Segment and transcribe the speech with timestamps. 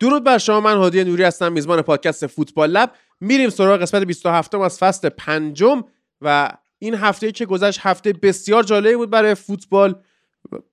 [0.00, 2.92] درود بر شما من هادی نوری هستم میزبان پادکست فوتبال لب.
[3.20, 5.84] میریم سراغ قسمت 27 از فصل پنجم
[6.20, 9.94] و این هفته که گذشت هفته بسیار جالبی بود برای فوتبال.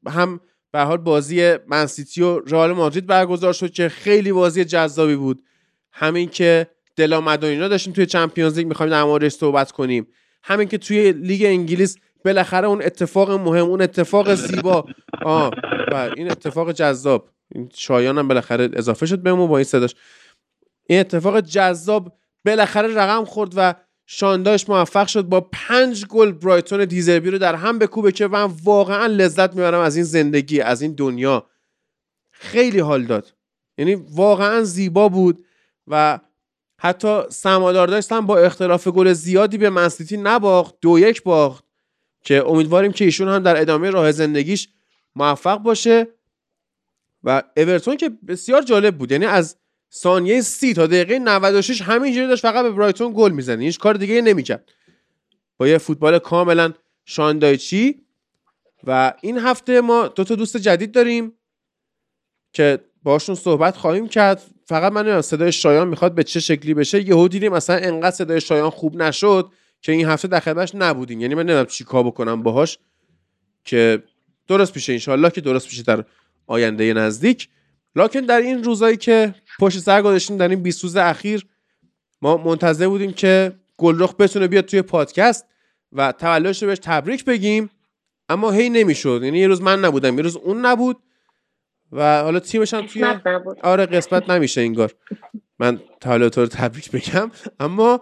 [0.08, 0.40] هم
[0.72, 5.44] به حال بازی منسیتی و رئال مادرید برگزار شد که خیلی بازی جذابی بود.
[5.92, 10.08] همین که دلا مدونینا داشتیم توی چمپیونز لیگ می‌خوایم در موردش صحبت کنیم.
[10.44, 14.86] همین که توی لیگ انگلیس بالاخره اون اتفاق مهم اون اتفاق زیبا.
[15.22, 15.52] آه
[15.92, 17.30] و این اتفاق جذاب.
[17.74, 19.96] شایان هم بالاخره اضافه شد بهمون با این صداش.
[20.88, 27.30] این اتفاق جذاب بالاخره رقم خورد و شانداش موفق شد با پنج گل برایتون دیزربی
[27.30, 31.46] رو در هم بکوبه که من واقعا لذت می‌برم از این زندگی از این دنیا.
[32.32, 33.34] خیلی حال داد.
[33.78, 35.46] یعنی واقعا زیبا بود
[35.88, 36.20] و
[36.80, 41.64] حتی سمادار داشتم با اختلاف گل زیادی به منسیتی نباخت دو یک باخت
[42.24, 44.70] که امیدواریم که ایشون هم در ادامه راه زندگیش
[45.16, 46.08] موفق باشه.
[47.24, 49.12] و اورتون که بسیار جالب بود.
[49.12, 49.58] یعنی از
[49.94, 53.64] ثانیه سی تا دقیقه 96 همینجوری داشت فقط به برایتون گل می‌زنه.
[53.64, 54.72] هیچ کار دیگه نمی‌کرد.
[55.58, 56.74] با یه فوتبال کاملا
[57.06, 58.02] شاندایچی.
[58.88, 61.34] و این هفته ما دو تا دوست جدید داریم
[62.54, 64.42] که باشون صحبت خواهیم کرد.
[64.66, 67.08] فقط من صدای شایان می‌خواد به چه شکلی بشه.
[67.08, 69.52] یهو دیدیم مثلا انقدر صدای شایان خوب نشد
[69.82, 71.22] که این هفته در خدمتش نبودیم.
[71.22, 72.78] یعنی من نمی‌دونم چی کار بکنم باهاش
[73.66, 74.04] که
[74.48, 76.06] درست پیشه انشالله که درست پیشه در
[76.48, 77.50] آینده نزدیک.
[77.96, 81.46] لکن در این روزایی که پشت سر گذاشتیم در این 20 روز اخیر
[82.22, 85.46] ما منتظر بودیم که گلرخ بتونه بیاد توی پادکست
[85.92, 87.70] و تولدش رو بهش تبریک بگیم.
[88.30, 89.22] اما هی نمی‌شد.
[89.24, 90.98] یعنی یه روز من نبودم یه روز اون نبود
[91.92, 93.06] و حالا تیمش هم توی
[93.64, 94.92] آره قسمت نمیشه انگار.
[95.60, 97.32] من تولد رو تبریک بگم.
[97.60, 98.02] اما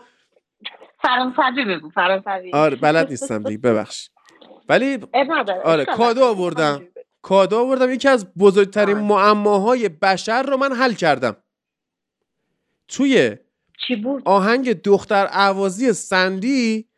[1.02, 2.52] فرانسوی بگو فرانسوی.
[2.54, 4.10] آره بلد نیستم دیگه ببخش.
[4.70, 4.98] ولی
[5.64, 6.88] آره کادو آوردم.
[7.22, 7.92] کادو آوردم.
[7.92, 11.36] یکی از بزرگترین معماهای بشر رو من حل کردم.
[12.88, 13.36] توی
[13.88, 16.90] چی بود؟ آهنگ دختر عوازی سندی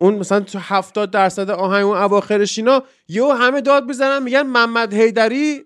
[0.00, 4.94] اون مثلا تو هفتاد درصد آهنگ اون اواخرش اینا یهو همه داد می‌زنن میگن محمد
[4.94, 5.64] هیدری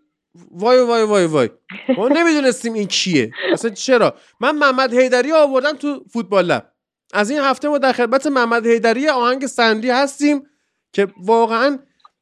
[0.51, 1.51] وای وای وای وای.
[1.97, 3.33] ما نمی‌دونستیم این کیه.
[3.53, 6.73] اصلا چرا؟ من محمد هیدری آوردم تو فوتبال لب.
[7.13, 10.47] از این هفته ما در خدمت محمد هیدری آهنگ سندی هستیم
[10.93, 11.79] که واقعا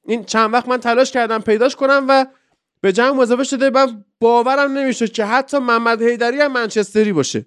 [0.08, 2.26] این چند وقت من تلاش کردم پیداش کنم و
[2.80, 7.46] به جمع اضافه شده من باورم نمیشه که حتی محمد هیدری هم منچستری باشه.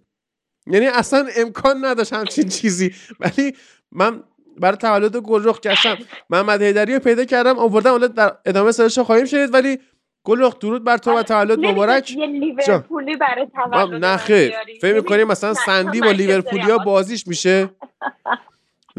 [0.67, 2.95] یعنی اصلا امکان نداشت همچین چیزی.
[3.19, 3.55] ولی
[3.91, 4.23] من
[4.57, 5.97] برای تولد گلرخ گشتم.
[6.29, 9.79] محمد هیدری رو پیدا کردم آوردم حالا در ادامه سرش خواهیم شنید ولی
[10.23, 12.11] گلرخ درود بر تو و تولد مبارک.
[12.11, 14.53] یه لیورپولی برای تولد نه خیر.
[14.81, 17.69] فکر می‌کنی مثلا سندی با لیورپولیا بازیش میشه؟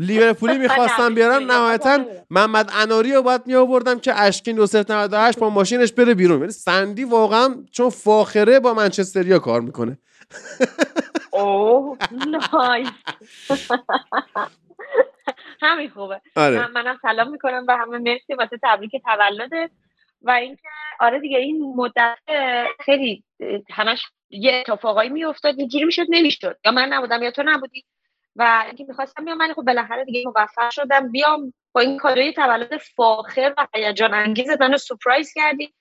[0.03, 5.93] لیورپولی می‌خواستم بیارم نهایتا محمد اناری رو باید می آوردم که اشکین 298 با ماشینش
[5.93, 6.39] بره بیرون.
[6.41, 9.99] یعنی سندی واقعا چون فاخره با منچستریا کار می‌کنه.
[11.31, 12.89] اوه نایس.
[15.63, 16.21] همین خوبه.
[16.37, 16.66] آره.
[16.69, 17.98] منم سلام می‌کنم و همه.
[17.98, 19.71] مرسی واسه تبریک تولدت.
[20.22, 20.63] و اینکه
[21.01, 22.19] آره دیگه این مدت
[22.84, 23.25] خیلی
[23.71, 25.55] همش یه اتفاقایی میافتاد.
[25.59, 26.57] اینجوری می‌شد نمی‌شد.
[26.65, 27.84] یا من نبودم یا تو نبودی.
[28.37, 31.13] و اینکه می‌خواستم بیام من خب بالاخره دیگه موفق شدم.
[31.13, 35.75] بیام با این کادوی تولد فاخر و هیجان انگیز منو سورپرایز کردی.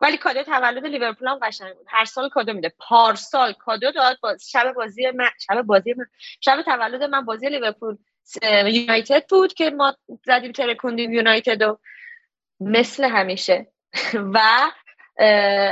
[0.00, 1.86] ولی کادو تولد لیورپول هم قشنگ بود.
[1.88, 2.72] هر سال کادو میده.
[2.78, 6.06] پارسال کادو داد با شب بازی من شب بازی من
[6.40, 7.96] شب تولد من بازی لیورپول
[8.42, 9.96] یونایتد بود که ما
[10.26, 11.78] زدیم ترکوندیم یونایتد و
[12.60, 13.72] مثل همیشه.
[14.34, 14.40] و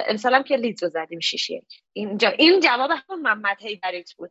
[0.09, 1.83] امسال که لیدز رو زدیم شیش یک.
[1.93, 4.31] اینجا این جواب همون محمد هیدریت بود.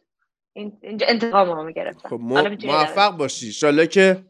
[0.82, 3.54] اینجا انتقام رو گرفتم خب موفق باشی.
[3.54, 4.24] شاله که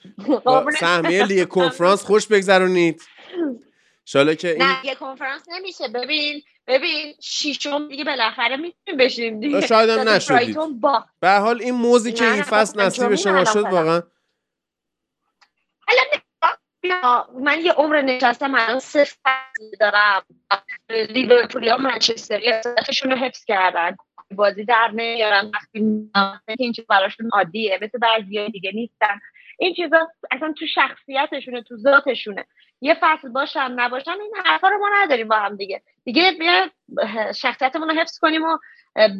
[0.80, 3.02] سهمیه لیگ کنفرانس خوش بگذرونید.
[4.04, 5.88] شاله که این نه یه کنفرانس نمیشه.
[5.88, 9.66] ببین ببین شیشم دیگه بالاخره می‌تونیم بشیم دیگه.
[9.66, 10.56] شاید هم نشدید.
[11.20, 14.02] به حال این موزی که این فصل نصیب شما شد واقعا.
[17.40, 20.22] من یه عمر نشستم الان سه فصل دارم.
[20.90, 22.52] لیورپولی ها منچستری
[23.04, 23.96] رو حفظ کردن.
[24.32, 26.10] بازی در نمیارن وقتی
[26.58, 27.78] این چیز براشون عادیه.
[27.82, 29.20] مثل بعضی دیگه نیستن.
[29.58, 32.46] این چیزا اصلا تو شخصیتشونه تو ذاتشونه.
[32.80, 35.82] یه فصل باشن نباشن این حرفا رو ما نداریم با هم دیگه.
[36.04, 36.70] دیگه بیا
[37.32, 38.58] شخصیتمون رو حفظ کنیم و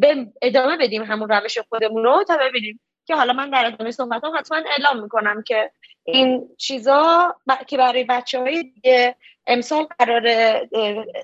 [0.01, 4.37] به ادامه بدیم همون روش خودمون رو تا ببینیم که حالا من در ادامه صحبتم
[4.39, 5.71] حتما اعلام می‌کنم که
[6.05, 7.35] این چیزا
[7.67, 9.17] که برای بچه های دیگه
[9.47, 10.29] امسال قرار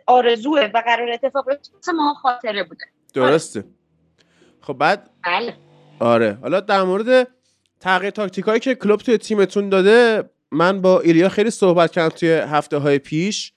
[0.06, 1.44] آرزوه و قرار اتفاق
[1.94, 2.84] ما خاطره بوده.
[3.14, 3.64] درسته.
[4.60, 5.54] خب بعد؟ بله.
[6.00, 6.38] آره.
[6.42, 7.28] حالا در مورد
[7.80, 12.28] تغییر تاکتیک هایی که کلوب توی تیمتون داده من با ایلیا خیلی صحبت کردم توی
[12.30, 13.52] هفته های پیش.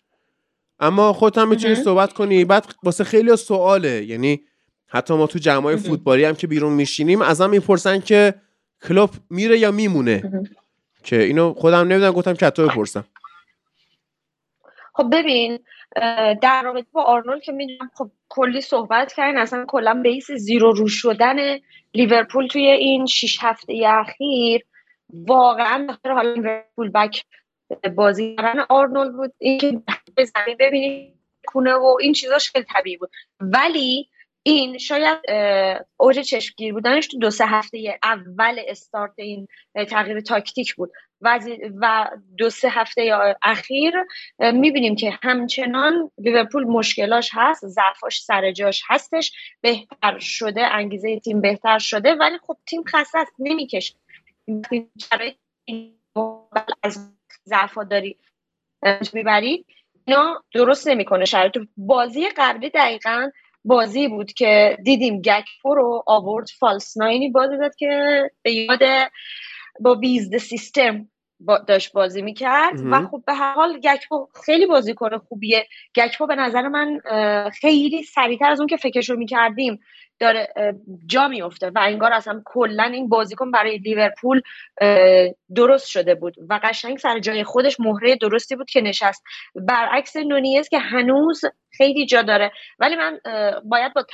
[0.80, 2.46] اما خودت هم می‌تونی صحبت کنی.
[2.46, 4.04] بعد واسه خیلی سواله.
[4.06, 4.42] یعنی
[4.88, 8.34] حتی ما تو جمعای فوتبالی هم که بیرون میشینیم ازم می‌پرسن که
[8.88, 10.44] کلوب میره یا میمونه.
[11.04, 13.04] که اینو خودم نمی‌دونم گفتم که تو بپرسم.
[14.94, 15.60] خب ببین
[16.42, 20.88] در رابطه با آرنولد که می‌دونم خب کلی صحبت کردن اصلا کلا بیس زیرو رو
[20.88, 21.58] شدن
[21.94, 24.62] لیورپول توی این شیش هفته اخیر
[25.10, 27.24] واقعا بخاطر حالا لیورپول بک
[27.96, 29.34] بازی کردن آرنولد بود.
[29.38, 29.82] اینکه
[30.18, 31.16] زمین ببینید
[31.48, 33.12] کنه و این چیزاش خیلی طبیعی بود.
[33.40, 34.10] ولی
[34.44, 35.18] این شاید
[35.98, 39.48] اوج چشمگیر بودنش تو دو سه هفته اول استارت این
[39.90, 40.92] تغییر تاکتیک بود.
[41.22, 43.94] و, دو سه هفته اخیر
[44.40, 49.32] می‌بینیم که همچنان لیورپول مشکلاش هست ضعفاش سر جاش هستش
[49.62, 53.96] بهتر شده انگیزه تیم بهتر شده ولی خب تیم خسته است نمی‌کشه.
[56.84, 57.14] از
[57.46, 58.18] ضعفا داری
[59.14, 59.66] می‌بری
[60.06, 61.26] اینا درست نمی‌کنه.
[61.26, 63.30] شرایط بازی قبلی دقیقا
[63.66, 68.80] بازی بود که دیدیم گکپو رو آورد فالس ناینی بازی داد که به یاد
[69.80, 71.11] با بیزد سیستم
[71.68, 75.68] داشت بازی می‌کرد و خب به هر حال گکپو خیلی بازی کنه خوبیه.
[75.96, 77.00] گکپو به نظر من
[77.62, 79.80] خیلی سریعتر از اون که فکرش رو می‌کردیم
[80.20, 80.54] داره
[81.06, 84.42] جا میفته و انگار اصلا کلا این بازیکن برای لیورپول
[85.56, 89.24] درست شده بود و قشنگ سر جای خودش مهره درستی بود که نشست.
[89.56, 91.42] برعکس نونیز که هنوز
[91.82, 92.52] خیلی جا داره.
[92.80, 93.20] ولی من
[93.64, 94.06] باید با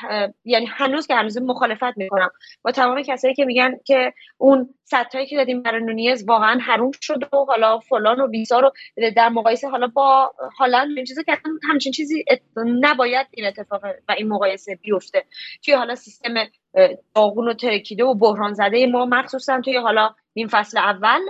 [0.45, 2.29] یعنی هنوز که هنوز مخالفت می‌کنم.
[2.61, 7.23] با تمام کسایی که میگن که اون ستایی که دادیم برای نونیز واقعا حروم شد
[7.33, 8.71] و حالا فلان و بیزار رو
[9.15, 11.37] در مقایسه حالا با هالند این چیزی که
[11.69, 12.25] همچین چیزی
[12.57, 15.23] نباید این اتفاق و این مقایسه بیفته.
[15.65, 16.33] توی حالا سیستم
[17.15, 21.21] داغون و ترکیده و بحران زده ما مخصوصا توی حالا این فصل اول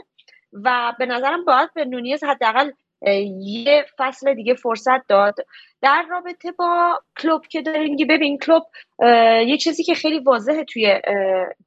[0.54, 2.72] و به نظرم باید به نونیز حداقل
[3.42, 5.36] یه فصل دیگه فرصت داد.
[5.82, 8.64] در رابطه با کلوب که داریم میگه ببین کلوب
[9.48, 11.02] یه چیزی که خیلی واضحه توی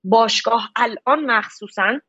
[0.04, 2.00] باشگاه الان مخصوصا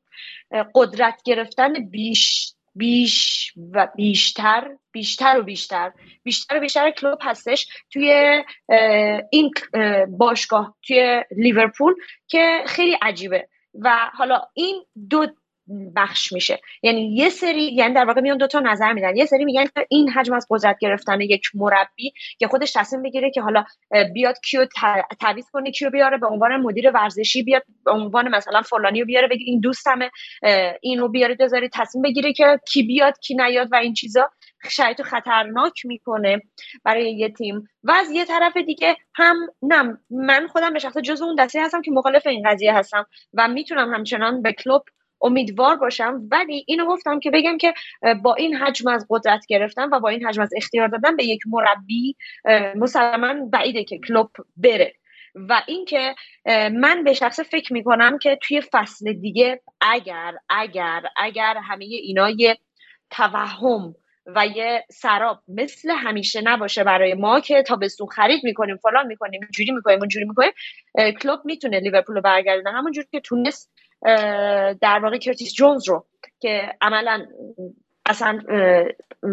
[0.76, 5.92] قدرت گرفتن بیش بیش و بیشتر بیشتر و بیشتر
[6.24, 8.42] بیشتر و بیشتر کلوب هستش توی
[9.32, 9.52] این
[10.10, 11.94] باشگاه توی لیورپول
[12.28, 13.48] که خیلی عجیبه.
[13.82, 15.28] و حالا این دو
[15.96, 16.60] بخش میشه.
[16.84, 19.16] یعنی یه سری یعنی در واقع میان دو تا نظر میدن.
[19.16, 23.42] یه سری میگن این حجم از قدرت گرفتن یک مربی که خودش تصمیم بگیره که
[23.42, 23.64] حالا
[24.14, 24.66] بیاد کیو
[25.20, 29.28] تعویض کنه کیو بیاره به عنوان مدیر ورزشی بیاد به عنوان مثلا فلانی رو بیاره
[29.28, 30.12] بگه این دوستمه
[30.82, 34.30] اینو بیاره بذاری تصمیم بگیره که کی بیاد کی نیاد و این چیزا
[34.70, 36.42] شاید خطرناک می‌کنه
[36.84, 37.70] برای یه تیم.
[37.84, 41.82] و از یه طرف دیگه هم نه من خودم به شخص جز اون دسته هستم
[41.82, 44.82] که مخالف این قضیه هستم و می‌تونم همچنان به کلوب
[45.22, 46.28] امیدوار باشم.
[46.32, 47.74] ولی اینو گفتم که بگم که
[48.24, 51.42] با این حجم از قدرت گرفتن و با این حجم از اختیار دادن به یک
[51.48, 52.16] مربی
[52.76, 54.94] مسلما بعیده که کلوب بره.
[55.36, 56.16] و اینکه
[56.72, 62.58] من به شخص فکر می‌کنم که توی فصل دیگه اگر اگر اگر همه اینا یه
[63.10, 69.42] توهم و یه سراب مثل همیشه نباشه برای ما که تابستون خرید می‌کنیم فلان می‌کنیم
[69.42, 70.52] اینجوری می‌کنیم اونجوری می‌کنیم
[71.22, 72.78] کلوپ می‌تونه لیورپول رو برگردونه.
[72.78, 73.72] همونجوری که تونست
[74.82, 76.06] در واقع کرتیس جونز رو
[76.40, 77.26] که عملا
[78.06, 78.40] اصلا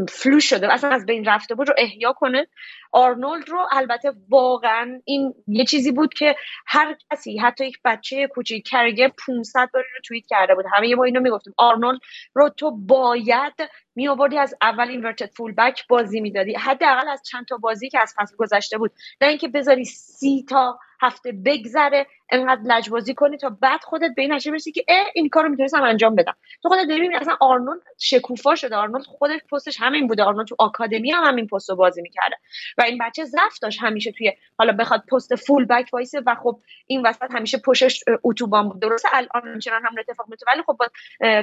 [0.09, 2.47] flop شده اصلا از بین رفته بود رو احیا کنه.
[2.93, 8.69] آرنولد رو البته واقعا این یه چیزی بود که هر کسی حتی یک بچه کوچیک
[8.69, 10.65] کرگه 500 بار رو توییت کرده بود.
[10.73, 11.55] همه ما اینو می‌گفتیم.
[11.57, 12.01] آرنولد
[12.35, 13.55] رو تو باید
[13.95, 16.55] می آوردی از اول inverted fullback بازی می‌دادی.
[16.55, 18.93] حداقل از چند تا بازی که از فصل گذشته بود.
[19.21, 24.33] نه اینکه بذاری سی تا هفته بگذره انقدر لجبازی کنی تا بعد خودت به این
[24.33, 26.37] نتیجه برسی که اه این کارو می‌تونستم انجام بدم.
[26.63, 28.77] تو خودت داری اصلا آرنولد شکوفا شده.
[28.77, 30.23] آرنولد خودش پستش همین بوده.
[30.23, 32.37] آرنولد تو آکادمی هم همین پستو بازی می‌کرده.
[32.79, 37.07] و این بچه ضعف داشت همیشه توی حالا بخواد پست fullback وایسه و خب این
[37.07, 38.81] وسط همیشه پشتش اتوبان بود.
[38.83, 40.87] درسته الان همچنان هم اتفاق میفته ولی خب با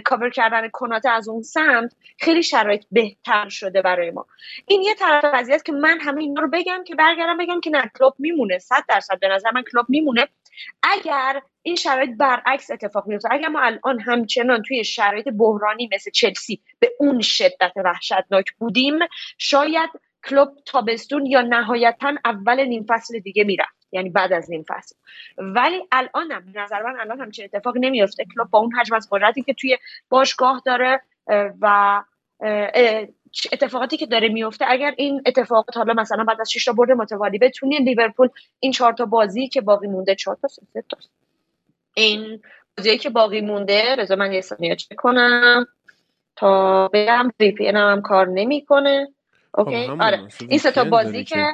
[0.05, 4.25] کاور کردن کناته از اون سمت خیلی شرایط بهتر شده برای ما.
[4.67, 7.91] این یه طرف قضیه که من همه اینا رو بگم که برگردم بگم که نه
[7.99, 8.59] کلوب میمونه.
[8.59, 10.27] 100 درصد به نظر من کلوب میمونه.
[10.83, 16.61] اگر این شرایط برعکس اتفاق میفته اگر ما الان همچنان توی شرایط بحرانی مثل چلسی
[16.79, 18.99] به اون شدت وحشتناک بودیم
[19.37, 19.89] شاید
[20.25, 24.95] کلوب تابستون یا نهایتا اول نیم فصل دیگه می‌رفت یعنی بعد از نیم فصل.
[25.37, 29.53] ولی الانم نظر من الان همچین اتفاق نمیفته کلوب با اون حجم از قدرتی که
[29.53, 29.77] توی
[30.09, 31.01] باشگاه داره
[31.61, 32.03] و
[33.51, 37.37] اتفاقاتی که داره میفته اگر این اتفاقات حالا مثلا بعد از 6 تا برد متوالی
[37.37, 40.97] بتونین لیورپول این چهار تا بازی که باقی مونده چهار تا سه تا
[41.93, 42.41] این
[42.77, 45.67] بازی که باقی مونده بذار من یه ثانیه چک کنم
[46.35, 49.07] تا بگم وی پی هم کار نمی‌کنه.
[49.57, 50.27] اوکی؟ آره.
[50.49, 51.47] این سه تا بازی که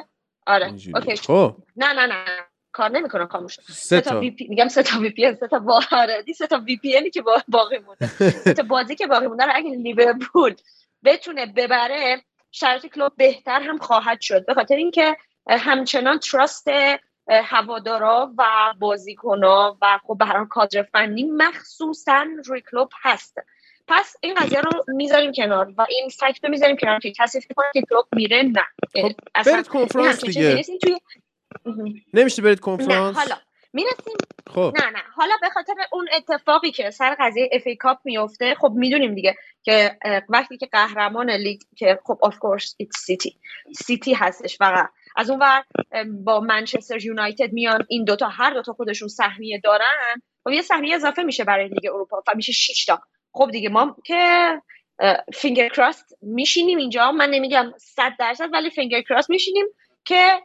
[0.46, 0.74] آره.
[0.94, 1.16] اوکی.
[1.16, 1.56] خب.
[1.76, 2.24] نه نه نه.
[2.72, 4.20] کار نمی‌کنم خاموش سه تا.
[4.20, 6.24] وی پی میگم سه تا وی پی سه تا با آره.
[6.36, 8.06] سه تا وی پی که باقی مونده.
[8.44, 10.54] سه تا بازی که باقی مونده اگه لیورپول
[11.04, 14.46] بتونه ببره شرایط کلوب بهتر هم خواهد شد.
[14.46, 15.16] به خاطر اینکه
[15.48, 16.68] همچنان تراست
[17.28, 18.44] هوادارا و
[18.78, 23.38] بازیکنها و خب به کادر فنی مخصوصا روی کلوب هست.
[23.88, 27.54] پس این قضیه رو می‌ذاریم کنار و این فکت رو می‌ذاریم کنار که کسی فکر
[27.54, 28.62] کنه که کلوب میره نه.
[28.92, 29.12] خب
[29.46, 30.62] برید کنفرانس دیگه.
[32.14, 33.36] نمیشه برید کنفرانس؟ نه حالا
[33.72, 34.16] می‌رسیم.
[34.46, 34.72] خب.
[34.78, 35.02] نه نه.
[35.16, 39.98] حالا به خاطر اون اتفاقی که سر قضیه FA Cup میفته خب می‌دونیم دیگه که
[40.28, 43.38] وقتی که قهرمان لیگ که خب of course it's سیتی
[43.76, 44.88] سیتی هستش فقط.
[45.16, 45.64] از اون ور
[46.24, 50.22] با منچستر یونایتد میان این دوتا هر دوتا خودشون سهمیه دارن.
[50.44, 53.00] خب یه سهمیه اضافه میشه برای لیگ اروپا و میشه 6 تا.
[53.32, 54.52] خب دیگه ما که
[55.34, 57.12] فینگر کراست میشینیم اینجا.
[57.12, 59.66] من نمیگم 100 درصد ولی فینگر کراست میشینیم
[60.04, 60.40] که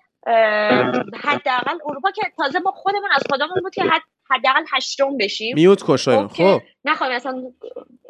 [1.24, 3.84] حداقل اروپا که تازه ما خودمون از خودمون بود که
[4.30, 5.56] حداقل هشتم بشیم.
[5.56, 6.62] میوت کشایم خب.
[6.86, 7.44] نخواهیم اصلا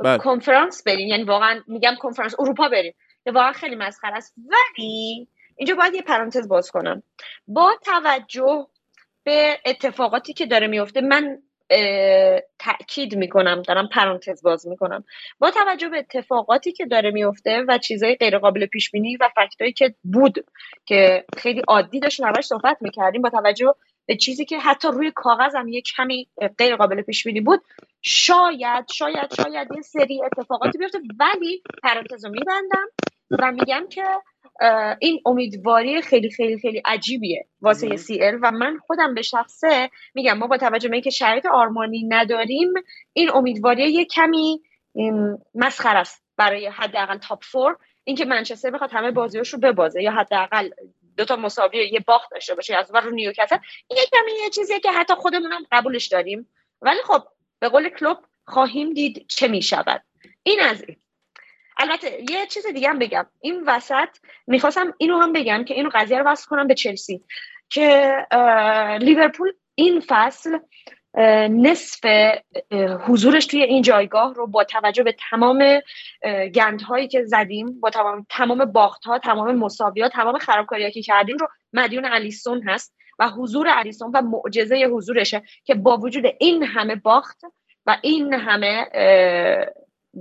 [0.04, 0.18] بله.
[0.18, 1.08] کنفرانس بریم.
[1.08, 2.94] یعنی واقعا میگم کنفرانس اروپا بریم.
[3.24, 4.36] که واقعا خیلی مسخره است.
[4.38, 7.04] ولی اینجا باید یه پرانتز باز کنم.
[7.48, 8.68] با توجه
[9.24, 11.38] به اتفاقاتی که داره میفته من
[12.60, 15.04] تاکید می‌کنم دارم پرانتز باز می‌کنم.
[15.40, 19.74] با توجه به اتفاقاتی که داره میفته و چیزهای غیر قابل پیش بینی و فکتایی
[19.74, 20.46] که بود
[20.86, 25.56] که خیلی عادی داشتیم همش صحبت می‌کردیم با توجه به چیزی که حتی روی کاغذ
[25.56, 27.62] هم یه کمی غیر قابل پیش بینی بود
[28.02, 32.88] شاید شاید شاید یه سری اتفاقاتی بیفته ولی پرانتز رو میبندم.
[33.32, 34.04] و میگم که
[35.00, 40.38] این امیدواری خیلی خیلی خیلی عجیبیه واسه سی ال و من خودم به شخصه میگم
[40.38, 42.74] ما با توجه به اینکه شرایط آرمانی نداریم
[43.14, 44.62] این امیدواری یه کمی
[45.56, 50.70] مسخر است برای حداقل تاپ فور اینکه منچستر بخواد همه بازیاش رو ببازه یا حداقل
[51.18, 53.58] دو تا مساوی یه باخت داشته باشه از رو نیوکاسل
[53.88, 56.50] این یه کمی یه چیزیه که حتی خودمون هم قبولش داریم.
[56.82, 57.24] ولی خب
[57.60, 60.04] به قول کلوب خواهیم دید چه می‌شود.
[60.44, 60.98] این از این.
[61.80, 63.26] البته یه چیز دیگه هم بگم.
[63.42, 64.10] این وسط
[64.48, 67.24] می‌خواستم اینو هم بگم که اینو قضیه رو وصل کنم به چلسی
[67.70, 68.16] که
[69.02, 70.58] لیورپول این فصل
[71.50, 72.06] نصف
[73.08, 75.82] حضورش توی این جایگاه رو با توجه به تمام
[76.56, 81.48] گندهایی که زدیم با تمام تمام باخت ها تمام مساویات تمام خرابکاری که کردیم رو
[81.74, 87.42] مدیون الیسون هست و حضور الیسون و معجزه حضورشه که با وجود این همه باخت
[87.86, 88.86] و این همه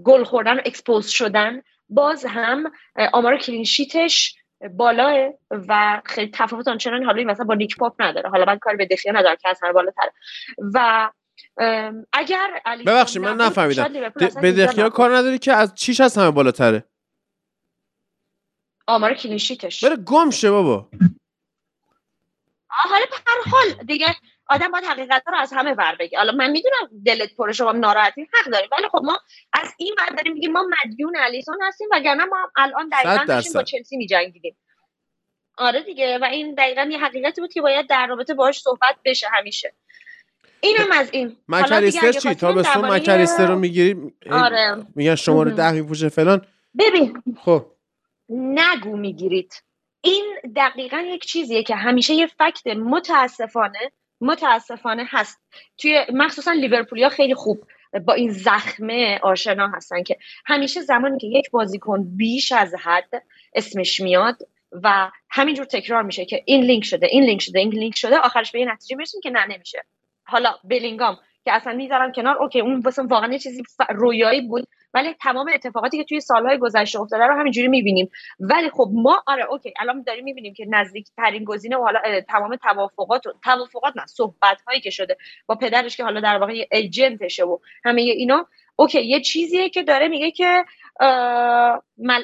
[0.05, 2.73] گل خوردن و expose شدن باز هم
[3.13, 4.37] آمار clean sheet ش
[4.71, 8.31] بالاست و خیلی تفاوت آنچنان حالا مثلا با نیک پاپ نداره.
[8.31, 10.11] حالا من کار به دخیا نداره که از همه بالاتر.
[10.75, 11.11] و
[12.13, 14.13] اگر ببخشید من نفهمیدم.
[14.43, 16.85] به دخیا کار نداری که از چیش از همه بالاتره؟
[18.87, 20.89] آمار clean sheet ش بره گم شه بابا.
[22.69, 24.07] حالا هر حال دیگه
[24.49, 26.19] آدم باید حقیقت رو از همه ور بگه.
[26.19, 29.19] حالا من می‌دونم دلت پر شما ناراحتی حق داریم ولی خب ما
[29.53, 33.63] از این ور داریم میگیم ما مدیون الیسون هستیم وگرنه ما الان دقیقا داشتیم با
[33.63, 34.57] چلسی میجنگیدیم.
[35.59, 39.27] آره دیگه و این دقیقا یه حقیقتی بود که باید در رابطه باهاش صحبت بشه
[39.33, 39.75] همیشه.
[40.61, 41.37] اینم از این.
[41.49, 44.87] مکالیستر چی؟ تا به سون مکالیستر رو می‌گیری آره.
[44.95, 46.47] میگن شماره ده میپوشه فلان.
[46.79, 47.23] ببین.
[47.45, 47.67] خب.
[48.29, 49.63] نگو می‌گیرید.
[50.01, 55.41] این دقیقا یک چیزیه که همیشه یه فکت متاسفانه متاسفانه هست.
[55.79, 57.65] توی مخصوصا لیورپولیا خیلی خوب
[58.07, 63.23] با این زخمه آشنا هستن که همیشه زمانی که یک بازیکن بیش از حد
[63.55, 64.37] اسمش میاد
[64.73, 68.53] و همینجور تکرار میشه که این لینک شده این لینک شده این لینک شده آخرش
[68.53, 69.83] به یه نتیجه می‌رسیم که نه نمیشه.
[70.25, 74.69] حالا بلینگام که اصلا می‌ذارم کنار OK اون واسه واقعا یه چیزی رویایی بود.
[74.95, 78.11] ولی تمام اتفاقاتی که توی سالهای گذشته افتاده رو همینجوری می‌بینیم.
[78.41, 82.57] ولی خب ما آره OK الان داریم می‌بینیم که نزدیک ترین گزینه و حالا تمام
[82.57, 85.17] توافقات توافقات نه صحبت هایی که شده
[85.47, 89.83] با پدرش که حالا در واقع agent شه و همه اینا OK یه چیزیه که
[89.83, 90.65] داره میگه که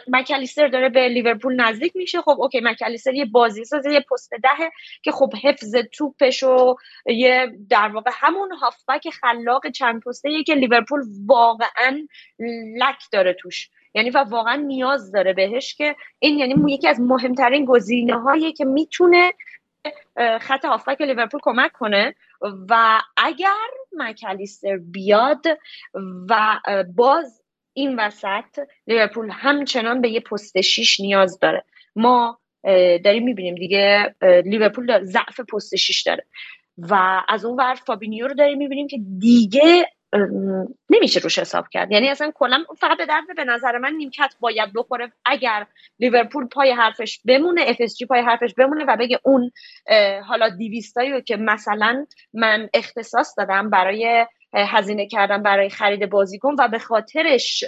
[0.09, 2.21] مکالیستر داره به لیورپول نزدیک میشه.
[2.21, 4.71] خب OK مکالیستر یه بازی سازه یه پست دهه
[5.02, 6.75] که خب حفظ توپش و
[7.07, 12.07] یه در واقع همون هافبک خلاق چند پسته که لیورپول واقعا
[12.78, 13.71] lack داره توش.
[13.95, 18.64] یعنی و واقعا نیاز داره بهش که این یعنی یکی از مهمترین گزینه هایی که
[18.64, 19.33] می‌تونه
[20.41, 22.14] خط هافبک لیورپول کمک کنه.
[22.71, 25.47] و اگر مکالیستر بیاد
[26.31, 26.61] و
[26.97, 27.41] باز
[27.75, 31.64] این وسط لیورپول همچنان به یه پست شیش نیاز داره.
[31.97, 32.38] ما
[33.05, 36.26] داریم می‌بینیم دیگه لیورپول ضعف پست شیش داره.
[36.79, 39.87] و از اون ور فابینیو رو داریم می‌بینیم که دیگه
[40.91, 41.93] نمیشه روش حساب کرد.
[41.93, 45.12] یعنی اصلا کلا فقط به درد به نظر من نیمکت باید بخوره.
[45.25, 45.67] اگر
[45.99, 49.50] لیورپول پای حرفش بمونه اف پای حرفش بمونه و بگه اون
[50.26, 56.68] حالا دیویستایی رو که مثلا من اختصاص دادم برای هزینه کردم برای خرید بازیکن و
[56.68, 57.64] به خاطرش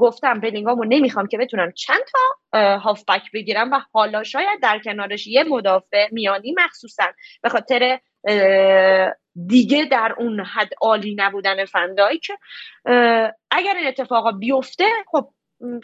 [0.00, 5.44] گفتم بلینگامو نمی‌خوام که بتونم چند تا هافبک بگیرم و حالا شاید در کنارش یه
[5.44, 7.04] مدافع میانی مخصوصا
[7.42, 7.98] به خاطر
[9.46, 12.30] دیگه در اون حد عالی نبودن فندایک.
[13.50, 15.28] اگر این اتفاقا بیفته خب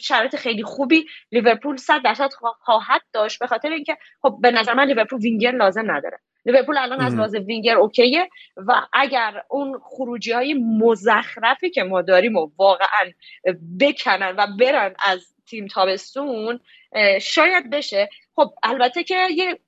[0.01, 4.87] شرایط خیلی خوبی لیورپول صد درصد خواهد داشت به خاطر اینکه خب به نظر من
[4.87, 6.19] لیورپول وینگر لازم نداره.
[6.47, 12.37] لیورپول الان از لحاظ وینگر اوکیه و اگر اون خروجی های مزخرفی که ما داریم
[12.37, 13.13] و واقعا
[13.81, 16.61] بکنن و برن از تیم تابستون
[17.21, 18.09] شاید بشه.
[18.37, 19.59] خب البته که یه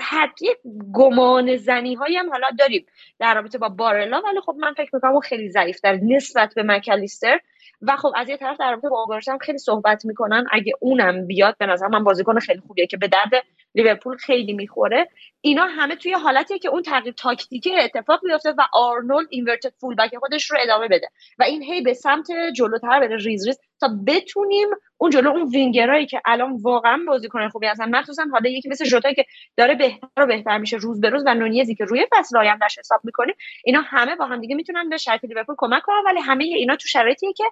[0.00, 0.56] حد یه
[0.94, 2.86] گمان زنی هایی هم حالا داریم
[3.18, 7.40] در رابطه با بارلا ولی خب من فکر می‌کنم خیلی ضعیف در نسبت به مکلیستر
[7.82, 10.46] و خب از یه طرف در رابطه با خیلی صحبت می‌کنن.
[10.52, 13.44] اگه اونم بیاد به نظر من بازیکن خیلی خوبیه که به درد
[13.74, 15.08] لیورپول خیلی می‌خوره.
[15.40, 20.50] اینا همه توی حالتیه که اون تغییر تاکتیکی اتفاق بیفته و آرنولد inverted fullback خودش
[20.50, 21.08] رو ادامه بده.
[21.38, 26.06] و این هی به سمت جلوتر بره ریز ریز تا بتونیم اون جلو اون وینگرایی
[26.06, 29.24] که الان واقعا بازیکن خوبی هستن مخصوصا حالا یکی مثل ژوتا که
[29.56, 33.00] داره بهتر و بهتر میشه روز به روز و نونیزی که روی فصل آیندهش حساب
[33.04, 36.76] می‌کنیم اینا همه با هم دیگه می‌تونن به شرط لیورپول کمک کنن ولی همه اینا
[36.76, 37.44] تو شرایطیه که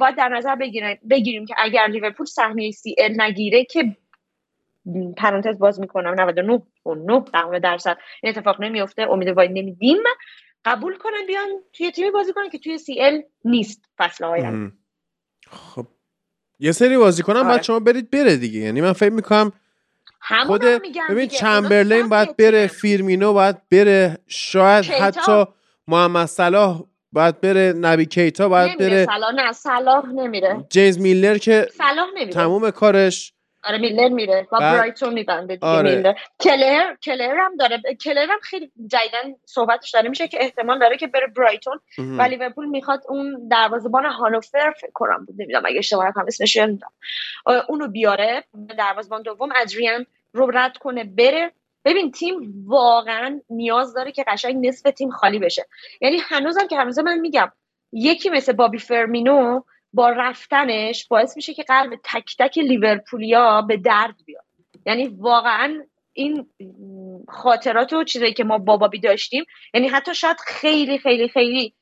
[0.00, 3.96] باید در نظر بگیریم, بگیریم که اگر لیورپول سهمیه سی ال نگیره که
[5.16, 7.98] پرانتز باز می‌کنم 99 و 9 درصد.
[8.22, 9.98] این اتفاق نمیفته امید وای نمیدیم.
[10.64, 14.72] قبول کنن بیان توی تیمی بازی کنن که توی سی ال نیست فصل آینده.
[15.50, 15.86] خب.
[16.58, 17.48] یه سری بازی کنم آره.
[17.48, 18.60] بعد شما برید بره دیگه.
[18.60, 19.52] یعنی من فکر می‌کنم
[20.46, 20.64] خود
[21.10, 24.18] ببین چمبرلین باید بره فیرمینو باید بره.
[24.26, 25.44] شاید حتی
[25.88, 26.82] محمد صلاح
[27.14, 30.64] باید بره نبی کیتا باید بره صلاح نه صلاح نمیره.
[30.70, 32.32] جیمز میلر که صلاح نمیره.
[32.32, 33.32] تموم کارش.
[33.64, 34.46] آره میلر میره.
[34.52, 35.96] با برایتون میبنده دیگه آره.
[35.96, 36.14] میلر.
[36.40, 40.08] کلر کلر هم داره کلر هم خیلی جدیدن صحبتش داره.
[40.08, 45.24] میشه که احتمال داره که بره برایتون و لیورپول می‌خواد اون دروازه‌بان هانوفر فکر کنم
[45.24, 46.92] بود نمی‌دونم اگه اشتباه نکنم اسمش یادم.
[47.68, 48.44] اونو بیاره
[48.78, 51.52] دروازه‌بان دوم ادریان رو رد کنه بره.
[51.84, 55.66] ببین تیم واقعا نیاز داره که قشنگ نصف تیم خالی بشه.
[56.00, 57.52] یعنی هنوزم که هنوز من میگم
[57.92, 59.60] یکی مثل بابی فرمینو
[59.92, 64.44] با رفتنش باعث میشه که قلب تک تک لیورپولیا به درد بیاد.
[64.86, 66.46] یعنی واقعا این
[67.28, 69.44] خاطرات و چیزایی که ما با بابی داشتیم
[69.74, 71.74] یعنی حتی شاید خیلی خیلی خیلی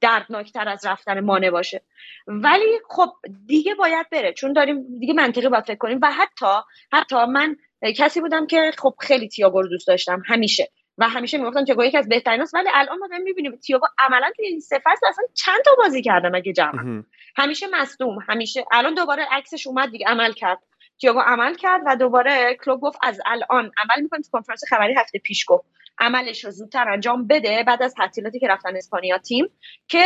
[0.00, 1.82] دردناکتر از رفتن مانه باشه.
[2.26, 3.08] ولی خب
[3.46, 4.32] دیگه باید بره.
[4.32, 6.46] چون داریم دیگه منطقی باید فکر کنیم و حتی
[6.92, 7.56] حتی من
[7.96, 10.70] کسی بودم که خب خیلی تییاگو رو دوست داشتم همیشه.
[10.98, 14.30] و همیشه می‌گفتم تییاگو یکی از بهترین است ولی الان ما داریم می‌بینیم تییاگو عملا
[14.36, 17.02] توی این سه فصل اصلا چند تا بازی کرده مگه جمع؟
[17.36, 18.64] همیشه مصدوم همیشه.
[18.72, 20.58] الان دوباره عکسش اومد دیگه عمل کرد.
[21.00, 25.18] تییاگو عمل کرد و دوباره کلوب گفت از الان عمل می‌کنیم تو کنفرانس خبری هفته
[25.18, 25.64] پیش گفت.
[25.98, 29.48] عملش رو زودتر انجام بده بعد از تعطیلاتی که رفتن اسپانیا تیم
[29.88, 30.04] که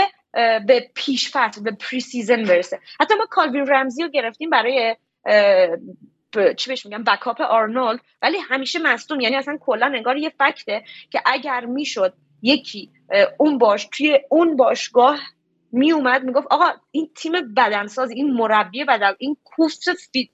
[0.67, 2.81] به پیش فصل به pre-season برسه.
[3.01, 4.97] حتی ما کالوین رمزی رو گرفتیم برای
[6.57, 8.01] چی بهش میگم backup آرنولد.
[8.23, 9.21] ولی همیشه مصدوم.
[9.21, 12.91] یعنی اصلا کلا انگار یه fact ه که اگر می‌شد یکی
[13.39, 15.21] اون باش توی اون باشگاه
[15.73, 19.81] می اومد می‌گفت آقا این تیم بدنساز این مربی بدن این کوفت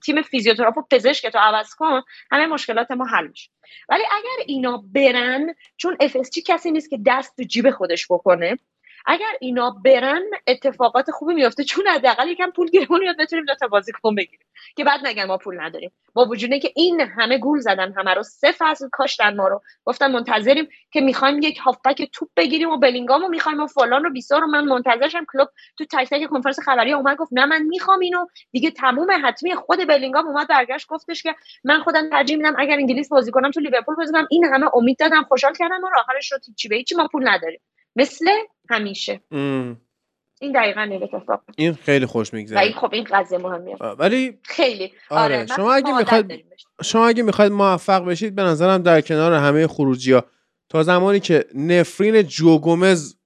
[0.04, 3.50] تیم فیزیوتراپ و پزشک تو عوض کن همه مشکلات ما حل میشه.
[3.88, 8.58] ولی اگر اینا برن چون اف کسی نیست که دست تو جیب خودش بکنه
[9.06, 13.68] اگر اینا برن اتفاقات خوبی میفته چون حداقل یکم پول گیرمون میاد بتونیم دو تا
[13.68, 14.46] بازیکن بگیریم.
[14.76, 15.92] که بعد نگن ما پول نداریم.
[16.14, 19.62] با وجود که این همه گول زدن همه رو سه فصل کاشتن ما رو.
[19.84, 24.40] گفتن منتظریم که می‌خوایم یک هافبک توپ بگیریم و بلینگامو می‌خوایم و فلان رو بیسار
[24.40, 24.46] رو.
[24.46, 28.26] من منتظرشم کلوب تو تک تک کنفرانس خبری اومد گفت نه من می‌خوام اینو.
[28.52, 31.34] دیگه تموم حتمی خود بلینگام اومد برگشت گفتش که
[31.64, 34.98] من خودم ترجیح میدم اگر انگلیس بازی کنم تو لیورپول بازی کنم این همه امید
[34.98, 37.60] دادم خوشحال کردم ما آخرش رو چی به چی ما پول نداریم.
[37.96, 38.26] مثل
[38.70, 39.20] همیشه.
[40.42, 41.42] این دقیقا این اتفاق.
[41.56, 42.60] این خیلی خوش میگذره.
[42.60, 43.76] این خب این قضیه مهمیه.
[43.76, 44.92] ولی خیلی.
[45.10, 45.46] آره, آره.
[45.46, 46.44] شما اگه می‌خواید
[46.84, 50.24] شما اگه می‌خواید موفق بشید به نظرم در کنار همه خروجی ها
[50.68, 53.16] تا زمانی که نفرین جوگومز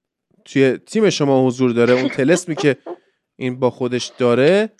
[0.45, 2.77] توی تیم شما حضور داره اون تلسمی که
[3.37, 4.73] این با خودش داره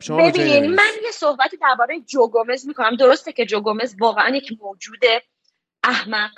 [0.00, 2.96] شما ببین من یه صحبتی درباره جوگومز می‌کنم.
[2.96, 5.04] درسته که جوگومز واقعا یک موجود
[5.84, 6.30] احمق.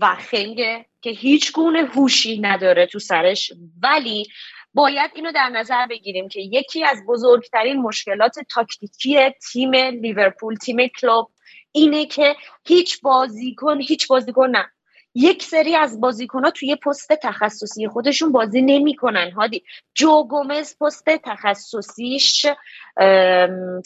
[0.00, 3.52] و خنگه که هیچ گونه هوشی نداره تو سرش.
[3.82, 4.26] ولی
[4.74, 11.30] باید اینو در نظر بگیریم که یکی از بزرگترین مشکلات تاکتیکی تیم لیورپول تیم کلوب
[11.72, 14.70] اینه که هیچ بازیکن هیچ بازیکن نه.
[15.14, 19.30] یک سری از بازیکنها توی پست تخصصی خودشون بازی نمی‌کنن.
[19.30, 22.46] هادی جو گومز پست تخصصیش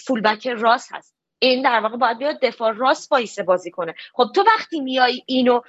[0.06, 1.17] فولبک راست هست.
[1.38, 3.94] این در واقع باید بیاد دفاع راست وایسه بازی کنه.
[4.14, 5.60] خب تو وقتی میای اینو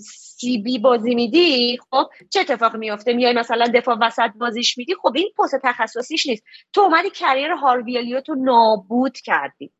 [0.00, 5.12] سی بی بازی میدی خب چه اتفاقی میافته؟ میای مثلا دفاع وسط بازیش میدی خب
[5.16, 6.44] این پست تخصصیش نیست.
[6.72, 9.70] تو اومدی کریر هاروی تو نابود کردی.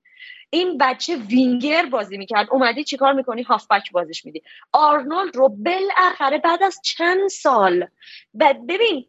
[0.51, 2.49] این بچه وینگر بازی می‌کرد.
[2.51, 4.43] اومدی چیکار می‌کنی؟ هافبک بازیش میدی.
[4.73, 7.87] آرنولد رو بالاخره بعد از چند سال
[8.69, 9.07] ببین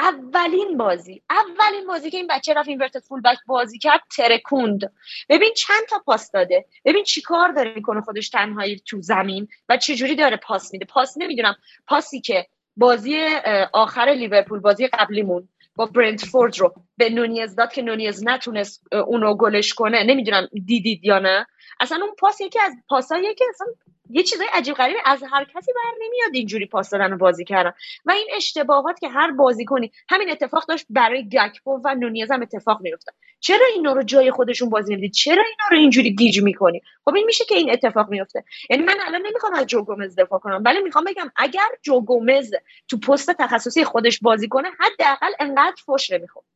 [0.00, 4.92] اولین بازی اولین بازی که این بچه رفت inverted fullback بازی کرد ترکوند.
[5.28, 6.64] ببین چند تا پاس داده.
[6.84, 10.84] ببین چیکار داره می‌کنه خودش تنهایی تو زمین و چجوری داره پاس میده.
[10.84, 13.26] پاس نمی‌دونم پاسی که بازی
[13.72, 19.74] آخر لیورپول بازی قبلیمون با برنتفورد رو به نونیز داد که نونیز نتونست اونو گلش
[19.74, 20.04] کنه.
[20.04, 21.46] نمی‌دونم دیدید یا نه.
[21.80, 23.66] اصلا اون پاس یکی از پاسایی که اصلا
[24.10, 27.72] یه چیزای عجیب غریبی از هر کسی بر نمیاد اینجوری پاس دادن و بازی کردن.
[28.04, 32.42] و این اشتباهات که هر بازی کنی همین اتفاق داشت برای گکپو و نونیز هم
[32.42, 36.82] اتفاق میفته چرا اینا رو جای خودشون بازی نمی‌دید چرا اینا رو اینجوری گیج می‌کنی؟
[37.04, 40.38] خب این میشه که این اتفاق میفته یعنی من الان نمی‌خوام از جو گومز دفاع
[40.38, 42.54] کنم ولی می‌خوام بگم اگر جو گومز
[42.88, 46.46] تو پست تخصصی خودش بازی کنه حداقل انقدر فوش نمی‌خورد.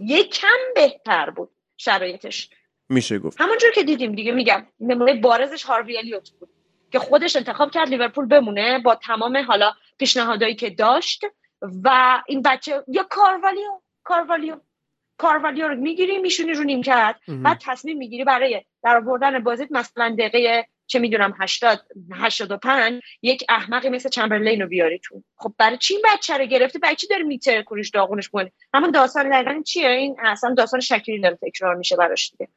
[0.00, 2.50] یه کم بهتر بود شرایطش.
[2.88, 3.40] میشه گفت.
[3.40, 6.48] همونجور که دیدیم دیگه میگم نمونه بارزش هاروی الیوت بود.
[6.96, 11.24] که خودش انتخاب کرد لیورپول بمونه با تمام حالا پیشنهادایی که داشت
[11.84, 14.56] و این بچه یا کاروالیو کاروالیو
[15.18, 17.20] کاروالیو رو می‌گیری میشونی رو نیم کرد.
[17.28, 21.80] بعد تصمیم می‌گیری برای در آوردن بازیت مثلا دقیقه چه می‌دونم 80
[22.12, 25.22] 85 یک احمقی مثل چمبرلین رو بیاری تو.
[25.36, 28.90] خب برای چی این بچه رو گرفته برای چی داره میتره کنش داغونش؟ کنه همون
[28.90, 32.48] داستان دقیقا چیه؟ این اصلا داستان شکلی داره تکرار میشه براش دیگه.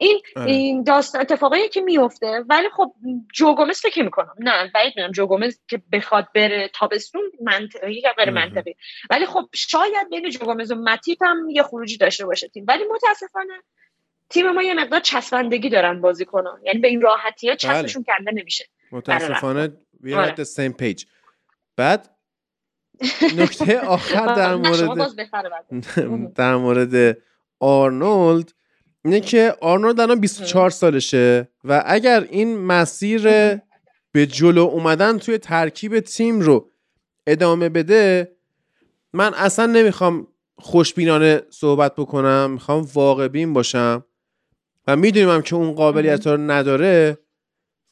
[0.00, 0.50] این آره.
[0.50, 2.94] این داستان اتفاقی که میفته ولی خب
[3.34, 4.34] جو گومز فکر می‌کنم.
[4.38, 8.76] نه بعید می‌دونم جو گومز که بخواد بره تابستون منطقی یا غیر منطقی.
[9.10, 12.64] ولی خب شاید بین جو گومز و متیپ هم یه خروجی داشته باشه تیم.
[12.68, 13.62] ولی متاسفانه
[14.28, 18.16] تیم ما یه مقدار چسبندگی دارن بازی کنن یعنی به این راحتی ها چسبشون بله.
[18.18, 18.64] کنده نمیشه.
[18.92, 21.06] متاسفانه we are the same page.
[21.76, 22.10] بعد
[23.38, 25.26] نکته آخر در مورد
[26.40, 27.16] در مورد
[27.60, 28.52] آرنولد
[29.04, 33.22] اینه که آرنولد الان 24 سالشه و اگر این مسیر
[34.12, 36.70] به جلو اومدن توی ترکیب تیم رو
[37.26, 38.36] ادامه بده
[39.12, 40.26] من اصلا نمی‌خوام
[40.58, 44.04] خوشبینانه صحبت بکنم می‌خوام واقع بین باشم
[44.86, 47.18] و می‌دونیم که اون قابلیت رو نداره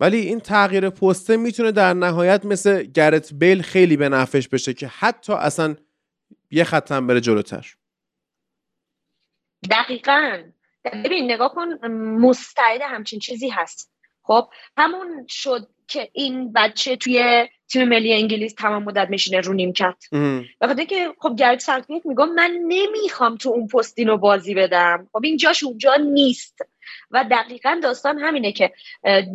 [0.00, 4.86] ولی این تغییر پسته می‌تونه در نهایت مثل گرت بیل خیلی به نفش بشه که
[4.86, 5.76] حتی اصلا
[6.50, 7.76] یه خطم بره جلوتر.
[9.70, 10.42] دقیقا.
[10.84, 11.86] ببین نگاه کن
[12.20, 13.92] مستعد همچین چیزی هست.
[14.22, 20.04] خب همون شد که این بچه توی تیم ملی انگلیس تمام مدت میشینه رو نیمکت.
[20.60, 25.08] و که خب گرد سالتیک میگم من نمی‌خوام تو اون پستین رو بازی بدم.
[25.12, 26.58] خب این جاش اونجا نیست.
[27.10, 28.72] و دقیقا داستان همینه که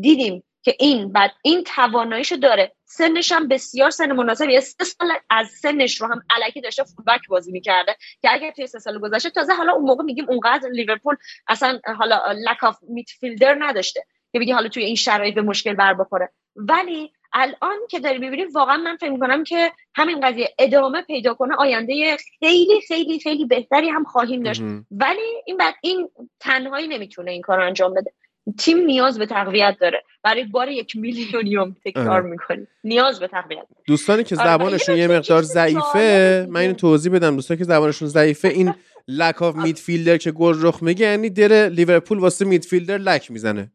[0.01, 2.76] دیدیم که این بعد این تواناییشو داره.
[2.86, 7.52] سنش هم بسیار سن مناسبی سه سال از سنش رو هم علکی داشته فولبک بازی
[7.52, 11.15] می‌کرده که اگر توی سه سال گذشته تازه حالا اون موقع میگیم اونقدر لیورپول
[11.47, 15.93] اصلا حالا lack of midfielder نداشته که بگی حالا توی این شرایط به مشکل بر
[15.93, 16.30] بخوره.
[16.56, 21.56] ولی الان که داری می‌بینیم واقعا من فکر می‌کنم که همین قضیه ادامه پیدا کنه
[21.56, 24.62] آینده خیلی خیلی خیلی بهتری هم خواهیم داشت.
[24.91, 28.13] ولی این بعد این تنهایی نمی‌تونه این کار انجام بده.
[28.58, 30.03] تیم نیاز به تقویت داره.
[30.23, 32.67] برای بار یک میلیونیوم تکرار می‌کنی.
[32.84, 33.65] نیاز به تقویت.
[33.88, 37.36] دوستانی که آره، زبانشون یه مقدار ضعیفه من اینو توضیح بدم.
[37.36, 38.73] دوستانی که زبانشون ضعیفه این
[39.08, 43.71] لک آف میدفیلدر که گل رخ میگه یعنی دره لیورپول واسه میدفیلدر لک می‌زنه.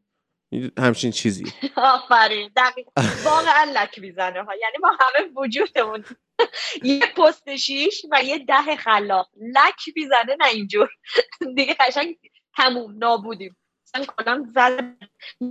[0.79, 1.45] همچین چیزی.
[1.77, 2.51] آفرین.
[2.57, 2.91] دقیقا.
[3.25, 4.55] واقعا لک می‌زنه ها.
[4.55, 6.05] یعنی ما همه وجودمون
[6.83, 9.29] یه پست شیش و یه ده خلاق.
[9.55, 10.89] لک می‌زنه نه اینجور.
[11.57, 12.17] دیگه قشنگ
[12.57, 13.57] تموم نابودیم.
[13.95, 14.95] اصلا کلا زد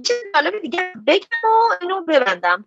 [0.04, 0.14] چه
[0.62, 2.66] دیگه بگم و اینو ببندم.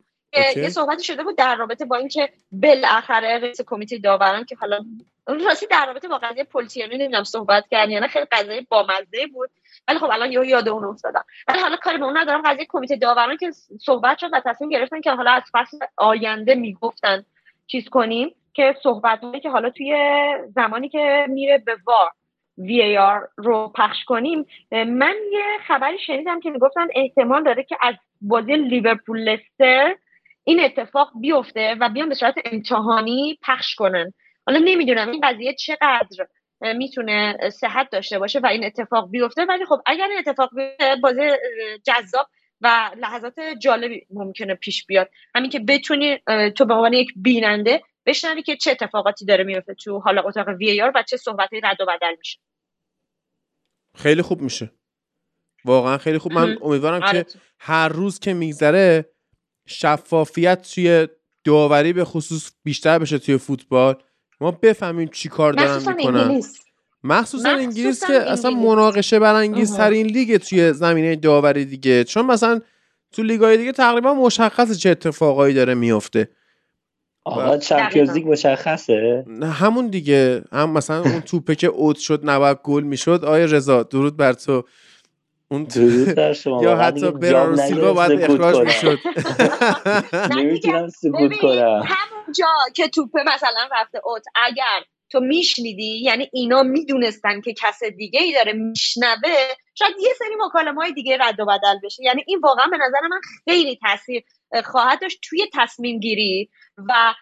[0.56, 4.84] یه صحبتی شده بود در رابطه با اینکه بالاخره رئیس کمیته داوران که حالا
[5.26, 9.50] راستی در رابطه با قضیه پولتیانی نمی‌دونم صحبت کردن یعنی خیلی قضیه بامزه بود.
[9.88, 11.24] ولی خب الان یه یاد اون افتادم.
[11.48, 12.42] ولی حالا کاری به اون ندارم.
[12.42, 17.24] قضیه کمیته داوران که صحبت شد و تصمیم گرفتن که حالا از فصل آینده می‌گفتن
[17.66, 19.94] چیز کنیم که صحبت که حالا توی
[20.54, 22.10] زمانی که میره به وار.
[22.60, 24.46] VAR رو پخش کنیم.
[24.72, 29.94] من یه خبری شنیدم که می‌گفتن احتمال داره که از بازی لیورپول لستر
[30.44, 34.12] این اتفاق بیفته و بیان به صورت امتحانی پخش کنن.
[34.46, 36.26] حالا نمی‌دونم این قضیه چقدر
[36.74, 39.44] می‌تونه صحت داشته باشه و این اتفاق بیفته.
[39.44, 41.20] ولی خب اگر این اتفاق بیفته بازی
[41.84, 42.26] جذاب
[42.60, 45.10] و لحظات جالبی ممکنه پیش بیاد.
[45.34, 46.18] همین که بتونی
[46.56, 50.82] تو به عنوان یک بیننده بشنوی که چه اتفاقاتی داره میفته تو حالا اتاق وی
[50.82, 52.38] آر و چه صحبتی رد و بدل میشه.
[53.96, 54.72] خیلی خوب میشه.
[55.64, 56.32] واقعا خیلی خوب.
[56.32, 57.26] من امیدوارم که آره.
[57.58, 59.12] هر روز که میگذره
[59.66, 61.08] شفافیت توی
[61.44, 64.02] داوری به خصوص بیشتر بشه توی فوتبال.
[64.40, 66.16] ما بفهمیم چی کار دارن مخصوصا می‌کنن.
[66.16, 66.60] انگلیس.
[67.04, 68.68] مخصوصا مخصوصا انگلیس که اصلا انگلیس.
[68.68, 69.76] مناقشه برانگیز.
[69.76, 72.04] ترین لیگ توی زمینه داوری دیگه.
[72.04, 72.60] چون مثلا
[73.12, 76.28] تو لیگای دیگه تقریبا مشخصه چه اتفاقایی داره میفته
[77.24, 80.42] آقا چمپیونز لیگ مشخصه؟ نه همون دیگه.
[80.52, 83.24] هم مثلا اون توپه که اوت شد نباید گل می‌شد.
[83.24, 84.64] آیا رضا درود بر تو.
[85.48, 86.62] اون درود بر شما.
[86.64, 88.66] یا حتی برارو سیلوا باید اخراج.
[88.66, 88.98] می‌شد.
[90.36, 91.82] نمی‌تونم سکوت کنم.
[91.86, 97.82] همون جا که توپه مثلا رفته اوت اگر تو میشنیدی یعنی اینا می‌دونستن که کس
[97.84, 99.36] دیگه ای داره میشنوه
[99.74, 102.02] شاید یه سری مکالمه های دیگه رد و بدل بشه.
[102.02, 107.14] یعنی این واقعا به نظر من خیلی تاثیر اه، خواهد داشت توی تصمیم گیری و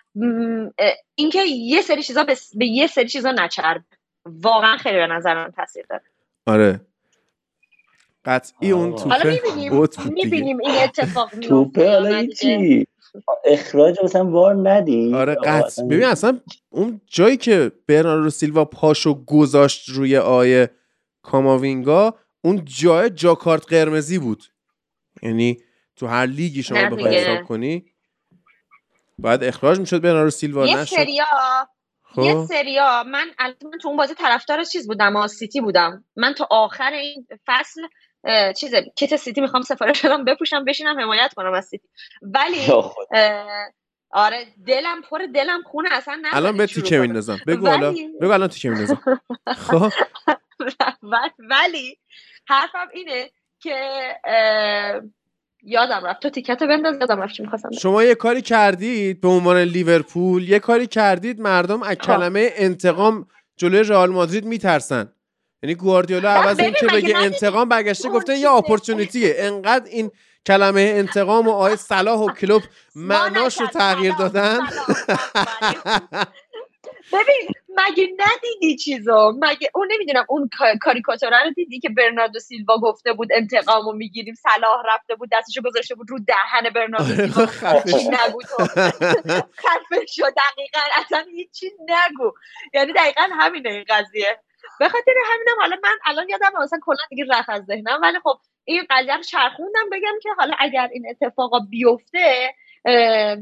[1.15, 3.83] اینکه یه سری چیزا به, به یه سری چیزا نچرب.
[4.25, 6.03] واقعا خیلی به نظر من تاثیر داره.
[6.47, 6.81] آره.
[8.25, 9.11] قطعی اون آقا.
[9.11, 10.25] حالا توپه می‌بینیم اوت بود دیگه.
[10.25, 12.27] می‌بینیم این اتفاق میفته توپه حالا.
[12.27, 12.87] چی؟
[13.45, 15.67] اخراج مثلا وار ندی آره قطع.
[15.67, 20.71] اصلا ببین اصلا اون جایی که برناردو سیلوا پاشو گذاشت روی آیه
[21.23, 24.45] کاماوینگا اون جای جاکارت قرمزی بود.
[25.23, 25.57] یعنی
[25.97, 27.17] تو هر لیگی شما بخوای.
[27.17, 27.85] حساب کنی
[29.19, 30.97] باید اخراج می‌شد برناردو سیلوا یه نشد.
[30.97, 31.25] سریا.
[32.17, 33.05] یه خب سریا.
[33.07, 36.05] من من تو اون بازی طرفدار چیز بودم آ، سیتی بودم.
[36.17, 37.81] من تا آخر این فصل
[38.57, 41.89] چیز کت سیتی می‌خوام سفارش بدم بپوشم بشینم حمایت کنم از سیتی.
[42.23, 42.67] ولی
[44.11, 46.99] آره دلم پر دلم خونه اصلا نذارید الان به تیکه.
[46.99, 47.89] میندازم بگو حالا.
[47.91, 49.01] ولی- بگو الان تیکه میندازم
[49.57, 49.93] خب.
[51.51, 51.99] ولی
[52.49, 53.75] حرفم اینه که
[55.62, 59.57] یادم رفت تو تیکت بنداز یادم رفت چی می‌خواستم شما یه کاری کردید به عنوان
[59.59, 62.03] لیورپول یه کاری کردید مردم از خب.
[62.03, 65.12] کلمه انتقام جلوی رئال مادرید میترسن
[65.62, 68.51] یعنی گواردیولا عوض اینکه مگه بگه انتقام برگشته گفته یه.
[68.51, 70.11] اپورتونیتیه انقدر این
[70.47, 72.62] کلمه انتقام و آیه صلاح و کلوب
[72.94, 73.66] معناش رو.
[73.66, 74.59] تغییر دادن.
[77.12, 82.79] ببین مگه ندیدی چیزو؟ مگه اون نمی‌دونم اون کا- کاریکاتوره رو دیدی که برناردو سیلوا
[82.79, 87.47] گفته بود انتقامو می‌گیریم صلاح رفته بود دستشو گذاشته بود رو دهن برناردو آره، سیلوا؟
[87.87, 88.11] شو.
[88.11, 88.64] نگو تو.
[89.62, 92.33] خفه شو دقیقا اصلا هیچی نگو.
[92.75, 94.40] یعنی دقیقا همینه این قضیه.
[94.81, 98.01] به خاطر همینم حالا من الان یادم مثلا کلا دیگه رفت از ذهنم.
[98.03, 102.55] ولی خب این قضیه رو چرخوندم بگم که حالا اگر این اتفاقا بیفته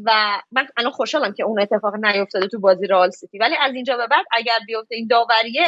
[0.05, 3.39] و من الان خوشحالم که اون اتفاق نیفتاده تو بازی رئال سیتی.
[3.39, 5.65] ولی از اینجا به بعد اگر بیفته این داوریه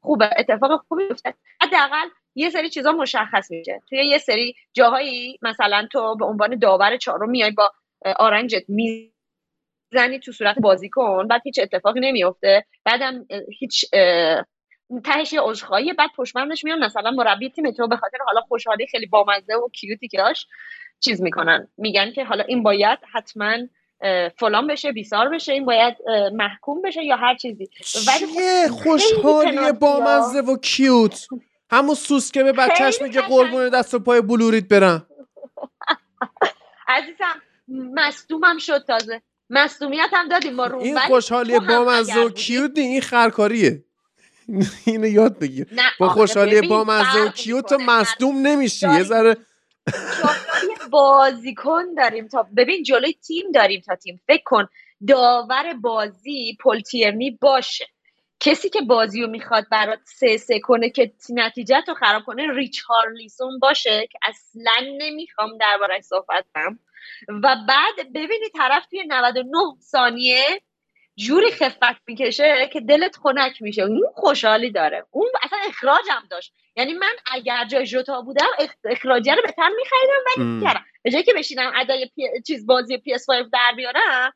[0.00, 0.30] خوبه.
[0.38, 3.82] اتفاق خوبی بیفته حداقل یه سری چیزا مشخص میشه.
[3.88, 7.72] توی یه سری جاهایی مثلا تو به عنوان داور چهارم میای با
[8.16, 13.26] آرنجت می‌زنی تو صورت بازیکن بعد هیچ اتفاقی نمیفته بعدم
[13.58, 13.84] هیچ
[15.04, 19.06] تهش یه عذرخواهی بعد پشتبندش میان مثلا مربی تیم تو به خاطر حالا خوشحالی خیلی
[19.06, 20.48] بامزه و کیوتی که داشت
[21.00, 21.68] چیز می‌کنن.
[21.76, 23.56] میگن که حالا این باید حتما
[24.36, 25.96] فلان بشه بیسار بشه این باید
[26.32, 27.68] محکوم بشه یا هر چیزی.
[28.08, 29.72] ولی خب خوشحالی.
[29.72, 31.26] بامزه و کیوت.
[31.70, 35.06] همون سوسکه به بچهش میگه قربون دست و پای بلوریت برم.
[36.88, 37.42] عزیزم
[37.94, 39.22] مصدومم شد تازه.
[39.50, 43.84] مصدومیت هم دادیم ما رو این خوشحالی بامزه و کیوت این خرکاریه.
[44.86, 45.66] اینو یاد بگیر
[46.00, 48.00] با خوشحالی ببین بامزه و فرق کیوت تو می‌کنه.
[48.00, 49.02] مصدوم نمیشی یه.
[49.02, 49.36] ذره
[50.90, 54.68] بازیکن داریم تا ببین جلوی تیم داریم تا تیم فکر کن
[55.08, 57.86] داور بازی پل تیرنی باشه
[58.40, 63.58] کسی که بازی رو می‌خواد برات سه سه کنه که نتیجه رو خراب کنه ریچارلیسون
[63.58, 66.78] باشه که اصلا نمی‌خوام دربارش صحبت کنم
[67.28, 70.60] و بعد ببینی طرف توی 99 ثانیه
[71.18, 73.82] جوری خفت می‌کشه که دلت خنک میشه.
[73.82, 75.04] اون خوشحالی داره.
[75.10, 76.52] اون اصلا اخراجم داشت.
[76.76, 80.64] یعنی من اگر جای جوتا بودم اخ- اخراجیه رو بهتر میخریدم ولی.
[80.66, 82.22] کردم به جایی که بشینم ادای پی...
[82.46, 84.32] چیز بازی پی اس 5 در بیارم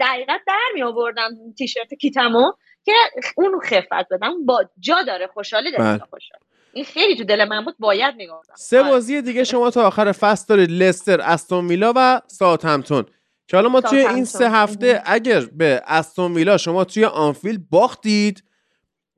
[0.00, 2.52] دقیقا در می آوردم تیشرت کیتمو
[2.84, 2.92] که
[3.36, 4.46] اون خفت بدم.
[4.46, 5.26] با جا داره.
[5.26, 5.84] خوشحالی داره.
[5.84, 5.98] بله.
[6.10, 6.40] خوشحال
[6.72, 7.76] این خیلی تو دل من بود.
[7.78, 13.06] باید می‌گفتم سه بازی دیگه شما تا آخر فصل دارید لستر استون ویلا و ساوثهمپتون.
[13.48, 14.50] که حالا ما توی این سه.
[14.50, 18.44] هفته اگر به استون ویلا شما توی آنفیلد باختید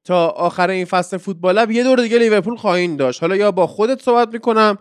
[0.04, 4.02] تا آخر این فصل فوتبال یه دور دیگه لیورپول خواهید داشت حالا یا با خودت
[4.02, 4.78] صحبت می‌کنم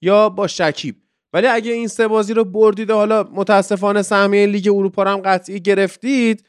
[0.00, 0.96] یا با شکیب
[1.32, 5.20] ولی اگه این سه بازی رو بردید و حالا متاسفانه سهمیه لیگ اروپا رو هم
[5.20, 6.44] قطعی گرفتید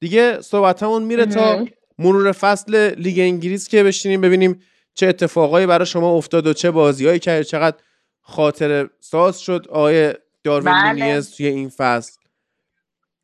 [0.00, 1.66] دیگه صحبت همون میره تا.
[1.98, 4.60] مرور فصل لیگ انگلیس که بشینیم ببینیم
[4.94, 7.76] چه اتفاقایی برای شما افتاد و چه بازیهایی که چقدر
[8.20, 10.92] خاطر ساز شد آقای داروین بله.
[10.92, 12.20] نونیز توی این فصل.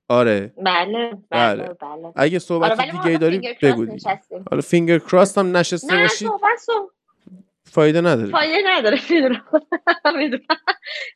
[0.09, 0.52] آره.
[0.57, 1.62] بله بله.
[1.62, 2.12] بله بله.
[2.16, 3.87] اگه صحبت آره دیگه داری بگو.
[4.50, 6.28] حالا فینگر کراس هم نشسته نه باشید.
[6.28, 6.88] صحبت
[7.64, 8.31] فایده نداره.
[8.31, 9.44] فایده نداره می‌دونم.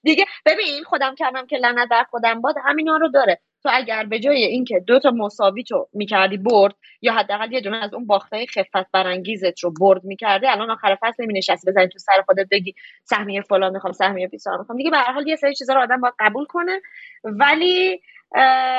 [0.05, 3.41] دیگه ببین خودم کردم که لعنت در خودم باد همینا رو داره.
[3.62, 7.77] تو اگر به جای اینکه دو تا مساوی تو می‌کردی برد یا حداقل یه دونه
[7.77, 11.98] از اون باختای خفت برانگیزت رو برد می‌کردی الان آخر فصل نمی نشستی بزنی تو
[11.98, 14.79] سر خودت بگی سهمیه فلان می‌خوام سهمیه بیسار می‌خوام.
[14.79, 16.81] دیگه به هر حال یه سری چیزا رو آدم باید قبول کنه.
[17.25, 18.01] ولی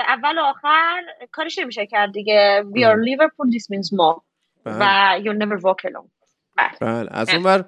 [0.08, 2.63] اول و آخر کارش نمیشه کرد دیگه.
[2.76, 2.98] We are.
[2.98, 4.22] Liverpool this means more.
[4.65, 4.78] بله.
[4.80, 6.10] و you'll never walk alone.
[6.82, 7.08] بله.
[7.12, 7.63] از اون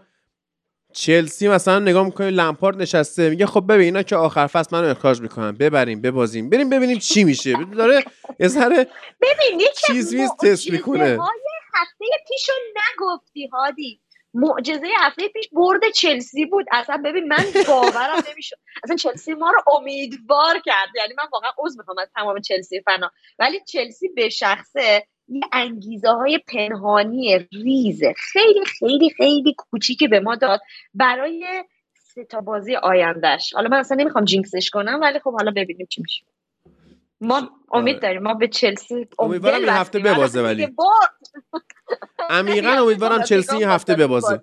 [0.96, 3.30] چلسی مثلا نگاه می‌کنی لمپارد نشسته.
[3.30, 5.52] میگه خب ببین اینا که آخر فصل منو اخراج می‌کنن.
[5.52, 6.50] ببریم ببازیم.
[6.50, 7.54] بریم ببینیم چی میشه.
[7.78, 8.04] داره
[8.40, 8.88] یه ذره
[9.22, 11.18] ببین چیز ویز تست می‌کنه.
[11.74, 14.02] هفته پیشو نگفتی هادی.
[14.34, 16.66] معجزه هفته پیش برد چلسی بود.
[16.72, 18.56] اصلا ببین من باورم نمی‌شد.
[18.84, 20.90] اصلا چلسی ما رو امیدوار کرد.
[20.96, 23.12] یعنی من واقعا عذر می‌خوام از تمام چلسی فنا.
[23.40, 30.36] ولی چلسی به شخصه یه انگیزه های پنهانی ریزه خیلی خیلی خیلی کوچیکی به ما
[30.36, 30.60] داد
[30.94, 35.88] برای سه تا بازی آیندهش حالا من اصلا نمی‌خوام جینکسش کنم ولی خب حالا ببینیم
[35.90, 36.26] چی میشه
[37.22, 38.02] ما امید آره.
[38.02, 40.00] داریم ما به چلسی امیدوارم این هفته.
[40.00, 40.68] ببازه ولی.
[42.30, 44.42] عمیقا امیدوارم چلسی این هفته ببازه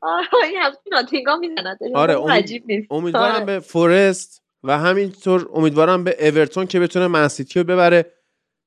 [0.00, 1.40] آره این هفته ناتینگام
[1.94, 2.16] آره،
[2.90, 3.46] امیدوارم.
[3.46, 8.12] به فورست و همینطور امیدوارم به اورتون که بتونه منسیتی رو ببره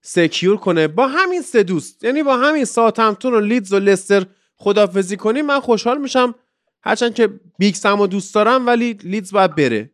[0.08, 0.88] secure کنه.
[0.88, 5.60] با همین سه دوست یعنی با همین ساوثهمپتون و لیدز و لستر خدافزی کنیم من
[5.60, 6.36] خوشحال میشم.
[6.84, 9.92] هرچند که بیگ سم و دوست دارم ولی لیدز باید بره.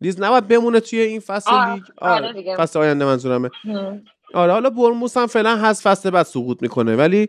[0.00, 1.82] لیدز نباید بمونه توی این فصل آه، لیگ.
[1.98, 2.56] آره.
[2.56, 3.50] فصل آینده منظورمه.
[3.64, 4.04] هم.
[4.34, 6.96] آره حالا بورنموث هم فعلا هست فصل بعد سقوط می‌کنه.
[6.96, 7.28] ولی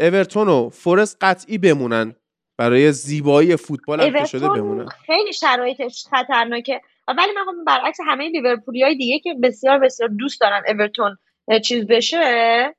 [0.00, 2.14] اورتون و فورست قطعی بمونن.
[2.56, 4.86] برای زیبایی فوتبال هم که شده بمونن.
[5.06, 6.80] خیلی شرایطش خطرناکه.
[7.08, 11.16] ولی من خب برعکس همه لیورپولی های دیگه که بسیار بسیار دوست دارن اورتون
[11.62, 12.74] چیز بشه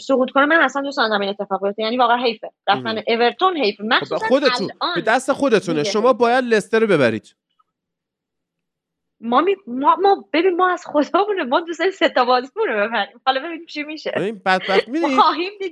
[0.00, 1.82] سقوط کنه من اصلا دوست ندارم این اتفاق بیفته.
[1.82, 2.50] یعنی واقعا حیفه.
[2.68, 3.02] رفتن.
[3.06, 3.82] اورتون حیفه.
[3.82, 5.84] خب مخصوصا خودتون به دست خودتونه.
[5.84, 6.12] شما.
[6.12, 7.36] باید لستر رو ببرید.
[9.20, 9.56] ما, می...
[9.66, 13.20] ما ما ببین ما از خدامونه ما دوست داریم سه تا بازیمون رو ببریم.
[13.26, 14.12] حالا ببینیم چی میشه.
[14.16, 14.88] این بدبخت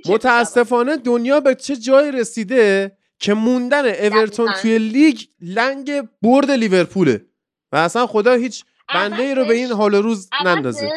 [0.13, 4.53] متاسفانه دنیا به چه جایی رسیده که موندن اورتون.
[4.61, 5.91] توی لیگ لنگ
[6.21, 7.25] برد لیورپوله.
[7.71, 10.89] و اصلا خدا هیچ بنده ای رو به این حال روز نندازه.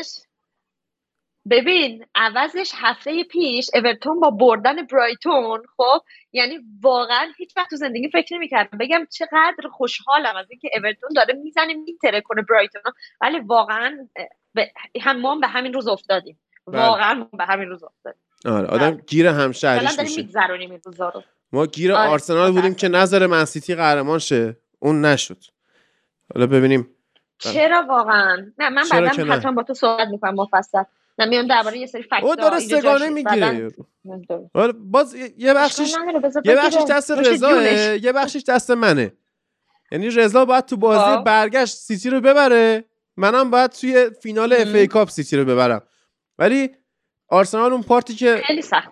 [1.51, 6.01] ببین عوضش هفته پیش اورتون با بردن برایتون خب؟
[6.33, 8.79] یعنی واقعا هیچ وقت تو زندگی فکر نمی‌کردم.
[8.79, 12.83] بگم چقدر خوشحالم از اینکه اورتون داره می‌زنه میتره کنه برایتون.
[13.21, 14.09] ولی واقعا
[14.55, 16.41] به هم به همین روز افتادیم.
[16.67, 16.87] بله.
[16.87, 18.23] واقعا به همین روز افتادیم.
[18.45, 20.23] آره آدم گیر فعلا همشهریش میشه.
[20.23, 21.23] میگذرونیم این روزا رو.
[21.53, 24.57] ما گیر آره، آرسنال بودیم که نظر منسیتی قهرمان شه.
[24.79, 25.45] اون نشد.
[26.35, 26.83] حالا ببینیم.
[27.45, 27.53] بله.
[27.53, 30.83] چرا واقعا؟ نه من بعدا؟ حتما با تو صحبت می‌کنم مفصل.
[31.19, 33.71] نه میام درباره یه سری فکت او داره سگانه می‌گیره
[34.75, 35.95] باز یه- بخشش
[36.45, 37.65] یه بخشش دست رضاه
[38.05, 39.13] یه بخشش دست منه.
[39.93, 41.25] یعنی رضا باید تو بازی خب.
[41.25, 42.85] برگشت سیتی رو ببره.
[43.17, 45.83] منم باید توی فینال FA Cup سیتی رو ببرم.
[46.39, 46.71] ولی
[47.29, 48.43] آرسنال اون پارتی که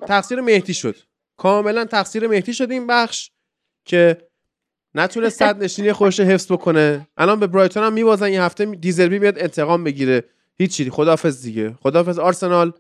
[0.07, 0.97] تقصیر مهدی شد.
[1.37, 3.31] کاملا تقصیر مهدی شد این بخش
[3.85, 4.28] که
[4.99, 7.09] نتونه صدرنشینی خودش رو حفظ بکنه.
[7.17, 8.27] الان به برایتون هم میبازن.
[8.27, 10.25] این هفته دزربی میاد انتقام بگیره.
[10.59, 10.91] هیچی.
[10.91, 11.75] خدافظ دیگه.
[11.83, 12.73] خدافظ آرسنال.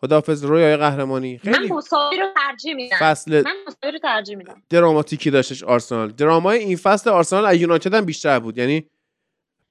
[0.00, 1.40] خدافظ رویای قهرمانی.
[1.44, 2.96] من خیلی مساوی رو ترجیح میدم.
[3.00, 4.62] فصل من مساوی رو ترجیح میدم.
[4.70, 6.10] دراماتیکی داشتش آرسنال.
[6.10, 8.58] درامای این فصل آرسنال از یونایتد هم بیشتر بود.
[8.58, 8.86] یعنی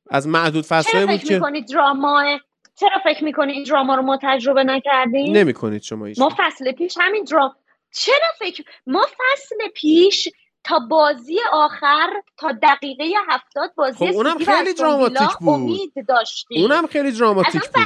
[0.09, 2.39] از معدود چرا فصلایی بود که می‌کنی دراما؟
[2.75, 6.97] چرا فکر می‌کنی این دراما رو ما تجربه نکردیم؟ نمی‌کنید شما هیچ ما فصل پیش
[6.99, 7.55] همین درام
[7.93, 10.29] چرا فکر ما فصل پیش
[10.67, 15.49] تا بازی آخر تا دقیقه هفتاد بازی خب اونم خیلی دراماتیک بود.
[15.49, 17.85] امید داشتیم اونم خیلی دراماتیک بود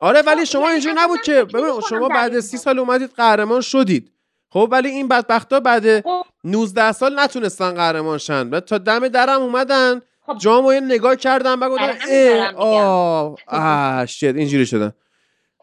[0.00, 2.56] آره خب، ولی شما یعنی اینجوری اصلا نبود که ببین شما بعد این سی.
[2.56, 4.12] سال اومدید قهرمان شدید
[4.50, 10.02] خب ولی این بدبختا بعد خب 19 سال نتونستن قهرمان شن تا دم درم اومدن
[10.26, 12.54] خب جامو یه نگاه کردن گفتن همین اه.
[12.54, 14.92] آه آه شit اینجوری شدن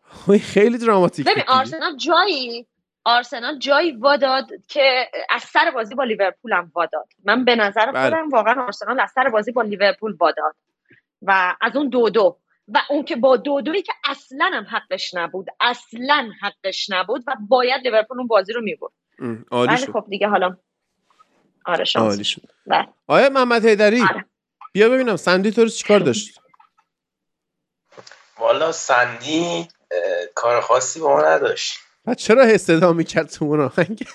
[0.03, 1.43] خب، خیلی دراماتیک ببین.
[1.47, 2.67] آرسنال جایی
[3.03, 7.07] آرسنال جایی واداد که از سر بازی با لیورپول هم واداد.
[7.23, 8.09] من به نظر بله.
[8.09, 10.55] خودم واقعا آرسنال از سر بازی با لیورپول واداد.
[11.21, 12.37] و از اون دو دو.
[12.67, 15.47] و اون که با دو دویی که اصلا هم حقش نبود.
[15.61, 18.91] اصلا حقش نبود و باید لیورپول اون بازی رو می‌برد.
[19.51, 19.91] ولی شد.
[19.91, 20.57] خب دیگه حالا
[21.65, 22.11] آره شانس.
[22.11, 22.41] عالی شد.
[22.65, 22.87] بله.
[23.07, 24.25] آیا محمد حیدری آره.
[24.71, 26.39] بیا ببینم سندی تو رو چیکار داشت
[28.39, 29.67] والا سندی
[30.35, 31.79] کار خاصی با ما نداشت.
[32.05, 34.07] بعد چرا صدا می‌کرد تو اون آهنگ؟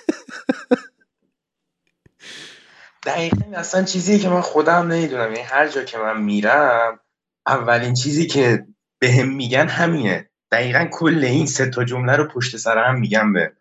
[3.07, 5.33] دقیقا اصلا چیزی که من خودم نمی‌دونم.
[5.33, 7.01] یعنی هر جا که من میرم
[7.47, 8.67] اولین چیزی که
[8.99, 10.31] به هم میگن همینه.
[10.51, 13.53] دقیقا کل این سه تا جمله رو پشت سر هم میگم به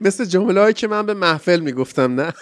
[0.00, 2.32] مثل جمله هایی که من به محفل می‌گفتم نه؟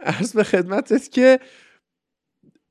[0.00, 1.40] عرض به خدمتت که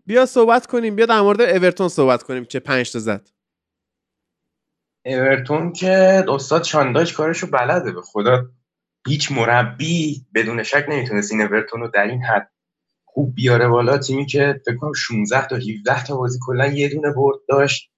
[0.05, 0.95] بیا صحبت کنیم.
[0.95, 3.29] بیا در مورد اورتون صحبت کنیم که پنج تا زد.
[5.05, 8.45] اورتون که استاد شانداش کارشو بلده به خدا.
[9.07, 12.51] هیچ مربی بدون شک نمی‌تونست این اورتون رو در این حد
[13.05, 13.97] خوب بیاره بالا.
[13.97, 17.91] تیمی که فکر کنم 16 تا 17 تا بازی کلا یه دونه برد داشت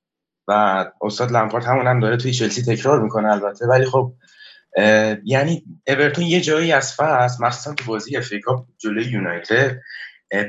[0.47, 3.67] و استاد لمپارد همون هم داره توی چلسی تکرار می‌کنه البته.
[3.67, 4.13] ولی خب
[5.23, 9.79] یعنی اورتون یه جایی از فصل مخصوصا تو بازی افریقا جلوی یونایتد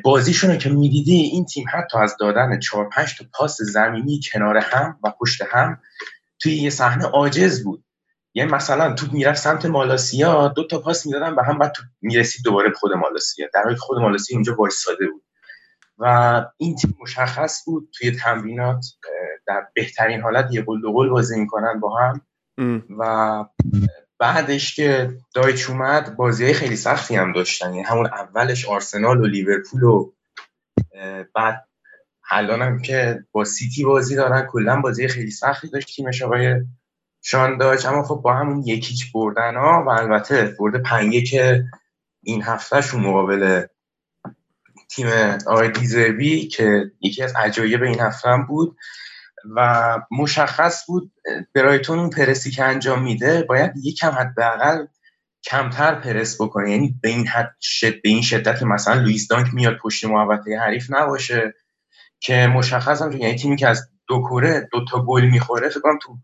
[0.04, 4.98] بازیشون که می‌دیدی این تیم حتی از دادن 4 5 تا پاس زمینی کنار هم
[5.02, 5.80] و پشت هم
[6.39, 7.84] توی یه صحنه عاجز بود.
[8.34, 12.45] یه مثلا تو می‌رفت سمت مالاسیا دو تا پاس می‌دادن به هم بعد تو می‌رسید
[12.45, 13.49] دوباره خود مالاسیا.
[13.55, 15.22] در حالی خود مالاسیا اونجا وایساده بود.
[15.99, 18.87] و این تیم مشخص بود توی تمرینات
[19.47, 22.20] در بهترین حالت یه گل دو گل بازی می‌کنن با هم.
[22.99, 23.45] و
[24.18, 27.66] بعدش که دایچ اومد بازی های خیلی سختی هم داشتن.
[27.66, 30.12] یعنی همون اولش آرسنال و لیورپول و
[31.34, 31.68] بعد
[32.30, 36.54] الان هم که با سیتی بازی دارن کلا بازی خیلی سختی داشت تیمش آقای
[37.22, 41.64] شان داشت اما خب با همون یکیچ بردن ها و البته برده پنگه که
[42.22, 43.66] این هفتهشون مقابل
[44.90, 45.06] تیم
[45.46, 48.76] آقای دیزربی که یکی از عجایب این هفته هم بود
[49.56, 51.12] و مشخص بود
[51.54, 54.86] برایتون اون پرسی که انجام میده باید یکم حداقل
[55.44, 56.70] کمتر پرس بکنه.
[56.70, 60.58] یعنی به این حد شد به این شدت که مثلا لوئیس دانک میاد پشت محوطه
[60.58, 61.54] حریف نباشه.
[62.26, 65.98] که مشخص هم یعنی تیمی که از دو کره دو تا گل می‌خوره فکر کنم
[66.02, 66.16] تو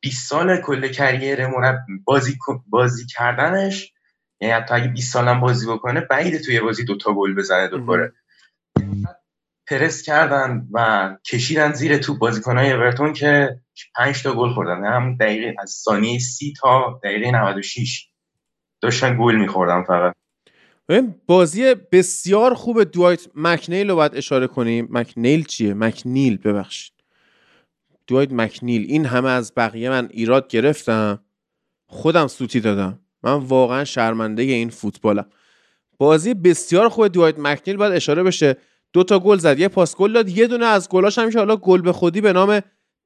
[0.00, 3.92] 20 سال کل کریر مرب بازی بازی کردنش
[4.40, 7.86] یعنی حتی اگه 20 سالم بازی بکنه بعید توی بازی دو تا گل بزنه دو
[7.86, 8.12] کره.
[9.66, 13.60] پرس کردن و کشیدن زیر تو بازیکنهای اورتون که
[13.96, 14.84] 5 تا گل خوردن.
[14.84, 18.08] هم دقیقه از ثانیه 30 تا دقیقه 96
[18.80, 20.14] داشتن گل میخوردن فقط.
[21.26, 24.88] بازی بسیار خوب دوایت مکنیل رو باید اشاره کنیم.
[24.90, 26.92] مکنیل چیه؟ مکنیل ببخشید.
[28.06, 28.84] دوایت مکنیل.
[28.88, 31.24] این همه از بقیه من ایراد گرفتم.
[31.86, 33.00] خودم سوتی دادم.
[33.22, 35.26] من واقعا شرمنده این فوتبالم.
[35.98, 38.56] بازی بسیار خوب دوایت مکنیل باید اشاره بشه.
[38.92, 39.58] دو تا گل زد.
[39.58, 40.28] یه پاس گل داد.
[40.28, 42.60] یه دونه از گلاش همیشه حالا گل به خودی به نام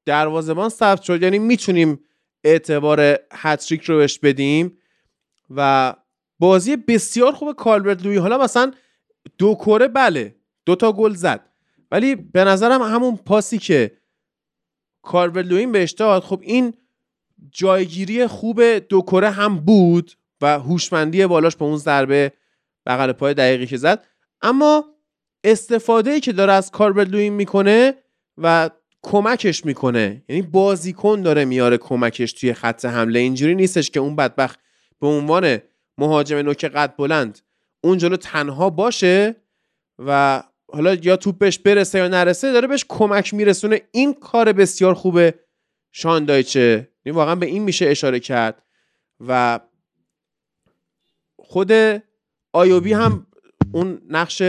[0.05, 1.23] دروازه‌بان ثبت شد.
[1.23, 1.99] یعنی می‌تونیم
[2.43, 4.77] اعتبار هتریک رو بهش بدیم
[5.49, 5.93] و
[6.39, 8.17] بازی بسیار خوب کالبرت لوی.
[8.17, 8.71] حالا مثلا
[9.37, 11.49] دو کره بله دو تا گل زد.
[11.91, 13.91] ولی به نظرم همون پاسی که
[15.01, 16.73] کالبرت لوین بهش داد خب این
[17.51, 20.11] جایگیری خوب دو کره هم بود
[20.41, 22.31] و هوشمندی بالاش به اون ضربه
[22.85, 24.05] بغل پای دقیقی که زد.
[24.41, 24.85] اما
[25.43, 27.93] استفاده ای که داره از کاربرت لوین می‌کنه
[28.37, 28.69] و
[29.01, 30.23] کمکش می‌کنه.
[30.29, 33.19] یعنی بازیکن داره میاره کمکش توی خط حمله.
[33.19, 34.59] اینجوری نیستش که اون بدبخت
[34.99, 35.57] به عنوان
[35.97, 37.39] مهاجم نوک قد بلند.
[37.81, 39.35] اون جلو تنها باشه
[39.99, 43.81] و حالا یا توپ بهش برسه یا نرسه داره بهش کمک میرسونه.
[43.91, 45.33] این کار بسیار خوبه
[45.91, 46.89] شان دایچه.
[47.05, 48.61] یعنی واقعا به این میشه اشاره کرد.
[49.27, 49.59] و
[51.37, 51.71] خود
[52.53, 53.27] ایووبی هم
[53.71, 54.41] اون نقش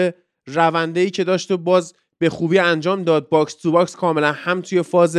[0.47, 3.29] رونده ای که داشت و باز به خوبی انجام داد.
[3.29, 5.19] box to box کاملا هم توی فاز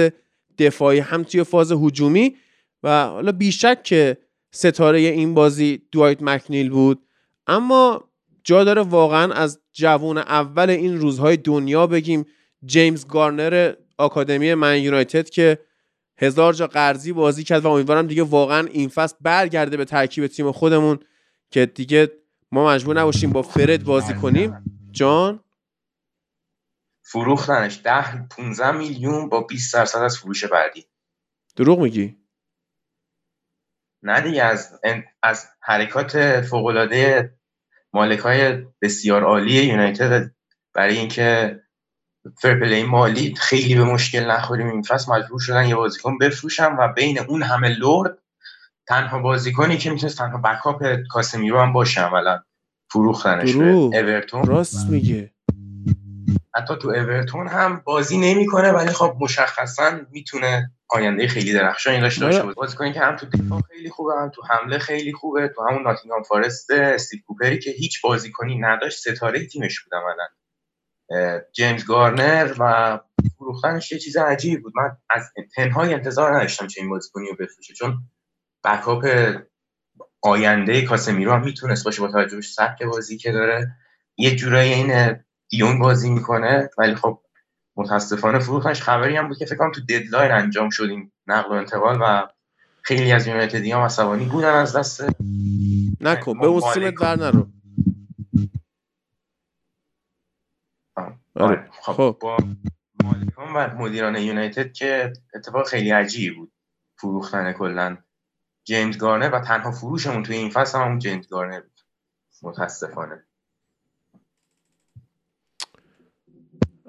[0.57, 2.35] دفاعی هم توی فاز هجومی.
[2.83, 4.17] و حالا بیشک که
[4.55, 7.05] ستاره این بازی دوایت مکنیل بود.
[7.47, 8.03] اما
[8.43, 12.25] جا داره واقعا از جوون اول این روزهای دنیا بگیم.
[12.65, 15.59] جیمز گارنر آکادمی من یونایتد که
[16.17, 20.51] هزار جا قرضی بازی کرد و امیدوارم دیگه واقعا این فصل برگرده به ترکیب تیم
[20.51, 20.99] خودمون
[21.49, 22.11] که دیگه
[22.51, 24.63] ما مجبور نباشیم با فرد بازی کنیم.
[24.91, 25.39] جان؟
[27.01, 30.85] فروختنش ده 15 میلیون با 20 درصد از فروش بعدی.
[31.55, 32.17] دروغ میگی؟
[34.05, 34.79] نه دیگه از
[35.23, 37.33] از حرکات فوق العاده
[37.93, 40.31] مالک های بسیار عالی یونایتد
[40.73, 41.59] برای اینکه
[42.41, 44.67] fair play مالی خیلی به مشکل نخوریم.
[44.67, 48.17] این فصل مجبور شدن یه بازیکن بفروشن و بین اون همه لرد
[48.87, 52.43] تنها بازیکنی که می‌تونست تنها backup کاسمیرو هم باشه عملا.
[52.91, 54.43] فروختنش به اورتون.
[54.43, 55.31] راست میگه.
[56.55, 62.41] حتی تو اورتون هم بازی نمی‌کنه ولی خب مشخصا می‌تونه آینده خیلی درخشانی داشته باشه.
[62.41, 66.23] بازیکنی که هم تو دفاع خیلی خوبه هم تو حمله خیلی خوبه تو همون ناتینگهام
[66.23, 70.27] فارست استیو کوپری که هیچ بازیکنی نداشت ستاره تیمش بود عملا.
[71.53, 72.99] جیمز گارنر و
[73.37, 74.73] فروختنش یه چیز عجیبی بود.
[74.75, 77.97] من از تنهای انتظار نداشتم چه این بازیکنی رو بفروشه چون
[78.63, 79.05] بکاپ
[80.21, 83.75] آینده کاسمیرو هم می‌تونست باشه با توجه به سبک بازی که داره.
[84.17, 85.19] یه جورایی این
[85.49, 87.21] دیونگ بازی می‌کنه ولی خب
[87.77, 91.53] متاسفانه فروختنش خبری هم بود که فکر کنم تو ددلاین انجام شد این نقل و
[91.53, 92.27] انتقال و
[92.81, 95.05] خیلی از یونایتدی هم عصبانی بودن از دست
[96.01, 97.47] نکن به اون سیمت بر نرو.
[101.35, 101.69] آره.
[101.71, 102.17] خب, خب.
[102.21, 102.37] با
[103.03, 106.51] مالکان و مدیران یونایتد که اتفاق خیلی عجیبی بود.
[106.97, 107.97] فروختن کلا
[108.63, 111.79] جیمز گارنر و تنها فروشمون توی این فصل هم جیمز گارنر بود.
[112.41, 113.25] متاسفانه.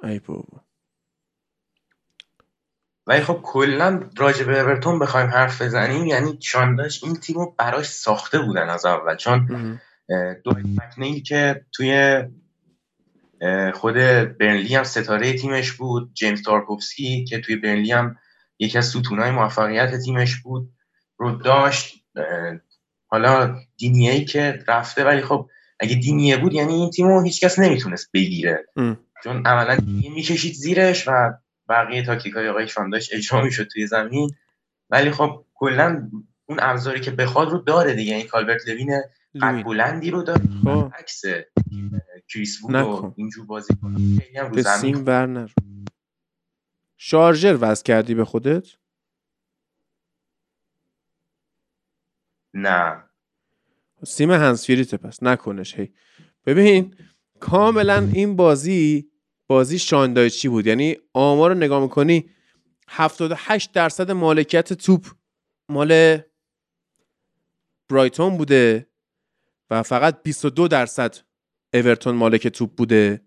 [0.03, 0.66] ای بابا.
[3.07, 8.39] ولی خب کلا راجع به اورتون بخوایم حرف بزنیم یعنی شانداش این تیمو براش ساخته
[8.39, 9.17] بودن از اول.
[9.17, 9.47] چون
[10.45, 12.23] دو مکنیل که توی
[13.75, 13.95] خود
[14.39, 18.17] برنلی هم ستاره تیمش بود جیمز تارکوفسکی که توی برنلی هم
[18.59, 20.71] یکی از ستونهای موفقیت تیمش بود
[21.19, 21.95] رو داشت.
[23.09, 25.49] حالا دینیه که رفته ولی خب
[25.81, 28.67] اگه دینیه بود یعنی این تیمو هیچکس نمی‌تونست بگیره.
[29.25, 31.33] چون عملا دینیه می‌کشید زیرش و
[31.69, 34.31] بقیه تاکتیک های آقای شانداش اجرا می‌شد توی زمین.
[34.91, 36.11] ولی خب کلا
[36.47, 38.15] اون ابزاری که بخواد رو داره دیگه.
[38.15, 39.03] این کالبرت لوین
[39.43, 40.43] قد بلندی رو داره.
[40.65, 40.93] خب.
[40.99, 41.23] عکس
[42.29, 43.75] کریس وود و اینجور بازی
[44.51, 45.51] رو زمین ورنر
[46.97, 48.67] شارژر وز کردی به خودت؟
[52.55, 53.03] نه.
[54.05, 55.75] سیم هنسفیریت پس نکنش.
[55.75, 55.93] هی.
[56.47, 56.95] ببین
[57.41, 59.11] کاملا این بازی
[59.47, 62.31] بازی شاندایچی بود؟ یعنی آمار رو نگاه می‌کنی
[62.89, 65.07] 78 درصد مالکیت توپ
[65.69, 66.19] مال
[67.89, 68.87] برایتون بوده
[69.71, 71.17] و فقط 22 درصد
[71.75, 73.27] اورتون مالک توپ بوده.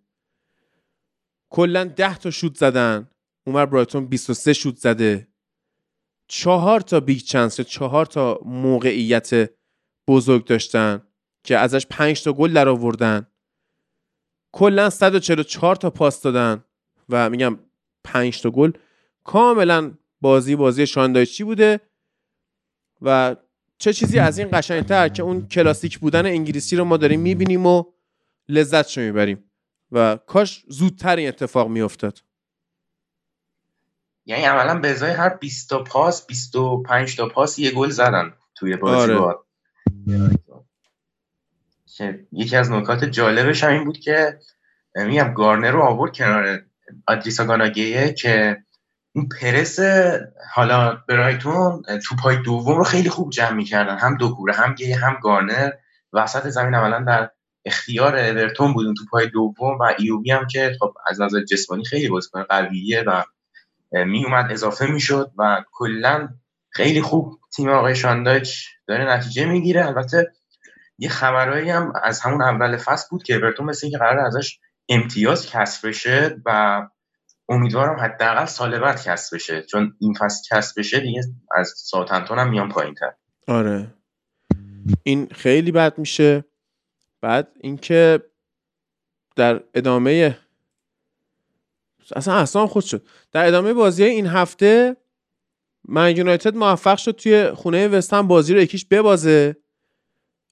[1.50, 3.10] کلا 10 تا شوت زدن.
[3.48, 5.28] اونور برایتون 23 شوت زده.
[6.28, 9.52] چهار تا big chance چهار تا موقعیت
[10.08, 11.02] بزرگ داشتن
[11.44, 13.28] که ازش 5 تا گل در آوردن
[14.52, 16.64] کلا 144 تا پاس دادن
[17.10, 17.60] و میگم
[18.04, 18.72] 5 تا گل.
[19.24, 19.92] کاملا
[20.22, 21.80] بازی بازی شاندایچی بوده
[23.02, 23.36] و
[23.78, 27.84] چه چیزی از این قشنگتر که اون کلاسیک بودن انگلیسی رو ما داریم می‌بینیم و
[28.50, 29.52] لذت رو می‌بریم
[29.92, 32.24] و کاش زودتر این اتفاق میافتاد.
[34.26, 38.76] یعنی عملا به ازای هر 20 تا پاس 25 تا پاس یه گل زدن توی
[38.76, 39.36] بازی آره.
[42.00, 44.40] که یکی از نکات جالبش هم این بود که
[44.96, 46.62] میگم گارنر رو آورد کنار
[47.08, 48.58] آدریسا گاناگیه که
[49.16, 49.80] اون پرس
[50.54, 53.98] حالا برایتون تو پای دوم رو خیلی خوب جمع می‌کردن.
[53.98, 55.72] هم دو کوره هم گیه هم گارنر.
[56.14, 57.30] وسط زمین عملا در
[57.66, 62.10] اختیار اورتون بودون تو پای دوم و ایوبی هم که خب از نظر جسمانی خیلی
[62.10, 63.24] بازیکن قویه و
[64.06, 66.30] می اومد اضافه می‌شد و کلا
[66.70, 69.88] خیلی خوب تیم آقای شانداچ داره نتیجه می‌گیره.
[69.88, 70.32] البته
[71.00, 75.50] یه خبرایی هم از همون اول فصل بود که اورتون مثل اینکه قرار ازش امتیاز
[75.50, 76.82] کسب بشه و
[77.50, 79.62] امیدوارم حداقل سال بعد کسب بشه.
[79.62, 81.22] چون این فصل کسب بشه دیگه
[81.52, 83.14] از ساوثهمپتون هم میان پایین تر
[83.48, 83.88] آره.
[85.04, 86.46] این خیلی بد میشه.
[87.22, 88.24] بعد اینکه
[89.36, 90.38] در ادامه
[92.16, 93.08] اصلا اصلا خود شد.
[93.32, 94.96] در ادامه بازی این هفته
[95.88, 99.56] من یونایتد موفق شد توی خونه وستن بازی رو یکیش ببازه.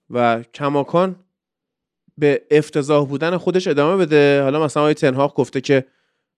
[0.09, 1.15] و کماکان
[2.17, 4.41] به افتضاح بودن خودش ادامه بده.
[4.43, 5.85] حالا مثلا آقای تنهاق گفته که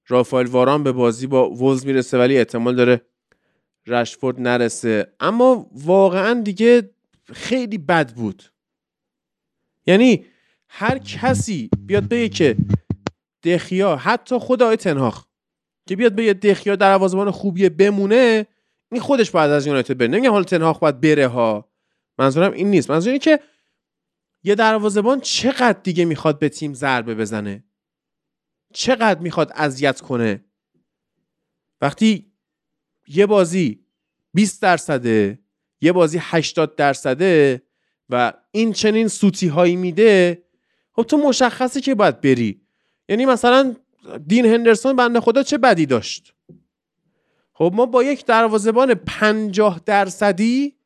[0.08, 3.02] رافائل واران به بازی با وولز می‌رسه ولی احتمال داره
[3.88, 5.14] رشفورد نرسه.
[5.20, 6.90] اما واقعا دیگه
[7.34, 8.44] خیلی بد بود.
[9.86, 10.26] یعنی
[10.70, 12.56] هر کسی بیاد بگه که
[13.44, 15.26] دخیا حتی خود آقای تنهاخ
[15.88, 18.46] که بیاد بگه دخیا در آوازمان خوبیه بمونه
[18.92, 20.08] این خودش بعد از یونایتد بره.
[20.08, 21.70] نمیگم حالا تنهاخ باید بره ها.
[22.18, 22.90] منظورم این نیست.
[22.90, 23.40] منظورم اینه که
[24.44, 27.64] یه دروازه‌بان چقدر دیگه می‌خواد به تیم ضربه بزنه؟
[28.74, 30.46] چقدر می‌خواد اذیت کنه؟
[31.82, 32.32] وقتی
[33.08, 33.86] یه بازی
[34.34, 35.40] 20 درصده
[35.82, 37.62] یه بازی 80 درصده
[38.10, 40.44] و این چنین سوتی هایی میده
[40.92, 42.62] خب تو مشخصه که باید بری.
[43.10, 43.76] یعنی مثلا
[44.28, 46.34] دین هندرسون بنده خدا چه بدی داشت؟
[47.54, 50.79] خب ما با یک دروازبان 50 درصدی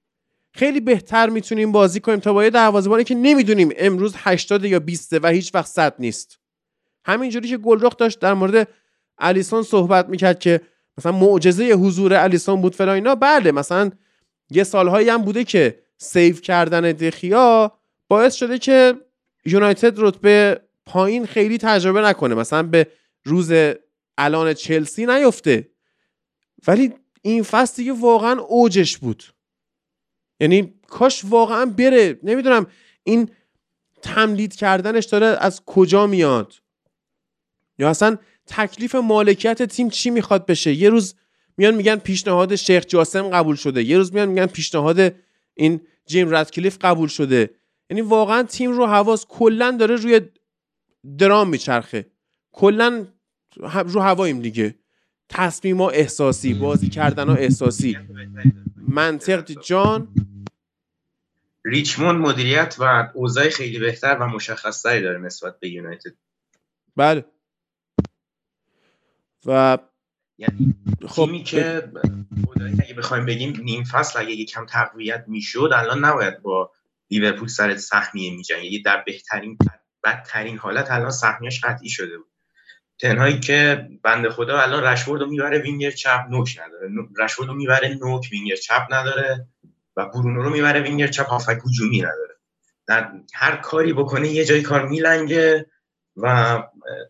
[0.54, 5.14] خیلی بهتر می‌تونیم بازی کنیم تا با یه دروازه‌بانی که نمی‌دونیم امروز 80 یا 20
[5.14, 6.40] و هیچ وقت 100 نیست.
[7.06, 8.68] همینجوری که گلرخ داشت در مورد
[9.18, 10.62] الیسون صحبت می‌کرد که
[10.98, 13.92] مثلا معجزه حضور الیسون بود فلان اینا بله مثلا
[14.50, 17.72] یه سالهایی هم بوده که سیو کردن دخیا
[18.08, 18.94] باعث شده که
[19.46, 22.88] یونایتد رتبه پایین خیلی تجربه نکنه مثلا به
[23.24, 23.52] روز
[24.18, 25.70] الان چلسی نیفته.
[26.68, 29.24] ولی این فصل دیگه واقعا اوجش بود.
[30.44, 32.20] یعنی کاش واقعا بره.
[32.24, 32.68] نمی‌دونم
[33.04, 33.30] این
[34.02, 36.54] تمدید کردنش داره از کجا میاد.
[37.80, 38.18] یا اصلا
[38.48, 41.16] تکلیف مالکیت تیم چی می‌خواد بشه؟ یه روز
[41.58, 43.84] میان میگن پیشنهاد شیخ جاسم قبول شده.
[43.84, 45.16] یه روز میان میگن پیشنهاد
[45.54, 47.50] این جیم رادکلیف قبول شده.
[47.90, 50.22] یعنی واقعا تیم رو حواس کلا داره روی
[51.18, 52.06] درام میچرخه.
[52.52, 53.06] کلا
[53.86, 54.76] رو هواییم دیگه.
[55.30, 57.98] تصمیم ها احساسی بازی کردن ها احساسی.
[58.88, 60.08] منطق جان.
[61.66, 66.14] ریچموند مدیریت و اوضاع خیلی بهتر و مشخصتری داره نسبت به یونایتد.
[66.96, 67.26] بله.
[69.46, 69.78] و
[70.38, 70.76] یعنی
[71.08, 71.92] خب تیمی که
[72.84, 76.72] اگه بخوایم بگیم نیم فصل اگه یکم تقویت می‌شد الان نباید با
[77.12, 78.66] لیورپول سر سهمیه میجنگه.
[78.66, 79.58] یه در بهترین
[80.04, 82.32] بدترین حالت الان سهمیش قطعی شده بود.
[83.00, 86.90] تنهایی که بنده خدا الان رشورد رو می‌بره وینگر چپ نوک نداره.
[87.20, 89.48] رشورد رو می‌بره نوک وینگر چپ نداره.
[89.98, 92.36] و برونو رو می‌بره وینگر چپ هافک هجومی نداره.
[92.88, 95.66] در هر کاری بکنه یه جای کار میلنگه
[96.18, 96.64] و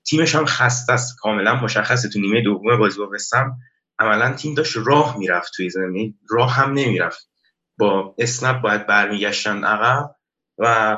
[0.05, 1.17] تیمش هم خسته است.
[1.19, 2.09] کاملا مشخصه.
[2.09, 3.57] تو نیمه دوم بازی با وستم
[3.99, 6.19] عملا تیم داشت راه می‌رفت توی زمین.
[6.29, 7.29] راه هم نمی‌رفت.
[7.77, 10.15] با اسنپ باید برمیگشتن عقب
[10.57, 10.97] و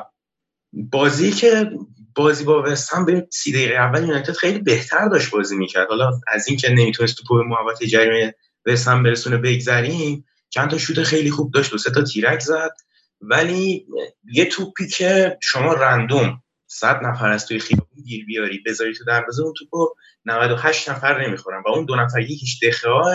[0.72, 1.70] بازی که
[2.14, 5.88] بازی با وستهم به سی دقیقه اول یونایتد خیلی بهتر داشت بازی می‌کرد.
[5.88, 8.34] حالا از اینکه نمی‌تونست تو محوطه جریمه
[8.66, 10.24] وستهم برسونه بگذریم
[10.56, 12.72] چند تا شوت خیلی خوب داشت و سه تا تیرک زد.
[13.20, 13.86] ولی
[14.24, 19.42] یه توپی که شما رندوم صد نفر از توی خیابون گیر بیاری بذاری تو دروازه
[19.42, 19.94] اون توپو
[20.24, 23.14] 98 نفر نمی‌خورن و اون دو نفر یکیش دخواه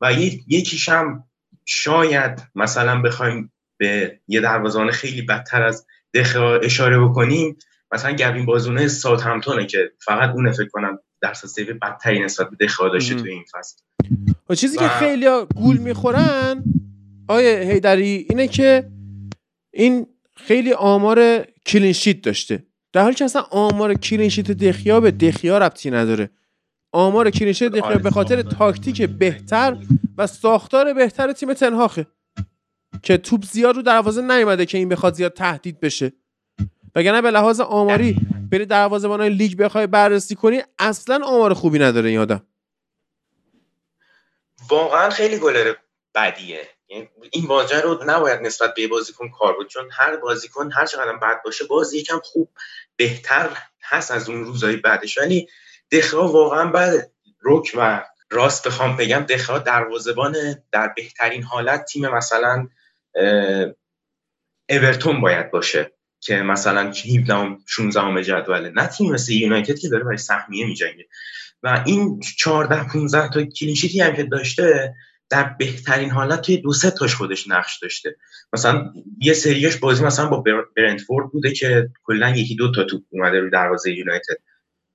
[0.00, 0.12] و
[0.48, 1.24] یکیش هم
[1.64, 7.58] شاید مثلا بخوایم به یه دروازه‌بان خیلی بدتر از دخواه اشاره بکنیم
[7.92, 12.66] مثلا گوین بازونه ساوت همتونه که فقط اون فکر کنم درصد سیو بدتری نسبت به
[12.66, 13.76] دخواه داشته توی این فصل.
[14.48, 16.64] و چیزی که خیلی گول می‌خورن
[17.28, 18.90] ای هیتری اینه که
[19.72, 20.06] این
[20.36, 22.66] خیلی آمار clean sheet داشته.
[22.92, 26.30] در حالی که اصلا آمار clean sheet دخیا به دخیا ربطی نداره.
[26.92, 29.78] آمار clean sheet دخیا به خاطر تاکتیک بهتر
[30.18, 32.06] و ساختار بهتر تیم تن‌هاخه.
[33.02, 36.12] که توپ زیاد رو دروازه نیومده که این بخواد زیاد تهدید بشه.
[36.94, 38.16] وگرنه به لحاظ آماری
[38.54, 42.46] بری دروازه‌بانای لیگ بخوای بررسی کنی اصلا آمار خوبی نداره این آدم.
[44.68, 45.74] واقعا خیلی گلر
[46.14, 46.68] بدیه.
[47.30, 51.42] این واژه رو نباید نسبت به بازیکن کار بود چون هر بازیکن هر چقدر بد
[51.44, 52.50] باشه باز یکم خوب
[52.96, 55.18] بهتر هست از اون روزای بعدش.
[55.18, 55.48] ولی
[55.92, 62.68] دخوا واقعا بعد روک و راست بخوام بگم دخوا دروازبان در بهترین حالت تیم مثلا
[64.68, 65.93] اورتون باید باشه.
[66.24, 68.70] که مثلا 17 16 جدوله.
[68.70, 71.06] نه تیم مثل یونایتد که داره برای سهمیه میجنگه.
[71.62, 74.94] و این 14 15 تا clean sheet ی هم که داشته
[75.30, 78.16] در بهترین حالت توی دو سه تاش خودش نقش داشته.
[78.52, 80.44] مثلا یه سریاش بازی مثلا با
[80.76, 84.36] برنتفورد بوده که کلا یکی دو تا توپ اومده رو دروازه یونایتد.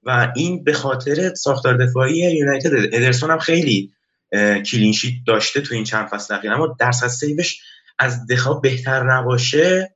[0.03, 2.73] و این به خاطر ساختار دفاعی یونایتد.
[2.73, 3.91] ادرسون هم خیلی
[4.71, 6.51] clean sheet داشته تو این چند فصل اخیر.
[6.51, 7.61] اما درصد save ش
[7.99, 9.95] از دخیا بهتر نباشه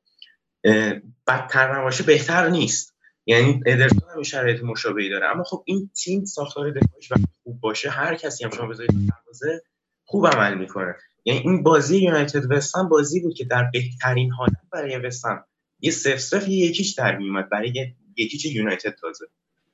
[1.28, 2.93] بدتر نباشه بهتر نیست.
[3.26, 5.28] یعنی ادرسون هم شرایط مشابهی داره.
[5.28, 9.63] اما خب این تیم ساختار دفاعیش وقتی خوب باشه هر کسی هم شما بذارید دروازه
[10.05, 10.95] خوب عمل می‌کنه.
[11.26, 15.43] یعنی این بازی یونایتد وستن بازی بود که در بهترین حالت برای وستن
[15.80, 19.26] یه سف سف یه یکیش در میومد برای یکیچ یونایتد تازه.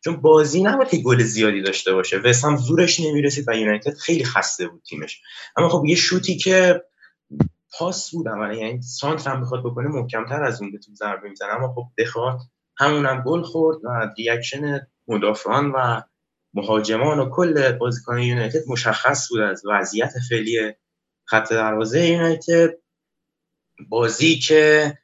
[0.04, 2.18] چون بازی نباید که گل زیادی داشته باشه.
[2.18, 5.22] وستن زورش نمی‌رسید و یونایتد خیلی خسته بود تیمش.
[5.58, 6.84] اما خب یه شوتی که
[7.72, 11.54] پاس بود عملا یعنی سانتر هم بخواد بکنه محکمتر از اون به تو ضربه می‌زنه.
[11.54, 12.42] اما خب دخوات
[12.78, 16.02] همونم گل خورد و ریاکشن مدافعان و
[16.54, 20.74] مهاجمان و کل بازیکن یونایتد مشخص بود از وضعیت فعلی
[21.26, 22.70] خط دروازه یونایتد.
[23.90, 24.98] بازی که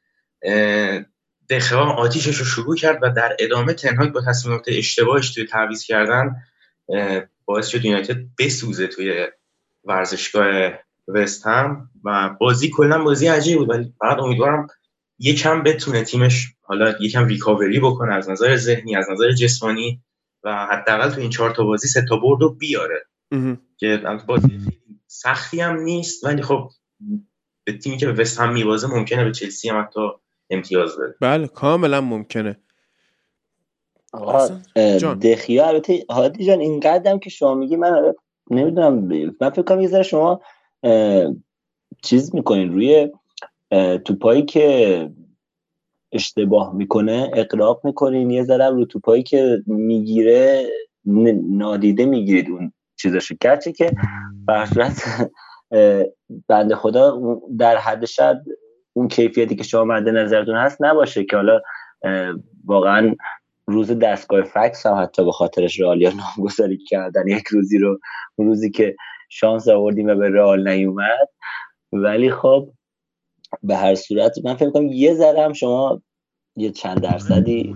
[1.50, 6.36] دخواه آتیشش رو شروع کرد و در ادامه تنهاک با تصمیمات اشتباهش توی تعویض کردن
[7.46, 9.28] باعث شد یونایتد بسوزه توی
[9.84, 10.72] ورزشگاه
[11.08, 14.68] وست هم و بازی کلا بازی عجیب بود ولی فقط امیدوارم
[15.20, 20.02] یکم بتونه تیمش حالا یکم ریکاوری بکنه از نظر ذهنی از نظر جسمانی
[20.44, 23.06] و حداقل تو این چهار تا بازی سه تا برد رو بیاره.
[23.78, 24.60] که بازی
[25.08, 26.70] سختی هم نیست ولی خب
[27.64, 30.00] به تیمی که به وست هم میبازه ممکنه به چلسی هم حتی
[30.50, 31.16] امتیاز بده.
[31.22, 32.58] بله کاملا ممکنه.
[35.22, 38.14] دخیا البته هادی جان این قدم که شما میگی من
[38.52, 38.94] نمی‌دونم
[39.42, 40.42] من فکر کنم یه شما
[42.02, 43.12] چیز می‌کنین روی
[44.06, 45.10] توپایی که
[46.12, 50.66] اشتباه می‌کنه اقراق می‌کنین یه ذره رو توپایی که می‌گیره
[51.50, 53.36] نادیده می‌گیرید اون چیزاشو.
[53.42, 53.92] گرچه که
[54.48, 56.06] به
[56.48, 57.22] بنده خدا
[57.58, 58.42] در حد شد
[58.94, 61.62] اون کیفیتی که شما مد نظرتون هست نباشه که حالا
[62.66, 63.16] واقعا
[63.68, 68.00] روز دستگاه فکس هم حتی به خاطرش رئالیا نامگذاری کردن یک روزی رو
[68.38, 68.96] روزی که
[69.30, 71.30] شانس آوردیم و به رئال نیومد.
[71.92, 72.74] ولی خب
[73.64, 76.02] به هر صورت من فکر کنم یه ذره هم شما
[76.56, 77.74] یه چند درصدی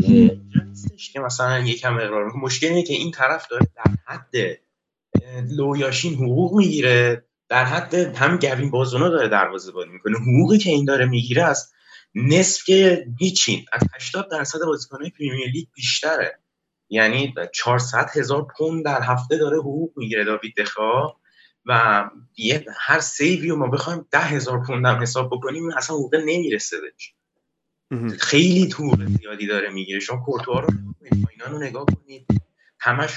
[1.13, 2.31] که مثلا یکم اقرار.
[2.31, 4.35] مشکل اینه که این طرف داره در حد
[5.57, 7.25] لویاشین حقوق می‌گیره.
[7.49, 10.17] در حد هم گوین بازونا داره دروازه بانی می‌کنه.
[10.17, 11.71] حقوقی که این داره می‌گیره از
[12.15, 13.65] نصف که هیچین.
[13.73, 16.39] از 80 درصد بازیکنهای پریمیر لیگ بیشتره.
[16.89, 21.07] یعنی 400 هزار پوند در هفته داره حقوق می‌گیره داوید دخا.
[21.69, 22.03] و
[22.37, 27.13] یه هر سیوی ما بخوایم ده هزار پوند هم حساب بکنیم اصلا حقوق نمی‌رسه بهش.
[28.19, 29.99] خیلی طول زیادی داره می‌گیره.
[29.99, 30.67] شما کورتوا رو
[31.11, 32.25] اینا رو نگاه کنید.
[32.79, 33.15] همش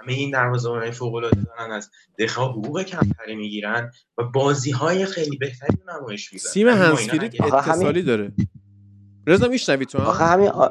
[0.00, 5.36] همه این دروازه‌بانای فوق العاده دارن از دخا حقوق کمتری می‌گیرن و بازی های خیلی
[5.36, 6.44] بهتری نمایش میدن.
[6.44, 8.32] سیم هنسفیری اتصالی داره.
[9.26, 10.68] رضا میشنوی تو آخه همین آ...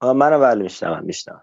[0.00, 0.12] آره.
[0.12, 1.42] منو بله میشنم میشنم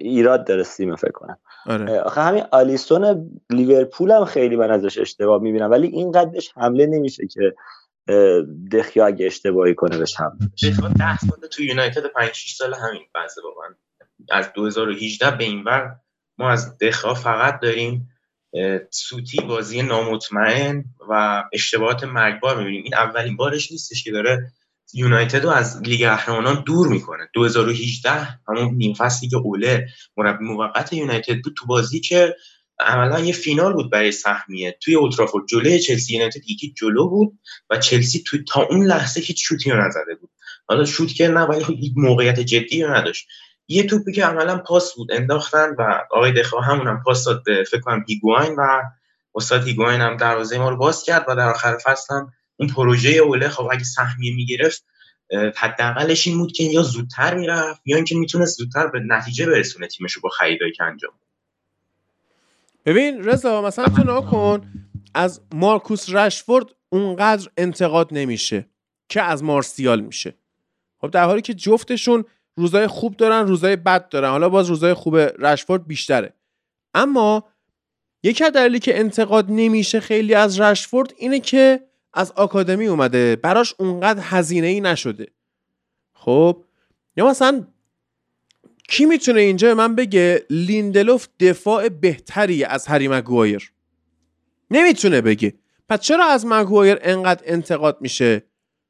[0.00, 1.38] ایراد داره سیم فکر کنم.
[1.66, 2.00] آره.
[2.00, 7.26] آخه همین آلیسون لیورپول هم خیلی من ازش اشتباه می‌بینم ولی اینقدر بهش حمله نمیشه
[7.26, 7.54] که
[8.72, 10.70] دخیا اگه اشتباهی کنه بهش حمله بشه.
[10.70, 13.74] دخیا 10 سال تو یونایتد 5 6 سال همین بحث واقعا
[14.30, 15.96] از 2018 به این ور
[16.38, 18.08] ما از دخا فقط داریم
[18.90, 22.84] سوتی بازی نامطمئن و اشتباهات مرگبار می‌بینیم.
[22.84, 24.52] این اولین بارش نیستش که داره
[24.94, 27.28] یونایتد رو از لیگ قهرمانان دور می‌کنه.
[27.34, 28.10] 2018
[28.48, 32.36] همون نیم فصلی که اوله مربی موقت یونایتد بود تو بازی که
[32.80, 34.78] عملا یه فینال بود برای سهمیه.
[34.82, 37.38] توی اولترافورد جلوی چلسی یونایتد یکی جلو بود
[37.70, 40.30] و چلسی تو تا اون لحظه هیچ شوتی رو نزده بود.
[40.68, 43.28] حالا شوت که نه ولی خب موقعیت جدی رو نداشت.
[43.68, 47.80] یه توپی که عملا پاس بود انداختن و آقای دخا همون هم پاس داد فکر
[47.80, 48.82] کنم هیگواین و
[49.34, 52.32] استاد هیگواین هم دروازه ما رو باز کرد و در آخر فصل هم
[52.62, 54.84] اون پروژه اوله خب اگه سهمیه می‌گرفت
[55.56, 60.20] حداقلش این بود که یا زودتر می‌رفت یا اینکه می‌تونست زودتر به نتیجه برسونه تیمشو
[60.20, 61.12] با خریدایی که انجام
[62.86, 64.72] ببین رضا مثلا تو کن
[65.14, 68.66] از مارکوس رشفورد اونقدر انتقاد نمیشه
[69.08, 70.34] که از مارسیال میشه.
[71.00, 72.24] خب در حالی که جفتشون
[72.56, 74.30] روزای خوب دارن روزای بد دارن.
[74.30, 76.34] حالا باز روزای خوب رشفورد بیشتره.
[76.94, 77.44] اما
[78.22, 81.80] یکی از دلیلی که انتقاد نمیشه خیلی از رشفورد اینه که
[82.14, 83.36] از آکادمی اومده.
[83.36, 85.26] براش اونقدر هزینه ای نشده.
[86.14, 86.64] خب
[87.16, 87.66] یا مثلا
[88.88, 93.72] کی می‌تونه اینجا به من بگه لیندلوف دفاع بهتری از هری مگوایر؟
[94.70, 95.54] نمی‌تونه بگه.
[95.88, 98.42] پس چرا از مگوایر انقدر انتقاد میشه؟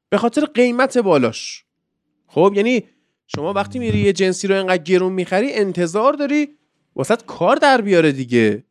[0.09, 1.65] به خاطر قیمت بالاش.
[2.27, 2.83] خب یعنی
[3.27, 6.57] شما وقتی میری یه جنسی رو انقدر گرون می‌خری انتظار داری
[6.95, 8.63] واسط کار در بیاره دیگه.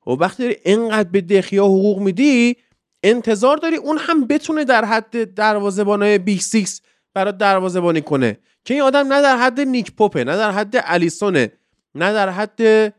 [0.00, 2.56] خب وقتی داری انقدر به دخیا حقوق میدی
[3.02, 6.80] انتظار داری اون هم بتونه در حد دروازه‌بانای big six
[7.14, 8.38] برای دروازه‌بانی کنه.
[8.64, 11.52] که این آدم نه در حد نیک پوپه نه در حد الیسونه
[11.94, 12.94] نه در حد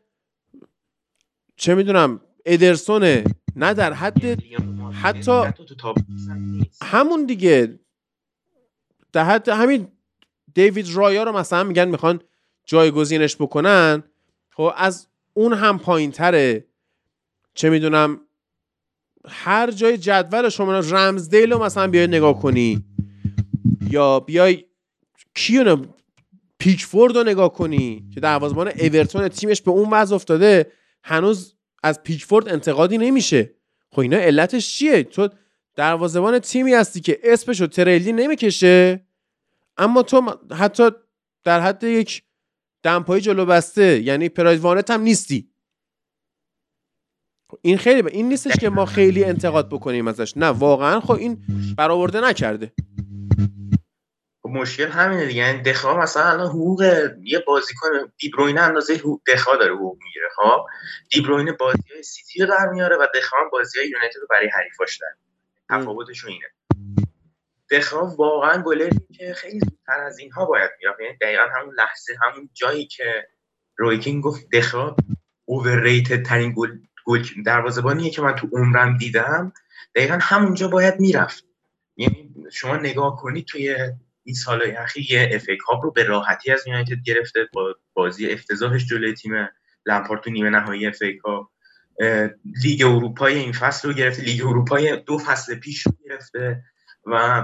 [1.55, 3.23] چه می‌دونم ادرسونه
[3.55, 4.43] نه در حد
[5.01, 5.43] حتی
[6.81, 7.79] همون دیگه.
[9.11, 9.87] در حد همین
[10.53, 12.21] دیوید رایا رو مثلا میگن می‌خوان
[12.65, 14.03] جایگزینش بکنن.
[14.51, 16.65] خب از اون هم پایین تره
[17.53, 18.19] چه می‌دونم
[19.27, 22.83] هر جای جدول شما رمزدیل رو مثلا بیای نگاه کنی.
[23.89, 24.65] یا بیای
[25.35, 25.77] کیو
[26.59, 30.71] پیکفورد رو نگاه کنی که دروازه‌بان اورتون تیمش به اون وضع افتاده
[31.03, 33.53] هنوز از پیکفورد انتقادی نمیشه.
[33.91, 35.29] خب اینا علتش چیه؟ تو
[35.75, 39.05] دروازه‌بان تیمی هستی که اسمش رو تریلی نمی‌کشه.
[39.77, 40.89] اما تو حتی
[41.43, 42.23] در حد یک
[42.83, 45.52] دمپایی جلو بسته یعنی پراید وانت هم نیستی.
[47.65, 50.37] این خیلی این نیستش که ما خیلی انتقاد بکنیم ازش.
[50.37, 51.37] نه واقعا خب این
[51.77, 52.71] برآورده نکرده.
[54.41, 55.39] خب مشکل همینه دیگه.
[55.39, 56.83] یعنی دخا مثلا الان حقوق
[57.23, 60.65] یه بازیکن دیبروینه اندازه حقوق دخا داره حقوق می‌گیره خب؟
[61.11, 64.49] دیبروینه بازی های سیتی رو در میاره و دخیا هم بازی های یونایتد رو برای
[64.55, 65.07] حریفاش در
[65.69, 66.47] تفاوتشون اینه.
[67.71, 70.99] دخیا واقعا گلری که خیلی زودتر از اینها باید می‌رفت.
[70.99, 73.27] یعنی دقیقا همون لحظه همون جایی که
[73.77, 74.95] روی کین گفت دخیا
[75.45, 79.53] overrated ترین گل گل دروازه‌بانیه که من تو عمرم دیدم
[79.95, 81.45] دقیقا همونجا باید می‌رفت.
[81.97, 83.75] یعنی شما نگاه کنید توی
[84.23, 88.85] این سالهای اخیر یه اف‌ای کاپ رو به راحتی از یونایتد گرفته با بازی افتضاحش
[88.85, 89.31] جلوی تیم
[89.85, 91.01] لمپارد تو نیمه نهایی اف
[92.63, 96.63] لیگ اروپای این فصل رو گرفته لیگ اروپای دو فصل پیش رو گرفته
[97.05, 97.43] و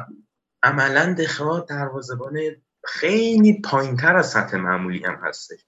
[0.64, 2.40] عملا دخواه دروازبان
[2.86, 5.60] خیلی پایینتر از سطح معمولی هم هستش.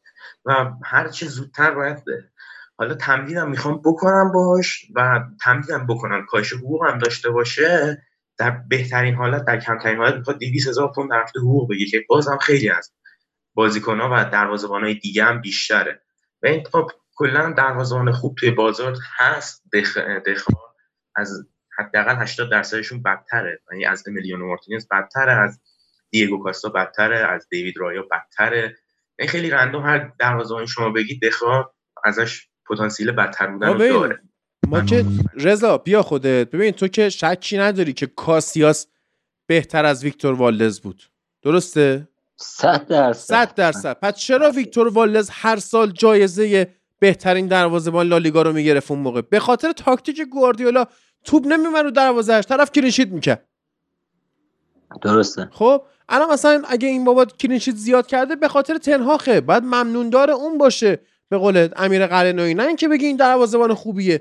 [0.46, 2.04] و هرچه زودتر باید
[2.82, 6.26] حالا تمدیدم می‌خوام بکنم باش و تمدیدم بکنم.
[6.26, 8.02] کاش حقوق هم داشته باشه
[8.38, 12.38] در بهترین حالت در کمترین حالت می‌خواد 200 هزار پوند در حقوق بگیره که بازم
[12.38, 12.94] خیلی از
[13.54, 16.02] بازیکن‌ها و دروازه‌بان‌های دیگه هم بیشتره.
[16.44, 19.98] و این خب کلا دروازه‌بان خوب توی بازار هست دخ...
[21.16, 23.62] از حداقل 80 درصدشون بدتره.
[23.72, 25.62] یعنی از امیلیانو مارتینز بدتره از
[26.10, 28.78] دیگو کاستا بدتره از دیوید رایا بدتره.
[29.20, 31.66] این خیلی رندوم هر دروازه‌بان شما بگید دخا
[32.06, 34.20] ازش پتانسیل بدتر بودن داره.
[34.68, 36.52] ما که رضا بیا خودت.
[36.52, 38.88] ببین تو که شکی نداری که کاسیاس
[39.48, 41.04] بهتر از ویکتور والدز بود.
[41.42, 43.26] درسته؟ صد درصد.
[43.26, 44.00] صد درصد.
[44.00, 46.68] پس چرا ویکتور والدز هر سال جایزه
[47.00, 50.86] بهترین دروازه‌بان لالیگا رو می‌گرفت اون موقع؟ به خاطر تاکتیک گواردیولا
[51.24, 52.46] توپ نمیمد رو دروازه‌اش.
[52.46, 53.48] طرف clean sheet می‌کرد.
[55.02, 55.50] درسته.
[55.52, 59.42] خب الان مثلا اگه این بابا clean sheet زیاد کرده به خاطر تن‌هاخه.
[59.42, 61.00] باید ممنون‌دار اون باشه.
[61.32, 64.20] به قولت امیر قلعه‌نویی نه اینکه بگی این دروازه‌بان خوبیه.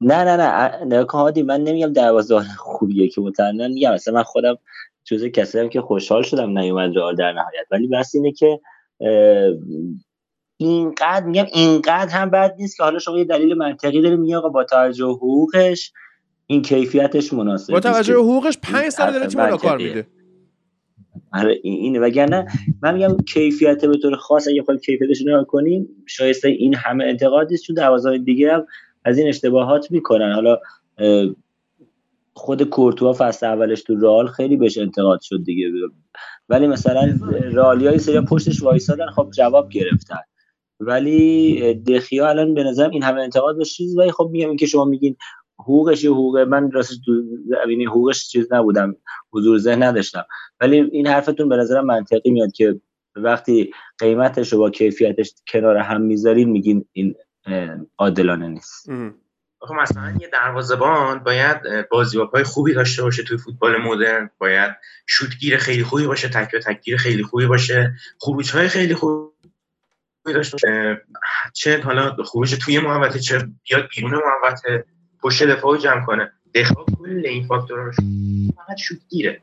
[0.00, 3.94] نه نه نه نه هادی من نمیگم دروازه‌بان خوبیه که مطمئنا میگم.
[3.94, 4.58] مثلا من خودم
[5.04, 7.66] جزء کسی که خوشحال شدم نیومد رئال در نهایت.
[7.70, 8.60] ولی بس اینه که
[10.56, 14.48] اینقدر میگم اینقدر هم بد نیست که حالا شما یه دلیل منطقی داری میگه آقا
[14.48, 15.92] با توجه حقوقش
[16.46, 20.06] این کیفیتش مناسب با توجه حقوقش 5 سال داره تیم کار میده.
[21.32, 22.00] آره اینه.
[22.00, 22.46] وگرنه
[22.82, 27.50] من میگم کیفیت به طور خاص اگه خود کیفیتش نگاه کنیم شایسته این همه انتقاد
[27.50, 28.66] نیست چون دوازده دیگه هم
[29.04, 30.32] از این اشتباهات می‌کنن.
[30.32, 30.58] حالا
[32.34, 35.70] خود کورتوا فصل اولش تو رال خیلی بهش انتقاد شد دیگه.
[36.48, 37.18] ولی مثلا
[37.52, 40.20] رالیای سری پشتش وایسادن خب جواب گرفتن.
[40.80, 44.84] ولی دخیا الان به نظرم این همه انتقاد بهش چیز ولی خب میگم که شما
[44.84, 45.16] میگین
[45.58, 46.96] حقوقش یه حقوق من راستش
[47.46, 48.96] زمینه حقوقش چیز نبودم
[49.32, 50.24] حضور ذهن نداشتم.
[50.60, 52.80] ولی این حرفتون به نظرم منطقی میاد که
[53.16, 57.14] وقتی قیمتش رو با کیفیتش کنار هم می‌ذارین میگین این
[57.98, 58.90] عادلانه نیست.
[59.60, 64.30] آخه مثلا یه دروازه‌بان باید بازی‌های خوبی داشته باشه توی فوتبال مدرن.
[64.38, 64.72] باید
[65.06, 69.30] شوتگیر خیلی خوبی باشه تک به تکگیر خیلی خوبی باشه خروج‌های خیلی خوبی
[70.26, 71.02] داشته
[71.54, 74.84] چه حالا خروج توی محوطه چه بیاد بیرون محوطه.
[75.26, 76.32] پشت دفاع جمع کنه.
[76.54, 77.90] دفاع کل این فاکتورها
[78.56, 79.42] فقط شوتگیره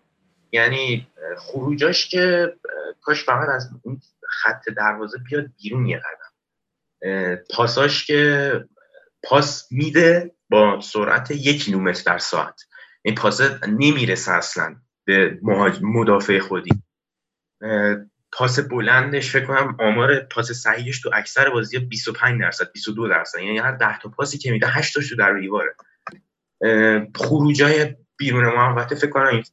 [0.52, 1.08] یعنی
[1.38, 2.54] خروجاش که
[3.02, 7.36] کاش فقط از اون خط دروازه بیاد بیرون یه قدم.
[7.50, 8.52] پاساش که
[9.24, 12.62] پاس میده با سرعت یک کیلومتر در ساعت.
[13.02, 14.76] این پاس نمی‌رسه اصلا
[15.06, 15.40] به
[15.82, 16.72] مدافع خودی.
[18.34, 23.40] پاس بلندش فکر کنم آمار پاس صحیحش تو اکثر بازی 25 درصد 22 درصد.
[23.40, 25.76] یعنی هر 10 تا پاسی که میده 8 تاشو در دیواره.
[27.16, 29.44] خروجای بیرون محوطه فکر کنم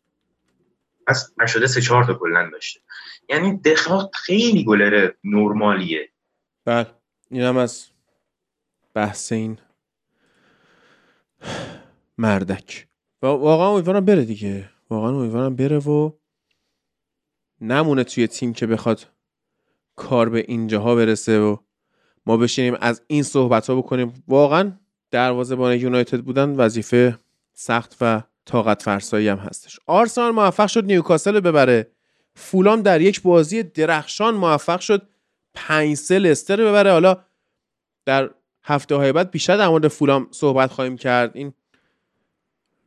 [1.06, 2.80] از نشده سه چهار تا کلا داشته.
[3.28, 6.08] یعنی دخواه خیلی گلر نرمالیه.
[6.64, 6.86] بله
[7.30, 7.86] اینم از
[8.94, 9.58] بحث این
[12.18, 12.86] مردک.
[13.22, 14.70] واقعا امیدوارم بره دیگه.
[14.90, 16.12] واقعا امیدوارم بره و
[17.60, 19.06] نمونه توی تیم که بخواد
[19.96, 21.56] کار به اینجاها برسه و
[22.26, 24.24] ما بشینیم از این صحبت ها بکنیم.
[24.28, 24.72] واقعا
[25.10, 27.18] دروازه یونایتد بودن وظیفه
[27.54, 29.78] سخت و طاقت فرسایی هم هستش.
[29.86, 31.90] آرسنال موفق شد نیوکاسل رو ببره.
[32.34, 35.08] فولام در یک بازی درخشان موفق شد.
[35.54, 36.92] 5 سه لستر ببره.
[36.92, 37.16] حالا
[38.04, 38.30] در
[38.64, 41.30] هفته های بعد بیشتر در مورد فولام صحبت خواهیم کرد.
[41.34, 41.52] این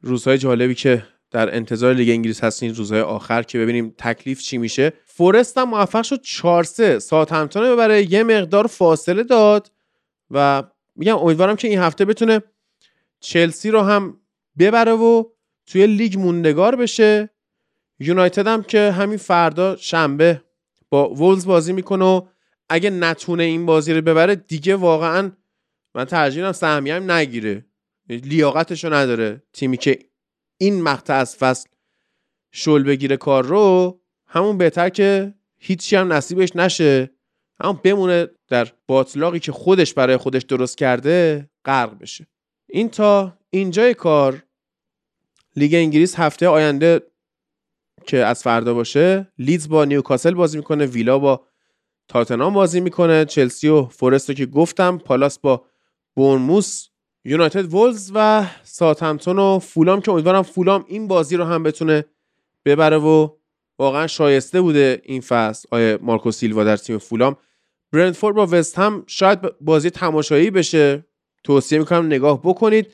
[0.01, 1.03] روزهای جالبی که
[1.33, 4.93] در انتظار لیگ انگلیس هستین روزهای آخر که ببینیم تکلیف چی میشه.
[5.05, 8.11] فورست هم موفق شد 4 3 ساوثهمپتون ببره.
[8.11, 9.71] یه مقدار فاصله داد
[10.31, 10.63] و
[10.95, 12.41] میگم امیدوارم که این هفته بتونه
[13.19, 14.17] چلسی رو هم
[14.59, 15.23] ببره و
[15.65, 17.29] توی لیگ موندگار بشه.
[17.99, 20.41] یونایتد هم که همین فردا شنبه
[20.89, 22.21] با وولز بازی می‌کنه و
[22.69, 25.31] اگه نتونه این بازی رو ببره دیگه واقعا
[25.95, 27.65] من ترجیح سهمیه هم نگیره.
[28.09, 29.99] لیاقتشو نداره تیمی که
[30.63, 31.69] این مقطع از فصل
[32.51, 37.11] شل بگیره کار رو همون بهتر که هیچی هم نصیبش نشه.
[37.59, 42.27] همون بمونه در باتلاقی که خودش برای خودش درست کرده غرق بشه.
[42.69, 44.43] این تا اینجای کار
[45.55, 47.01] لیگ انگلیس هفته آینده
[48.05, 51.47] که از فردا باشه لیدز با نیوکاسل بازی می‌کنه ویلا با
[52.07, 55.65] تاتنام بازی می‌کنه چلسی و فارست که گفتم پالاس با
[56.15, 56.87] بورنموث
[57.25, 62.05] یونایتد وولز و ساوتهمپتون و فولام که امیدوارم فولام این بازی رو هم بتونه
[62.65, 63.29] ببره و
[63.79, 65.67] واقعا شایسته بوده این فصل.
[65.71, 67.37] آیه مارکو سیلوا در تیم فولام.
[67.91, 71.05] برندفورد با وست هم شاید بازی تماشایی بشه.
[71.43, 72.93] توصیه می‌کنم نگاه بکنید.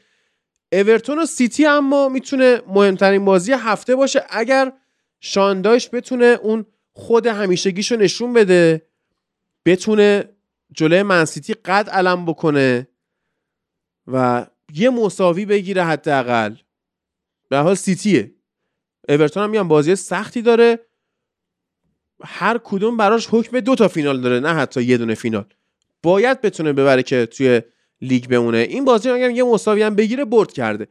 [0.72, 4.74] اورتون و سیتی اما می‌تونه مهمترین بازی هفته باشه اگر
[5.20, 8.82] شاندایش بتونه اون خود همیشگیشو نشون بده.
[9.66, 10.24] بتونه
[10.74, 12.88] جلوی منسیتی قد علم بکنه.
[14.14, 16.56] و یه مساوی بگیره حداقل.
[17.50, 18.32] به حال سیتیه.
[19.10, 20.80] اورتون هم میان بازی سختی داره.
[22.24, 25.46] هر کدوم براش حکم دو تا فینال داره نه حتی یه دونه فینال.
[26.04, 27.62] باید بتونه ببره که توی
[28.02, 28.58] لیگ بمونه.
[28.58, 30.88] این بازی اگر یه مساوی هم بگیره برد کرده.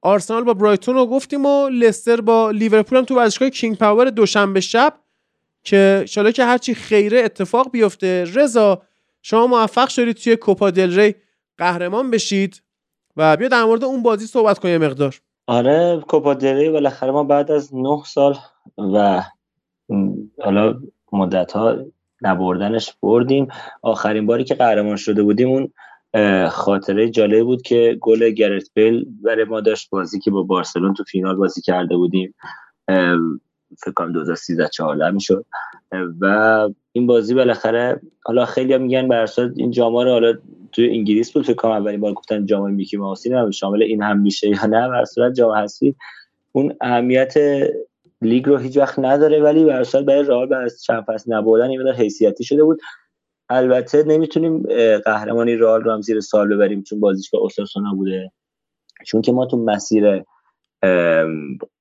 [0.00, 4.60] آرسنال با برایتون رو گفتیم و لستر با لیورپول هم تو ورزشگاه کینگ پاور دوشنبه
[4.60, 5.00] شب
[5.62, 8.24] که ایشالا که هرچی خیره اتفاق بیفته.
[8.24, 8.82] رضا
[9.22, 11.14] شما موفق شدید توی کوپا دل ری.
[11.58, 12.62] قهرمان بشید
[13.16, 15.20] و بیا در مورد اون بازی صحبت کنیم مقدار.
[15.46, 18.36] آره کوپا دل ری بالاخره ما بعد از نه سال
[18.78, 19.22] و
[20.42, 20.80] حالا
[21.12, 21.76] مدت ها
[22.22, 23.48] نبردنش بردیم.
[23.82, 25.72] آخرین باری که قهرمان شده بودیم اون
[26.48, 31.04] خاطره جالب بود که گل گرت بیل برای ما داشت بازی که با بارسلون تو
[31.04, 32.34] فینال بازی کرده بودیم.
[33.78, 35.46] فکر کنم 2013 14 می‌شد.
[36.20, 36.26] و
[36.92, 40.34] این بازی بالاخره حالا خیلی میگن بر این جامعه رو حالا
[40.74, 44.20] تو انگلیس بود فکر کنم اولین بار گفتن جامعه میکی ماوسی نه شامل این هم
[44.20, 45.96] میشه یا نه بر صورت جامعه هستی
[46.52, 47.34] اون اهمیت
[48.22, 51.88] لیگ رو هیچ وقت نداره ولی بر برای رئال بعد از چند فصل نبردن این
[51.88, 52.80] حیثیتی شده بود.
[53.48, 54.62] البته نمی‌تونیم
[55.04, 58.32] قهرمانی رئال رو هم زیر سال ببریم چون بازیش با اوساسونا بوده.
[59.06, 60.22] چون که ما تو مسیر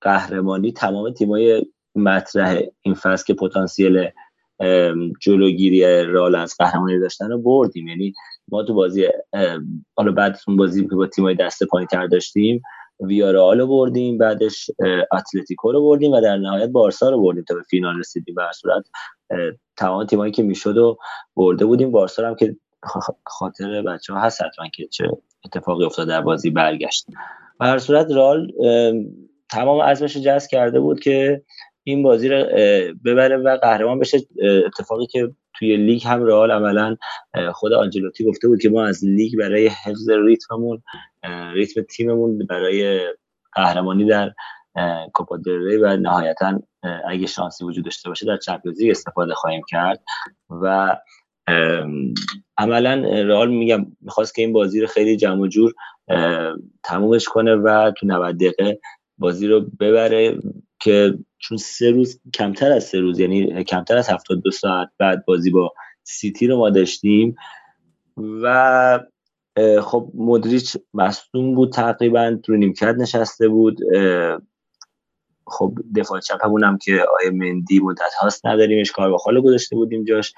[0.01, 1.65] قهرمانی تمام تیمای
[1.95, 4.09] مطرح این فصل که پتانسیل
[5.21, 7.87] جلوگیری رئال از قهرمانی داشتن رو بردیم.
[7.87, 8.13] یعنی
[8.51, 9.07] ما تو بازی
[9.95, 12.61] حالا بعد اون بازی که با تیمای دست پایین تر داشتیم
[12.99, 14.69] ویارال رو بردیم بعدش
[15.11, 18.35] اتلتیکو رو بردیم و در نهایت بارسا رو بردیم تا به فینال رسیدیم.
[18.35, 18.85] به صورت
[19.77, 20.97] تمام تیمایی که می‌شد و
[21.35, 21.91] برده بودیم.
[21.91, 22.55] بارسا هم که
[23.25, 25.07] خاطر بچه ها هست حتما که چه
[25.45, 27.05] اتفاقی افتاد در بازی برگشت.
[27.59, 28.51] و هر صورت رال
[29.49, 31.41] تمام عزمش جذب کرده بود که
[31.83, 32.45] این بازی رو
[33.05, 34.17] ببره و قهرمان بشه.
[34.65, 35.31] اتفاقی که
[35.63, 36.97] توی لیگ هم رئال عملا
[37.53, 40.83] خود آنجلوتی گفته بود که ما از لیگ برای حفظ ریتممون
[41.53, 43.07] ریتم تیممون برای
[43.53, 44.33] قهرمانی در
[45.13, 46.59] کوپا ری و نهایتا
[47.07, 50.03] اگه شانسی وجود داشته باشه در چمپیونز استفاده خواهیم کرد
[50.49, 50.95] و
[52.57, 52.93] عملا
[53.23, 55.73] رئال میگم می‌خواست که این بازی رو خیلی جمع جور
[56.83, 58.79] تمومش کنه و تو 90 دقیقه
[59.17, 60.37] بازی رو ببره.
[60.83, 65.51] که چون سه روز کمتر از سه روز یعنی کمتر از 72 ساعت بعد بازی
[65.51, 65.73] با
[66.03, 67.35] سیتی رو ما داشتیم
[68.17, 68.99] و
[69.81, 73.79] خب مدریچ مصدوم بود تقریبا رو نیمکت نشسته بود
[75.47, 80.03] خب دفاع چپمون هم که آیه مندی مدت هاست نداریمش کار با خاله گذاشته بودیم
[80.03, 80.33] جاش.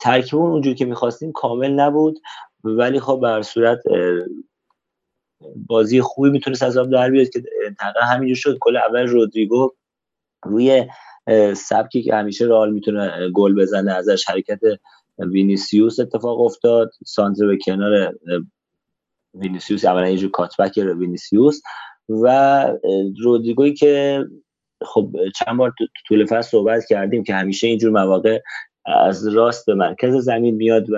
[0.00, 2.18] ترکیبمون اونجور که می‌خواستیم کامل نبود
[2.64, 3.78] ولی خب بر صورت
[5.66, 7.40] بازی خوبی می‌تونست از آب در بیاد که
[7.80, 8.58] دقیقا همینجور شد.
[8.60, 9.70] گل اول رودریگو
[10.44, 10.86] روی
[11.56, 14.60] سبکی که همیشه رئال می‌تونه گل بزنه ازش حرکت
[15.18, 16.90] وینیسیوس اتفاق افتاد.
[17.06, 18.14] سانتر به کنار
[19.34, 21.60] وینیسیوس اولا یه جور cutback وینیسیوس
[22.08, 22.66] و
[23.22, 24.24] رودریگوی که
[24.82, 25.74] خب چند بار
[26.08, 28.40] طول فصل صحبت کردیم که همیشه اینجور مواقع
[28.86, 30.96] از راست به مرکز زمین میاد و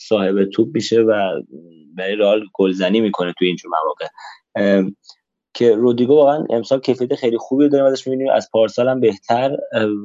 [0.00, 1.42] صاحب توپ میشه و
[1.94, 4.06] برای رئال گلزنی می‌کنه توی اینجور مواقع.
[5.54, 8.32] که رودیگو واقعا امسال کیفیت خیلی خوبی داره ازش می‌بینیم.
[8.32, 9.56] از پارسال هم بهتر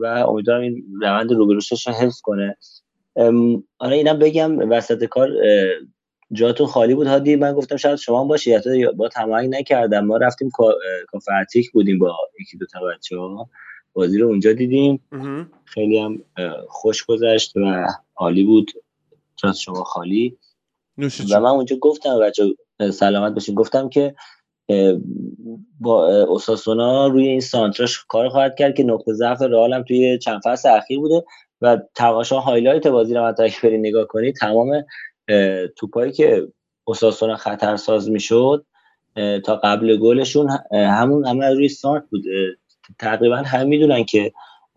[0.02, 2.58] و امیدوارم این روند روبروشش رو حفظ کنه.
[3.80, 5.30] آره اینم بگم وسط کار
[6.32, 7.08] جاتون خالی بود.
[7.08, 8.56] هادی من گفتم شاید شما هم باشی.
[8.66, 10.06] یا با تمایل نکردم.
[10.06, 10.50] ما رفتیم
[11.08, 13.50] کافه رتیک بودیم با یکی دو تا بچه ها
[13.94, 15.02] بازی رو اونجا دیدیم.
[15.66, 16.24] خیلی هم
[16.68, 18.72] خوش گذشت و عالی بود.
[19.38, 20.38] جات شما خالی.
[21.32, 22.56] و من اونجا گفتم بچه
[22.92, 23.56] سلامت باشین.
[23.56, 24.16] گفتم که
[25.80, 30.42] با اوساسونا روی این سانتراش کار خواهد کرد که نقطه ضعف رئال هم توی چند
[30.46, 31.24] فصل اخیر بوده
[31.62, 34.86] و تماشا highlight بازی رو حتی اگه برید نگاه کنید تمام
[35.78, 36.48] توپایی که
[36.84, 38.66] اوساسونا خطرساز می‌شد
[39.46, 42.24] تا قبل گلشون همون عمل روی سانت بود.
[43.00, 44.34] تقریبا همه می‌دونن که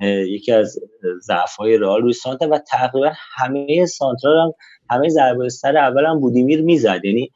[0.07, 0.79] یکی از
[1.23, 4.53] ضعف های رئال روی سانت و تقریبا همه سانترال هم
[4.91, 7.05] همه ضربه سر اول هم بودیمیر می‌زد.
[7.05, 7.31] یعنی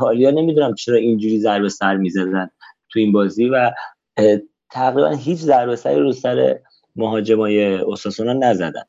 [0.00, 2.50] رئالیا نمی‌دونم چرا اینجوری ضربه سر می‌زدن
[2.90, 3.72] تو این بازی و
[4.70, 6.58] تقریبا هیچ ضربه سری رو سر
[6.96, 8.84] مهاجمای اوساسونا نزدن.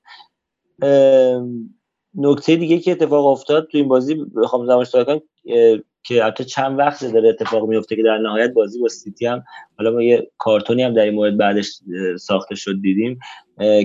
[2.15, 4.95] نکته دیگه که اتفاق افتاد تو این بازی بخوام زمانش
[6.07, 9.43] که البته چند وقت داره اتفاق میفته که در نهایت بازی با سیتی هم
[9.77, 11.79] حالا ما یه کارتونی هم در این مورد بعدش
[12.19, 13.19] ساخته شد دیدیم.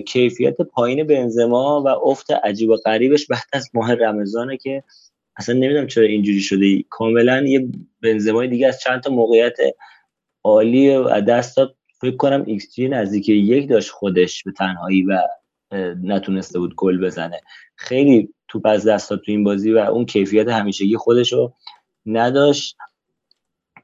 [0.07, 4.83] کیفیت پایین بنزما و افت عجیب و غریبش بعد از ماه رمضانه که
[5.37, 6.83] اصلا نمی‌دونم چرا اینجوری شده.
[6.91, 7.69] کاملا یه
[8.03, 9.57] بنزمای دیگه از چند تا موقعیت
[10.45, 10.99] عالی
[11.29, 11.77] دست داد.
[12.01, 15.23] فکر کنم ایکس جی نزدیک یک داشت خودش به تنهایی و
[16.03, 17.41] نتونسته بود گل بزنه.
[17.77, 21.55] خیلی توپ از دست داد تو این بازی و اون کیفیت همیشگی خودش رو
[22.07, 22.77] نداشت.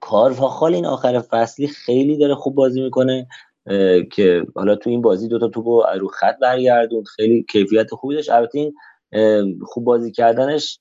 [0.00, 3.26] کارواخال این آخر فصلی خیلی داره خوب بازی می‌کنه
[4.12, 8.30] که حالا تو این بازی دوتا توپو رو خط برگردون خیلی کیفیت خوبی داشت.
[8.30, 8.74] البته این
[9.62, 10.78] خوب بازی کردنش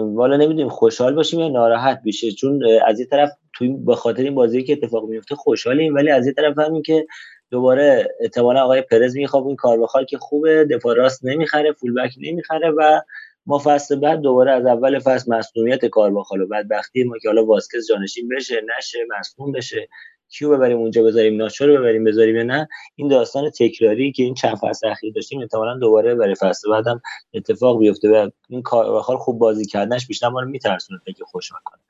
[0.00, 2.32] والا نمی‌دونیم خوشحال باشیم یا ناراحت بشه.
[2.32, 6.26] چون از یه طرف توی به خاطر این بازی که اتفاق میفته خوشحالیم ولی از
[6.26, 7.06] یه طرف هم که
[7.50, 12.70] دوباره احتمالا آقای پرز میخواب این کار بخواد که خوبه دفاع راست نمی‌خره فولبک نمی‌خره
[12.70, 13.00] و
[13.46, 17.44] ما فصل بعد دوباره از اول فصل مسئولیت کار بخال و بدبختی ما که حالا
[17.44, 19.88] واسکز جانشین بشه نشه مصدوم بشه.
[20.28, 24.56] کیو ببریم اونجا بذاریم ناچو رو ببریم بذاریم نه؟ این داستان تکراری که این چند
[24.56, 27.02] فصل اخیر داشتیم احتمالاً دوباره برای فصل بعدم
[27.34, 31.82] اتفاق بیفته و این کار خوب بازی کردنش بیشتر ما رو میترسونه که خوش کنه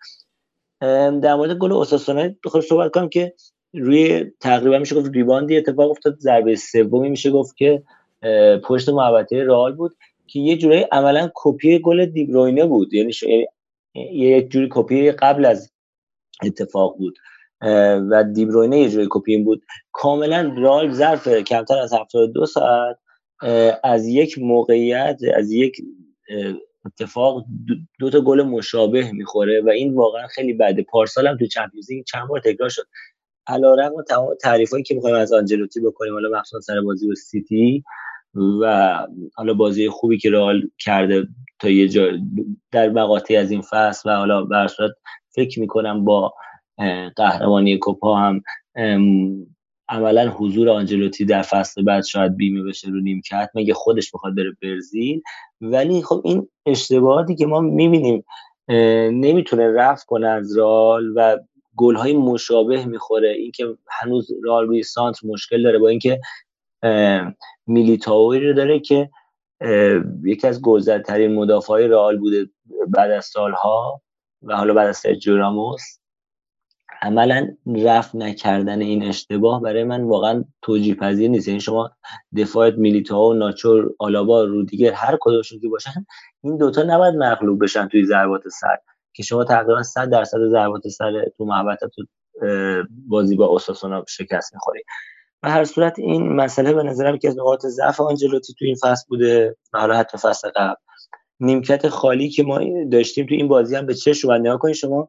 [1.21, 3.33] در مورد گل اوساسونا بخوام صحبت کنم که
[3.75, 6.19] روی تقریبا میشه گفت rebound ی اتفاق افتاد.
[6.19, 7.83] ضربه سومی میشه گفت که
[8.65, 9.97] پشت محوطه رئال بود.
[10.27, 12.95] که یه جورایی عملا کپی گل دیبروینه بود.
[12.95, 13.13] یعنی
[14.13, 15.73] یک جوری کپی قبل از
[16.43, 17.19] اتفاق بود.
[18.11, 19.63] و دیبروینه یه جوری کپی بود.
[19.93, 22.97] کاملا رئال ظرف کمتر از 72 ساعت
[23.85, 25.77] از یک موقعیت از یک
[26.87, 27.45] اتفاق
[27.99, 30.83] دو تا گل مشابه می‌خوره و این واقعا خیلی بده.
[30.83, 32.83] پارسال هم تو چمپیونز چند بار تکرار شد.
[33.47, 37.85] علیرغم تمام تعریفایی که می‌خوایم از آنجلوتی بکنیم حالا مخصوصا سر بازی با سیتی
[38.35, 41.29] و حالا بازی خوبی که رئال کرده
[41.59, 42.09] تا یه جا
[42.73, 44.69] در مقاطعی از این فصل و حالا به
[45.35, 46.35] فکر می‌کنم با
[47.17, 48.43] قهرمانی کوپا هم
[49.89, 54.57] عملا حضور آنجلوتی در فصل بعد شاید بیمه بشه رو نیمکت مگه خودش بخواد بره
[54.63, 55.23] برزیل؟
[55.61, 58.25] ولی خب این اشتباهاتی که ما می‌بینیم
[59.21, 61.39] نمی‌تونه رفت کنه از رال و
[61.77, 63.31] گل های مشابه می‌خوره.
[63.31, 66.21] اینکه هنوز رال روی سانتر مشکل داره با اینکه
[67.67, 69.11] میلیتاوی رو داره که
[70.25, 72.51] یکی از گلزدترین مدافع های رئال بوده
[72.89, 74.03] بعد از سالها
[74.43, 75.83] و حالا بعد از سرجیو راموس.
[77.03, 81.49] عملا رفت نکردن این اشتباه برای من واقعا توجیه پذیر نیست.
[81.49, 81.91] یعنی شما
[82.37, 86.07] دفاعت میلیتا و ناچور آلابا رو دیگر هر کدومشون که باشن
[86.43, 88.77] این دوتا نباید مغلوب بشن توی ضربات سر.
[89.13, 92.03] که شما تقریبا 100 درصد ضربات سر تو محوطه تو
[93.09, 94.83] بازی با اوساسونا شکست می‌خوری.
[95.45, 99.05] و هر صورت این مسئله به نظرم که از نقاط ضعف آنجلوتی تو این فصل
[99.09, 100.75] بوده حالا حتی فصل قبل.
[101.41, 102.61] نیمکت خالی که ما
[102.93, 105.09] داشتیم تو این بازی هم به چه شما نگاه کنید شما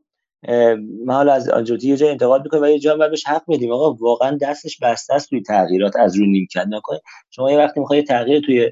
[1.05, 3.93] ما حالا از آنجلوتی یه جای انتقاد می‌کنیم و یه جا بهش حق میدیم آقا
[3.93, 7.01] واقعا دستش بسته است توی تغییرات از رو نیمکت نکنید.
[7.29, 8.71] شما یه وقتی می‌خواید تغییر توی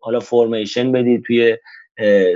[0.00, 1.56] حالا فرمیشن بدید توی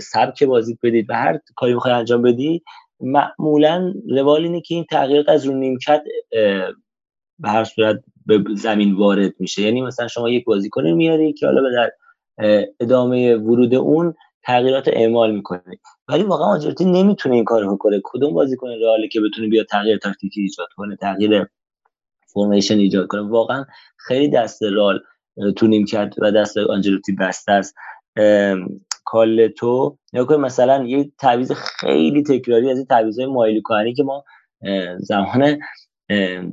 [0.00, 2.62] سبک بازی بدید و هر کاری می‌خوای انجام بدی
[3.00, 6.02] معمولا روال اینه که این تغییرات از رو نیمکت
[7.38, 9.62] به هر صورت به زمین وارد میشه.
[9.62, 11.92] یعنی مثلا شما یک بازیکن میاری که حالا به در
[12.80, 15.62] ادامه ورود اون تغییرات اعمال می‌کنه.
[16.08, 20.40] ولی واقعا آنجلوتی نمی‌تونه این کارو کنه کدوم بازیکن رئاله که بتونه بیا تغییر تاکتیکی
[20.40, 21.46] ایجاد کنه تغییر
[22.34, 23.64] فرمیشن ایجاد کنه؟ واقعا
[23.96, 25.00] خیلی دست رال
[25.56, 27.74] تو نیم کرد و دست آنجلوتی بسته است.
[29.04, 33.62] کالتو یا مثلا یه تعویض خیلی تکراری از این تعویضای مایلی
[33.96, 34.24] که ما
[34.98, 35.58] زمان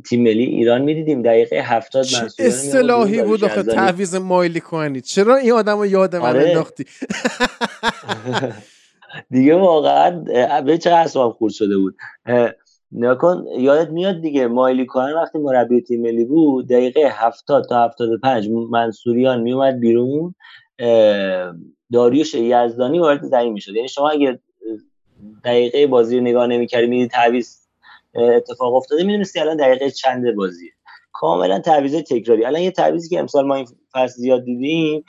[0.09, 1.21] تیم ملی ایران می‌دیدیم.
[1.21, 5.01] دقیقه هفتاد منصوریان اصطلاحی بود آخه تعویض مایلی کوهنی.
[5.01, 6.47] چرا این آدم رو یاد من آره.
[6.47, 6.85] انداختی؟
[9.31, 10.09] دیگه واقعا
[10.61, 11.95] به چه اصلا خورد شده بود.
[12.91, 18.09] نکن یادت میاد دیگه مایلی کوهن وقتی مربی تیم ملی بود دقیقه هفتاد تا هفتاد
[18.23, 20.35] پنج منصوریان میومد بیرون.
[21.93, 23.75] داریوش یزدانی وارد زمین می‌شد.
[23.75, 24.39] یعنی شما اگه
[25.43, 27.62] دقیقه بازی رو نگاه نمی‌کردی می‌دید تعویض
[28.15, 29.03] اتفاق افتاده.
[29.03, 30.71] می‌دونستی الان دقیقه چند بازیه.
[31.13, 32.45] کاملا تعویض تکراری.
[32.45, 35.03] الان یه تعویضی که امسال ما این فصل زیاد دیدیم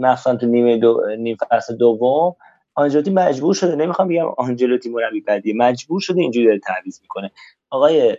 [0.00, 2.36] مثلا تو نیمه دو نیم فصل دوم
[2.74, 7.30] آنجلوتی مجبور شده نمی‌خوام بگم آنجلوتی مربی بدی مجبور شده اینجوری داره تعویض می‌کنه.
[7.70, 8.16] آقای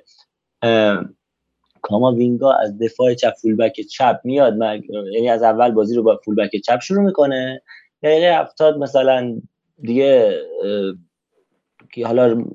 [1.82, 4.54] کاما وینگا از دفاع چپ فولبک چپ میاد.
[5.14, 7.62] یعنی از اول بازی رو با فولبک چپ شروع می‌کنه.
[8.04, 9.42] دقیقه هفتاد مثلا
[9.82, 10.42] دیگه
[11.94, 12.46] که حالا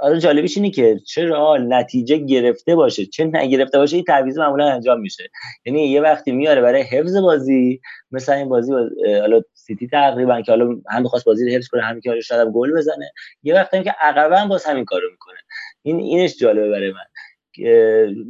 [0.00, 4.72] آره جالبیش اینه که چه رئال نتیجه گرفته باشه؟ چه نگرفته باشه؟ این تعویض معمولا
[4.72, 5.30] انجام میشه.
[5.66, 7.80] یعنی یه وقتی میاره برای حفظ بازی
[8.10, 8.72] مثلا این بازی
[9.20, 12.72] حالا سیتی تقریبا که حالا هم بخواست بازی رو حفظ کنه هم که شاید گل
[12.76, 13.12] بزنه.
[13.42, 15.38] یه وقتی که عقبا باز همین کارو می‌کنه.
[15.82, 17.06] این اینش جالبه برای من.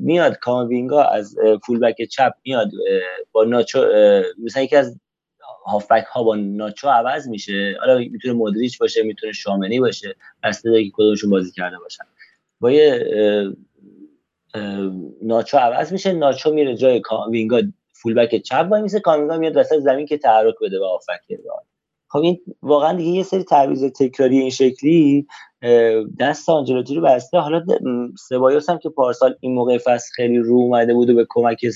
[0.01, 1.37] میاد کاموینگا از
[1.67, 2.71] فولبک چپ میاد
[3.33, 3.87] با ناچو
[4.45, 5.01] مثلا یکی از
[5.67, 7.77] هافبک ها با ناچو عوض میشه.
[7.81, 10.15] حالا می‌تونه مدریچ باشه می‌تونه شامنی باشه.
[10.43, 12.05] بسته داره که کدومشون بازی کرده باشن.
[12.61, 13.05] با یه
[15.23, 16.13] ناچو عوض میشه.
[16.13, 17.61] ناچو میره جای وینگا
[17.93, 19.01] فولبک چپ وای میسه.
[19.01, 21.21] کامینگا میاد وسط زمین که تحرک بده به هافبک.
[22.09, 25.27] خب این واقعا دیگه یه سری تعویض تکراری این شکلی
[26.21, 27.39] دست آنجلوتی رو بسته.
[27.39, 27.65] حالا
[28.29, 31.67] سبایوس هم که پارسال این موقع فصل خیلی رو اومده بود و به کمک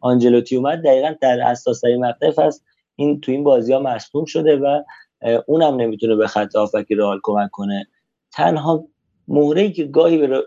[0.00, 2.60] آنجلوتی اومد دقیقا در اساس مقطع فصل
[2.98, 4.82] این تو این بازی ها مصدوم شده و
[5.46, 7.86] اونم نمی‌تونه به خط هافکی رئال کمک کنه.
[8.32, 8.84] تنها
[9.28, 10.42] مهره که گاهی به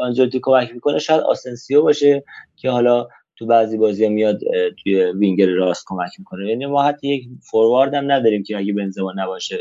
[0.00, 2.24] آنجلوتی کمک می‌کنه شاید آسنسیو باشه
[2.56, 4.40] که حالا تو بعضی بازی میاد
[4.82, 6.48] توی وینگر راست کمک می‌کنه.
[6.48, 9.58] یعنی ما حتی یک فوروارد هم نداریم که اگه بنزما نباشه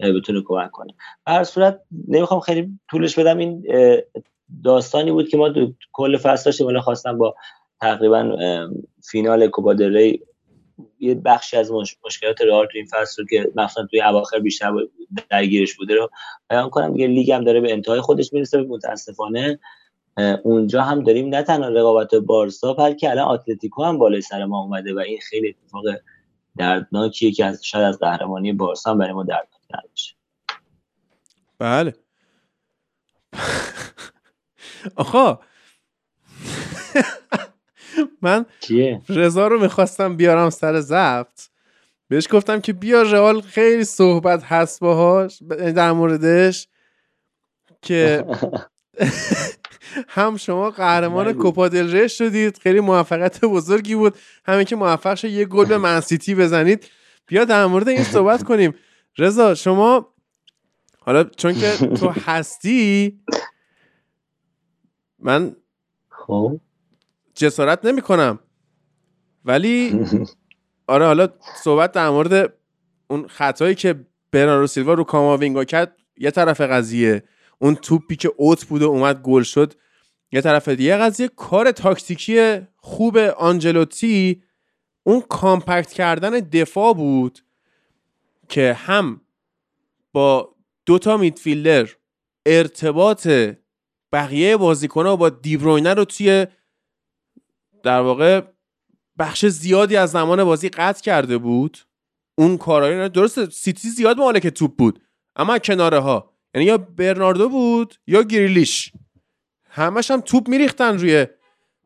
[0.00, 0.94] بتونه کمک کنه.
[1.26, 3.38] هر صورت نمی‌خوام خیلی طولش بدم.
[3.38, 3.64] این
[4.64, 5.52] داستانی بود که ما
[5.92, 6.80] کل فصل داشتیم.
[6.80, 7.34] خواستم با
[7.80, 8.36] تقریبا
[9.10, 9.74] فینال کوپا
[10.98, 11.72] یه بخشی از
[12.04, 14.72] مشکلات رئال تو این فصل رو که مثلا توی اواخر بیشتر
[15.30, 16.10] درگیرش بوده رو
[16.50, 16.92] بیان کنم.
[16.92, 19.58] دیگه لیگ هم داره به انتهای خودش می‌رسه متاسفانه.
[20.42, 24.94] اونجا هم داریم نه تنها رقابت بارسا بلکه الان اتلتیکو هم بالای سر ما اومده
[24.94, 25.84] و این خیلی اتفاق
[26.58, 30.14] دردناکیه که از شاید از قهرمانی بارسا هم برای ما دردناک نباشه.
[31.58, 31.94] بله.
[34.96, 35.38] آخا
[38.22, 38.46] من
[39.08, 41.50] رضا رو می‌خواستم بیارم سر زفت
[42.08, 46.68] بهش گفتم که بیا رئال خیلی صحبت هست باهاش در موردش
[47.82, 48.24] که
[50.08, 54.14] هم شما قهرمان کوپا دل شدید خیلی موفقیت بزرگی بود.
[54.44, 56.90] همین که موفق شد یه گل به منسیتی بزنید.
[57.26, 58.74] بیا در مورد این صحبت کنیم.
[59.18, 60.14] رضا شما
[61.00, 63.20] حالا چون که تو هستی
[65.18, 65.56] من
[66.08, 66.60] خب؟
[67.40, 68.38] جسارت نمی کنم
[69.44, 70.00] ولی
[70.86, 71.28] آره حالا
[71.62, 72.52] صحبت در مورد
[73.08, 77.22] اون خطایی که برنارو سیلوا رو کاماوینگا کرد یه طرف قضیه.
[77.58, 79.74] اون توپی که اوت بود و اومد گل شد
[80.32, 81.28] یه طرف دیگه قضیه.
[81.28, 84.42] کار تاکتیکی خوب آنجلوتی
[85.02, 87.38] اون کامپکت کردن دفاع بود
[88.48, 89.20] که هم
[90.12, 90.54] با
[90.86, 91.88] دوتا میدفیلدر
[92.46, 93.28] ارتباط
[94.12, 96.46] بقیه بازیکنها با دیبروینه رو توی
[97.82, 98.42] در واقع
[99.18, 101.78] بخش زیادی از زمان بازی قطع کرده بود.
[102.38, 105.02] اون کارایی درست سیتی زیاد مالک توپ بود.
[105.36, 108.92] اما کناره ها یعنی یا برناردو بود یا گریلیش.
[109.70, 111.26] همش هم توپ میریختن روی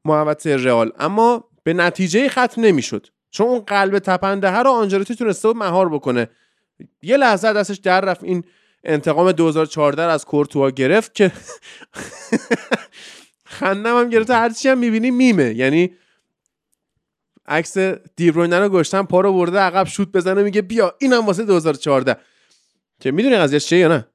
[0.05, 0.93] محوطه رئال.
[0.99, 3.07] اما به نتیجه ختم نمی‌شد.
[3.31, 6.31] چون اون قلب تپنده رو آنجلوتی تونسته بود مهار بکنه.
[7.03, 8.25] یه لحظه دستش در رفت.
[8.25, 8.45] این
[8.85, 11.33] انتقام 2014 از کورتوا گرفت که
[13.55, 15.55] خندم هم گرفته هرچی هم می‌بینی میمه.
[15.55, 15.97] یعنی
[17.47, 17.79] عکس
[18.17, 22.17] دیبروینه رو گشتن پا رو برده عقب شوت بزنه میگه بیا اینم واسه 2014
[23.01, 24.09] که می‌دونی قضیه چیه یا نه؟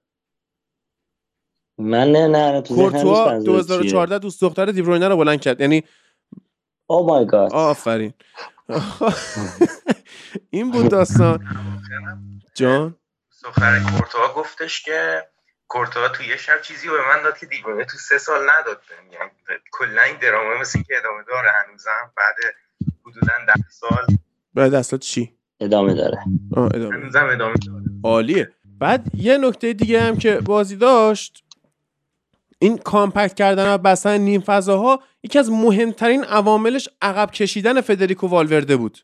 [1.78, 5.62] من نه نه تو کورتوا 2014 دوست دختر دیبروینه رو بلند کرد.
[5.62, 5.84] یعنی
[6.88, 8.14] او مای گاد آفرین.
[10.50, 11.46] این بود داستان.
[12.56, 12.96] جان؟
[13.30, 15.24] سخر کورتوا گفتش که
[15.70, 18.82] کورتوا تو یه شب چیزی رو به من داد که دیوانه تو سه سال نداد.
[19.12, 19.32] یعنی
[19.72, 22.36] کلا این درامه مثل که ادامه داره هنوزم بعد
[23.06, 24.18] حدودا ده سال.
[24.54, 26.18] بعد اصلا چی؟ ادامه داره.
[26.56, 26.96] آه ادامه.
[26.96, 27.84] هنوزم ادامه داره.
[28.04, 28.52] عالیه.
[28.80, 31.44] بعد یه نکته دیگه هم که بازی داشت
[32.60, 38.78] این کامپکت کردن و بستن نیم فضاها یکی از مهمترین عواملش عقب کشیدن فدریکو والورده
[38.78, 38.98] بود.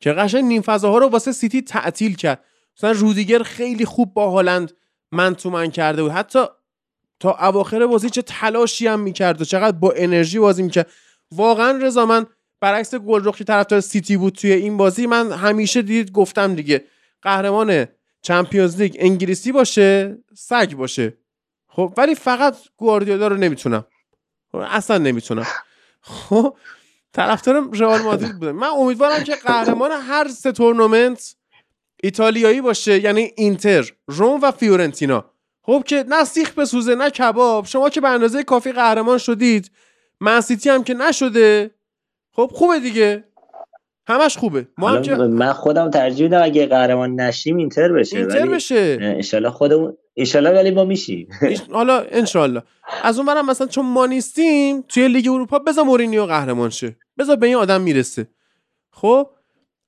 [0.00, 2.44] که قشنگ نیم فضاها رو واسه سیتی تعطیل کرد.
[2.76, 4.72] مثلا رودیگر خیلی خوب با هالند
[5.12, 6.12] من تو من کرده بود.
[6.12, 6.44] حتی
[7.20, 10.90] تا اواخر بازی چه تلاشی هم می‌کرد و چقدر با انرژی بازی می‌کرد.
[11.32, 12.26] واقعا رضا من
[12.60, 16.84] برعکس گل که طرفدار سیتی بود توی این بازی من همیشه دید گفتم دیگه
[17.22, 17.86] قهرمان
[18.22, 21.16] چمپیونز لیگ انگلیسی باشه سگ باشه.
[21.68, 23.84] خب ولی فقط گواردیولا رو نمی‌تونم.
[24.54, 25.46] اصلا نمی‌تونم.
[26.00, 26.56] خب
[27.12, 31.36] طرفدارم رئال مادرید بودم من امیدوارم که قهرمان هر سه تورنمنت
[32.02, 35.24] ایتالیایی باشه یعنی اینتر روم و فیورنتینا.
[35.62, 37.66] خب که نه سیخ بسوزه نه کباب.
[37.66, 39.70] شما که به اندازه کافی قهرمان شدید
[40.20, 41.70] منسیتی هم که نشده.
[42.32, 43.24] خب خوبه دیگه.
[44.06, 44.68] همش خوبه.
[44.78, 45.14] ما هم که...
[45.14, 48.98] من خودم ترجیح میدم اگه قهرمان نشیم اینتر بشه اینتر بشه.
[49.00, 51.28] انشالله خودمون انشالله ولی ما میشیم.
[51.72, 52.62] حالا انشالله.
[53.02, 56.96] از اون برم مثلا چون ما نیستیم توی لیگ اروپا بذار مورینیو قهرمان شه.
[57.18, 58.28] بذار به این آدم می‌رسه.
[58.90, 59.30] خب؟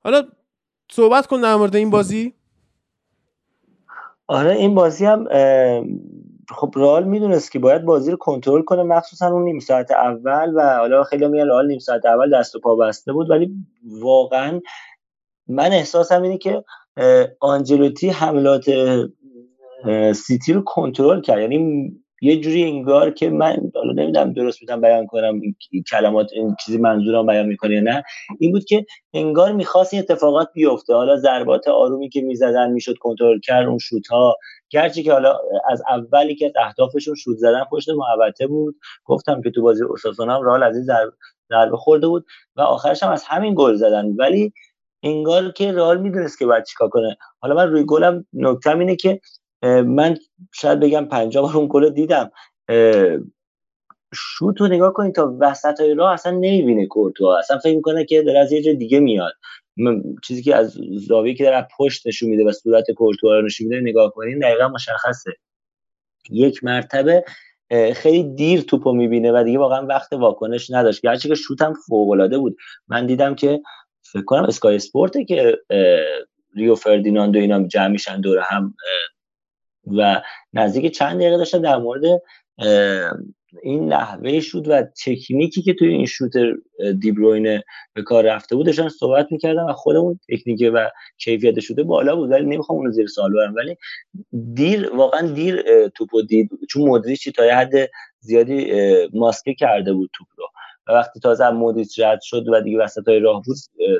[0.03, 0.23] حالا
[0.95, 2.33] صحبت کن در مورد این بازی.
[4.27, 5.27] آره این بازی هم
[6.49, 10.77] خب رئال می‌دونست که باید بازی رو کنترل کنه مخصوصا اون نیم ساعت اول و
[10.77, 13.55] حالا خیلی میگن رئال نیم ساعت اول دست و پا بسته بود ولی
[14.01, 14.61] واقعا
[15.47, 16.63] من احساسم اینه که
[17.39, 18.65] آنجلوتی حملات
[20.15, 21.39] سیتی رو کنترل کرد.
[21.39, 21.91] یعنی
[22.23, 25.41] یه جوری انگار که من حالا نمی‌دونم درست بودم بیان کنم
[25.91, 28.03] کلمات این چیزی منظورم بیان می‌کنه یا نه.
[28.39, 30.93] این بود که انگار می‌خواست این اتفاقات بیفته.
[30.93, 34.35] حالا ضربات آرومی که می‌زدن می‌شد کنترل کرد اون شوت ها
[34.69, 35.39] گرچه که حالا
[35.69, 38.75] از اولی که از اهدافشون شوت زدن پشت محوطه بود.
[39.05, 40.85] گفتم که تو بازی اوساسونا هم رئال از این
[41.49, 42.25] ضربه خورده بود
[42.55, 44.05] و آخرش هم از همین گل زدن.
[44.19, 44.53] ولی
[45.03, 47.17] انگار که رئال می‌دونست که باید چیکار کنه.
[47.39, 49.19] حالا من روی گلم نکتم اینه که
[49.85, 50.17] من
[50.53, 52.31] شاید بگم 50 بار اون گل دیدم.
[54.15, 57.37] شوت رو نگاه کنید تا وسط های راه اصلا نمی‌بینه کورتوا.
[57.37, 59.33] اصلا فکر می‌کنه که داره از یه جای دیگه میاد.
[60.23, 60.77] چیزی که از
[61.07, 64.67] زاویه که داره پشت نشون میده و صورت کورتوا رو نشون میده نگاه کنید دقیقا
[64.67, 65.31] مشخصه.
[66.29, 67.23] یک مرتبه
[67.93, 71.01] خیلی دیر توپو می‌بینه و دیگه واقعا وقت واکنش نداشت.
[71.01, 72.57] گرچه که شوت هم فوق العاده بود.
[72.87, 73.61] من دیدم که
[74.01, 75.57] فکر کنم اسکای اسپورته که
[76.55, 78.75] ریو فردیناندو اینا جمع میشن دور هم
[79.87, 80.21] و
[80.53, 82.21] نزدیک چند دقیقه داشتن در مورد
[83.63, 86.53] این نحوه شد و تکنیکی که توی این شوتر
[86.99, 87.61] دیبروین
[87.93, 92.31] به کار رفته بود داشتن صحبت می‌کردم و خودمون تکنیک و کیفیت شده بالا بود
[92.31, 93.77] ولی نمی‌خوام اونو زیر سوال برم ولی
[94.53, 97.73] دیر واقعا دیر توپو دید چون مدریچی تا یه حد
[98.19, 98.71] زیادی
[99.13, 100.45] ماسکه کرده بود توپ رو.
[100.87, 103.57] و وقتی تازه مدریچ رد شد و دیگه وسط های راه بود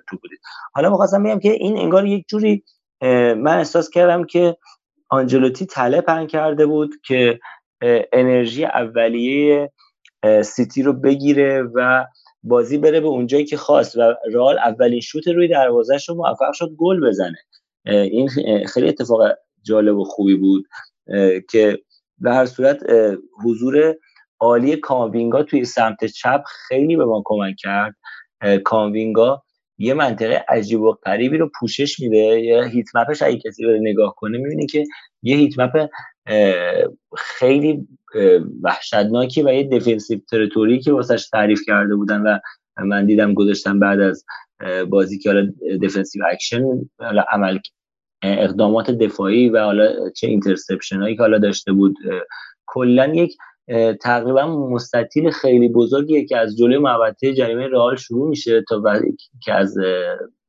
[0.10, 0.40] توپ دید.
[0.74, 2.64] حالا می‌خواستم بگم که این انگار یک جوری
[3.38, 4.58] من احساس کردم که
[5.14, 7.40] آنجلوتی تله پن کرده بود که
[8.14, 9.72] انرژی اولیه
[10.44, 12.06] سیتی رو بگیره و
[12.44, 16.70] بازی بره به اونجایی که خواست و رال اولین شوت روی دروازهش رو موفق شد
[16.78, 17.38] گل بزنه.
[17.86, 18.30] این
[18.68, 19.22] خیلی اتفاق
[19.64, 20.66] جالب و خوبی بود
[21.50, 21.80] که
[22.18, 22.80] به هر صورت
[23.46, 23.96] حضور
[24.40, 27.96] عالی کاموینگا توی سمت چپ خیلی به ما کمک کرد.
[28.64, 29.44] کاموینگا
[29.78, 32.18] یه منطقه عجیب و غریبی رو پوشش میده.
[32.18, 34.84] یا heat map ش اگه کسی بره نگاه کنه می‌بینی که
[35.22, 35.90] یه heat map
[37.18, 37.88] خیلی
[38.64, 42.40] وحشتناکی و یه defensive territory که واسش تعریف کرده بودن و
[42.86, 44.26] من دیدم گذاشتم بعد از
[44.90, 46.64] بازی که حالا defensive action
[47.00, 47.60] حالا عمل
[48.24, 51.96] اقدامات دفاعی و حالا چه interception هایی که حالا داشته بود.
[52.66, 53.38] کلا یک
[54.02, 58.84] تقریبا مستطیل خیلی بزرگیه که از جلوی محوطه جریمه رئال شروع میشه تا
[59.44, 59.78] که از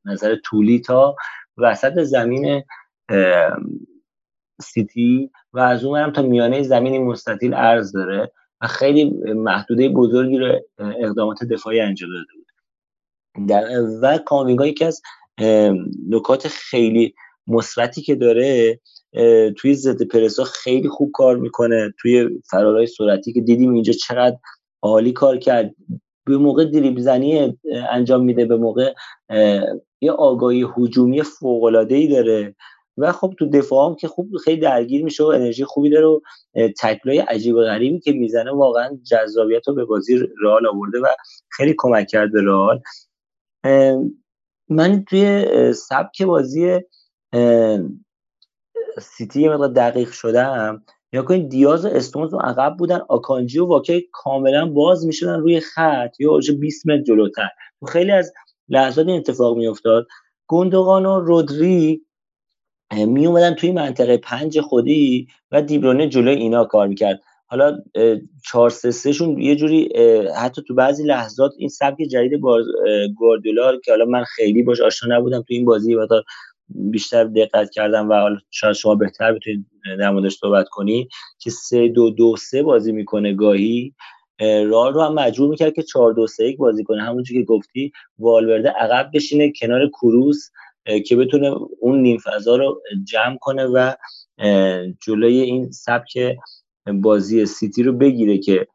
[0.05, 1.17] نظر طولی تا
[1.59, 2.63] وسط زمین
[4.61, 9.05] سیتی و از اون تا میانه زمین مستطیل عرض داره و خیلی
[9.35, 13.49] محدوده بزرگی رو اقدامات دفاعی انجام داده بود.
[13.49, 13.65] در
[14.03, 15.03] و کامینگا یکی از
[16.09, 17.15] نکات خیلی
[17.47, 18.81] مثبتی که داره
[19.57, 21.95] توی ضد پرسا خیلی خوب کار می‌کنه.
[22.01, 24.37] توی فرارای سرعتی که دیدیم اینجا چقدر
[24.83, 25.75] عالی کار کرد.
[26.27, 27.59] به موقع دریب زنی
[27.91, 28.45] انجام میده.
[28.45, 28.95] به موقع
[30.01, 32.55] یه آگاهی هجومی فوق العاده ای داره.
[32.99, 36.21] و خب تو دفاع هم که خوب خیلی درگیر میشه و انرژی خوبی داره و
[36.81, 41.07] تکلای عجیب و غریبی که می‌زنه واقعا جذابیت رو به بازی رئال آورده و
[41.49, 42.81] خیلی کمک کرد به رئال.
[44.69, 46.81] من توی سبک بازی
[49.01, 53.67] سیتی یه مقدار دقیق شدم یا کنید دیاز و استونز و عقب بودن آکانجی و
[53.67, 57.49] واکه کاملا باز می‌شدن روی خط یا 20 متر جلوتر.
[57.89, 58.33] خیلی از
[58.69, 60.07] لحظات این اتفاق میافتاد.
[60.47, 62.03] گوندوغان و رودری
[63.07, 67.21] می اومدن توی منطقه پنج خودی و دیبرونه جلوی اینا کار می‌کرد.
[67.47, 67.79] حالا
[68.51, 68.71] چهار
[69.15, 69.89] شون یه جوری
[70.37, 72.65] حتی تو بعضی لحظات این سبک جدید باز
[73.17, 76.07] گواردیولا که حالا من خیلی باش آشنا نبودم تو این بازی و
[76.69, 79.67] بیشتر دقت کردم و حالا شاید شما بهتر بتونید
[79.99, 81.09] در موردش صحبت کنی
[81.39, 83.95] که سه دو دو سه بازی می‌کنه گاهی.
[84.41, 87.03] رال رو هم مجبور می‌کرد که چهار دو سه یک بازی کنه.
[87.03, 90.51] همونجور که گفتی والورده عقب بشینه کنار کروس
[91.07, 93.93] که بتونه اون نیم فضا رو جمع کنه و
[95.07, 96.37] جلوی این سبک
[97.03, 98.67] بازی سیتی رو بگیره که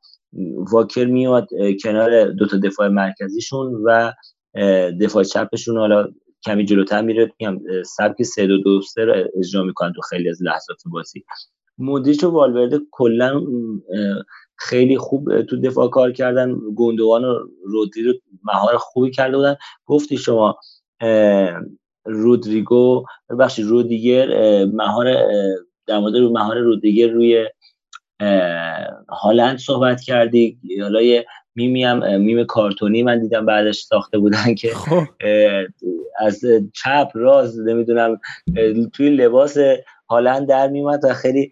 [0.71, 1.47] واکر میاد
[1.83, 4.11] کنار دو تا دفاع مرکزیشون و
[5.01, 5.77] دفاع چپشون.
[5.77, 6.07] حالا
[6.45, 7.31] کمی جلوتر میره.
[7.39, 11.23] میگم سبک 3 2 2 3 رو اجرا می‌کنن تو خیلی از لحظات بازی.
[11.77, 13.41] مودریچ و والورده کلا
[14.55, 16.53] خیلی خوب تو دفاع کار کردن.
[16.75, 18.13] گوندوان و رودری رو
[18.43, 19.55] مهار خوبی کرده بودن.
[19.85, 20.59] گفتی شما
[22.05, 23.03] رودریگو
[23.39, 24.27] بخشی رودیگر
[24.65, 25.15] مهار
[25.87, 27.49] در مورد مهار رودیگر روی
[29.09, 30.59] هالند صحبت کردی.
[30.81, 31.25] حالا یه
[31.59, 35.03] میمی هم میم کارتونی من دیدم بعدش ساخته بودن که خب.
[36.19, 36.41] از
[36.73, 38.19] چپ راز نمی‌دونم
[38.93, 39.57] توی لباس
[40.09, 41.51] هالند در میومد و خیلی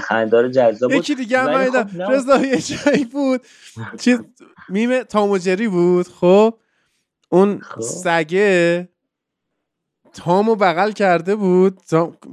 [0.00, 0.98] خندار جذاب بود.
[0.98, 3.40] یکی دیگه هم خب رضا یه جایی بود.
[4.00, 4.18] چیز
[4.68, 6.54] میم تاموجری بود خب.
[7.30, 7.80] اون خب.
[7.80, 8.88] سگه
[10.14, 11.78] تامو بغل کرده بود.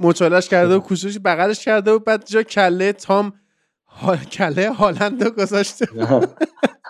[0.00, 2.04] مچالش کرده و کوشش بغلش کرده بود.
[2.04, 3.32] بعد جا کله تام
[4.32, 5.86] کله هالند گذاشته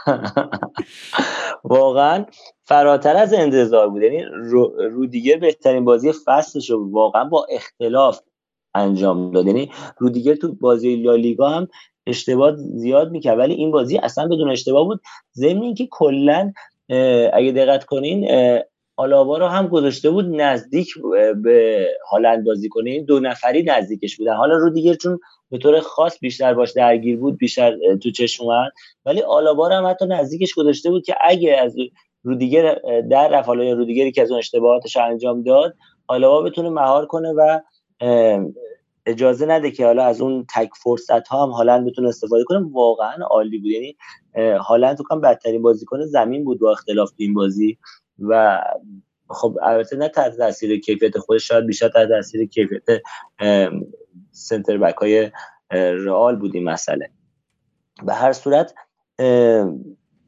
[1.65, 2.25] واقعا
[2.65, 4.03] فراتر از انتظار بود.
[4.03, 4.25] یعنی
[4.91, 8.21] رودیگر بهترین بازی فصلش رو واقعا با اختلاف
[8.75, 9.47] انجام داد.
[9.47, 11.69] یعنی رودیگر تو بازی لالیگا هم
[12.07, 13.39] اشتباه زیاد می‌کرد.
[13.39, 15.01] ولی این بازی اصلا بدون اشتباه بود.
[15.35, 16.53] ضمن اینکه کلا
[17.33, 18.29] اگه دقت کنین
[19.01, 20.89] آلاوا رو هم گذاشته بود نزدیک
[21.43, 23.01] به هالند بازی کنه.
[23.01, 24.35] دو نفری نزدیکش بودن.
[24.35, 25.21] حالا رو دیگه چون
[25.51, 28.73] به طور خاص بیشتر باش درگیر بود بیشتر تو چشم اومد.
[29.07, 31.77] ولی آلاوا رو هم حتی نزدیکش گذاشته بود که اگه از
[32.23, 33.49] رودیگر در رفت.
[33.49, 35.75] حالا رودیگری که از اون اشتباهاتش انجام داد
[36.07, 37.61] آلاوا بتونه مهار کنه و
[39.07, 42.67] اجازه نده که حالا از اون تک فرصت ها هم هالند بتونه استفاده کنه.
[42.73, 43.71] واقعا عالی بود.
[43.71, 43.97] یعنی
[44.59, 47.79] هالند تو کام بدترین بازیکن زمین بود با اختلاف این بازی.
[48.21, 48.61] و
[49.29, 52.83] خب البته نه تحت تاثیر کیفیت خودش شاید بیشتر تحت تاثیر کیفیت
[54.31, 55.31] سنتر بک های
[55.71, 57.11] رئال بود این مسئله.
[58.03, 58.75] به هر صورت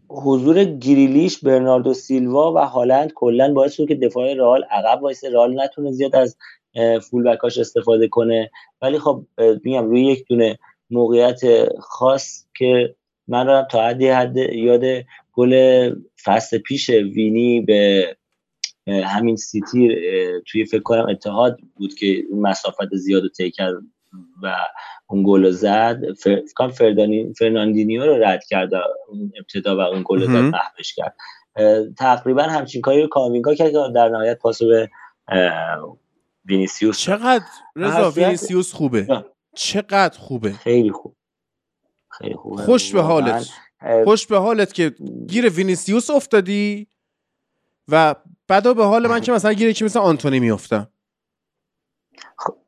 [0.09, 5.31] حضور گریلیش برناردو سیلوا و هالند کلا باعث شد که دفاع رئال عقب وایسه.
[5.31, 6.37] رئال نتونه زیاد از
[7.11, 8.51] فول بکاش استفاده کنه.
[8.83, 9.27] ولی خب
[9.65, 10.59] میگم روی یک دونه
[10.91, 11.41] موقعیت
[11.81, 12.95] خاص که
[13.29, 14.83] من رو تا حدی حد یاد
[15.33, 15.95] گل
[16.25, 18.17] فصل پیش وینی به
[18.87, 19.97] همین سیتی
[20.47, 23.75] توی فکر کنم اتحاد بود که مسافت زیاد رو طی کرد
[24.43, 24.57] و
[25.07, 26.01] اون گل زد.
[26.13, 26.69] فکر
[27.39, 28.71] فرناندینیو رو رد کرد
[29.39, 31.17] ابتدا و اون گل زد محوش کرد.
[31.99, 34.91] تقریبا همچین کاری رو کاموینگا کرد که در نهایت پاس به
[36.45, 37.45] وینیسیوس چقدر؟
[37.77, 39.25] رضا وینیسیوس خوبه.
[39.55, 40.53] چقدر خوبه.
[40.53, 41.17] خیلی خوب.
[42.09, 42.63] خیلی خوبه.
[42.63, 43.51] خوش به حالت.
[44.05, 44.95] خوش به حالت که
[45.29, 46.87] گیر وینیسیوس افتادی
[47.89, 48.15] و
[48.49, 50.89] بدا به حال من که مثلا گیر یکی مثل آنتونی میافتم.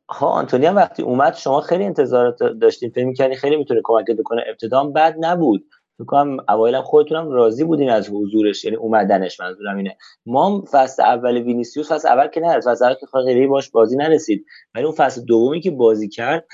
[0.09, 4.43] ها آنتونی هم وقتی اومد شما خیلی انتظارات داشتین فکر می‌کردین خیلی می‌تونه کمک بکنه.
[4.49, 5.65] ابتدا بد نبود.
[5.97, 9.97] فکر کنم اوایل خودتونم راضی بودین از حضورش یعنی اومدنش منظورم اینه.
[10.25, 14.45] ما فصل اول وینیسیوس فصل اول که نه فصل اول که خیلی باش بازی نرسید.
[14.75, 16.47] ولی اون فصل دومی که بازی کرد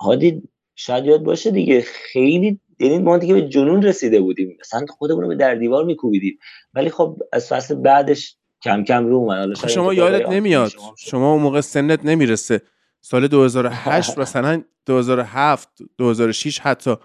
[0.00, 0.42] هادی
[0.76, 4.56] شاید یاد باشه دیگه خیلی یعنی ما دیگه به جنون رسیده بودیم.
[4.60, 6.38] مثلا خودمون رو به در دیوار میکوبیدیم.
[6.74, 9.54] ولی خب از فصل بعدش کم کم رو اومد.
[9.54, 10.68] شما یادت نمیاد.
[10.68, 12.62] شما, شما اون موقع سنت نمی‌رسه.
[13.00, 15.68] سال 2008 مثلا 2007
[15.98, 16.96] 2006 حتی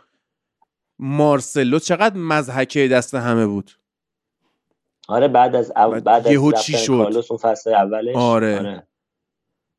[1.00, 3.72] مارسلو چقدر مزحکه دست همه بود.
[5.08, 6.02] آره بعد از او...
[6.02, 8.16] بعد از چی شد؟ اون فصل اولش.
[8.16, 8.88] آره, آره.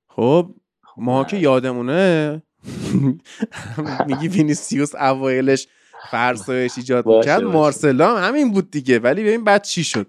[0.09, 0.55] خب
[0.97, 2.43] ما که یادمونه.
[4.07, 5.69] میگی وینیسیوس اوایلش
[6.11, 7.43] فرسایش ایجاد می‌کرد.
[7.43, 8.99] مارسلو هم همین بود دیگه.
[8.99, 10.07] ولی ببین بعد چی شد؟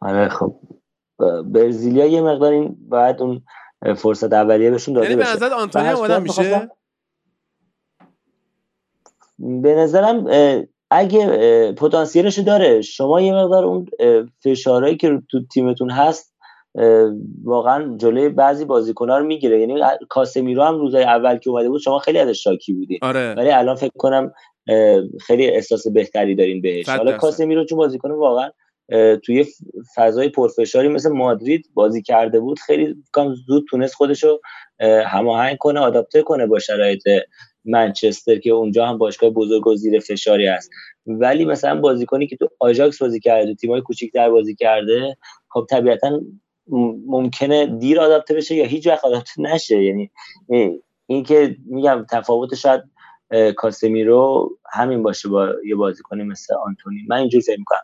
[0.00, 0.56] آره خب.
[1.44, 3.42] برزیلیا یه مقدار این بعد اون
[3.96, 6.70] فرصت اولیه بهشون داده یعنی به آنتونی آدم میشه؟
[9.38, 10.26] به نظرم
[10.90, 13.86] اگه پتانسیلش داره شما یه مقدار اون
[14.44, 16.31] فشارهایی که تو تیمتون هست
[17.44, 19.60] واقعا جلوی بعضی بازیکن‌ها رو می‌گیره.
[19.60, 23.34] یعنی کاسمیرو هم روزای اول که اومده بود شما خیلی ازش شاکی بودین آره.
[23.34, 24.32] ولی الان فکر کنم
[25.20, 26.88] خیلی احساس بهتری دارین بهش.
[26.88, 28.50] حالا کاسمیرو چون بازیکن واقعا
[29.24, 29.46] توی
[29.96, 34.40] فضای پرفشاری مثل مادرید بازی کرده بود خیلی کم زود تونست خودشو
[35.06, 37.02] هماهنگ کنه آداپته کنه با شرایط
[37.64, 40.70] منچستر که اونجا هم باشگاه بزرگ و زیر فشاری است
[41.06, 45.16] ولی مثلا بازیکنی که تو آژاکس بازی کرده تیمای کوچیک‌تر بازی کرده
[45.50, 46.20] خب طبیعتا
[47.06, 49.84] ممکنه دیر آداپته بشه یا هیچ وقت آداپته نشه.
[49.84, 50.10] یعنی
[51.06, 52.82] این که میگم تفاوت شاید
[53.56, 56.96] کاسمیرو همین باشه با یه بازیکنی مثل آنتونی.
[57.08, 57.80] من اینجوری فکر می‌کنم.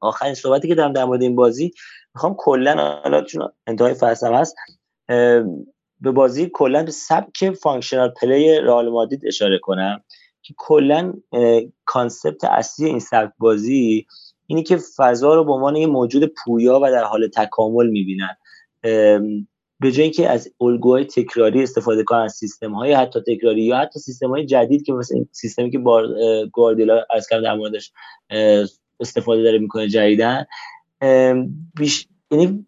[0.00, 1.72] آخرین صحبتی که دارم در مورد این بازی
[2.14, 4.56] می‌خوام کلا حالا چون انتهای فصل هست.
[6.00, 10.04] به بازی کلا به سبک functional play رئال مادرید اشاره کنم
[10.42, 11.12] که کلا
[11.84, 14.06] concept اصلی این سبک بازی
[14.50, 18.36] اینی که فضا رو به عنوان یه موجود پویا و در حال تکامل می‌بینن.
[19.80, 24.00] به جای اینکه از الگوهای تکراری استفاده کنن از سیستم های حتی تکراری یا حتی
[24.00, 26.06] سیستم های جدید که مثل این سیستمی که بار
[26.52, 27.92] گواردیولا از کردم در موردش
[29.00, 30.46] استفاده داره می‌کنه جدیدن
[31.76, 32.08] بیش...
[32.30, 32.66] یعنی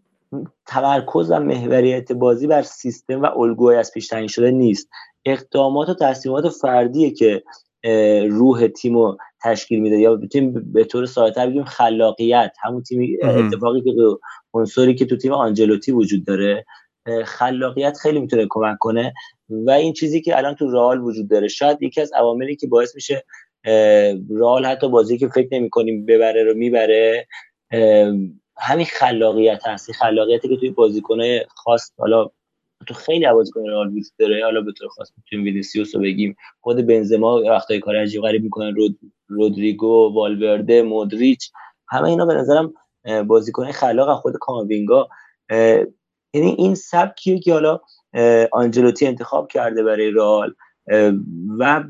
[0.66, 4.88] تمرکز و محوریت بازی بر سیستم و الگوهای از پیش تعیین شده نیست.
[5.24, 7.42] اقدامات و تصمیمات فردیه که
[8.30, 9.98] روح تیم رو تشکیل میده.
[9.98, 12.56] یا بتونیم به طور ساده‌تر بگیم خلاقیت.
[12.62, 13.92] همون تیم اتفاقی که
[14.54, 16.64] عنصری که تو تیم آنجلوتی وجود داره
[17.24, 19.14] خلاقیت خیلی می‌تونه کمک کنه.
[19.48, 22.94] و این چیزی که الان تو رئال وجود داره شاید یکی از عواملی که باعث
[22.94, 23.24] میشه
[24.30, 27.26] رئال حتی بازی که فکر نمی کنیم ببره رو می‌بره
[28.56, 29.92] همین خلاقیت هست.
[29.92, 32.30] خلاقیتی که توی بازیکنهای خاص حالا
[32.88, 34.44] تو خیلی کنه رئال وجود داره.
[34.44, 36.36] حالا به طور خاص می‌تونیم وینیسیوس رو بگیم.
[36.60, 38.70] خود بنزما وقتای کار عجیب غریب می‌کنه.
[38.70, 38.98] رود
[39.28, 41.50] رودریگو والورده مودریچ
[41.88, 42.74] همه اینا به نظرم
[43.26, 45.08] بازیکن خلاق خود کاماوینگا
[46.34, 47.80] یعنی این سبکیه که حالا
[48.52, 50.54] آنجلوتی انتخاب کرده برای رئال.
[51.58, 51.84] و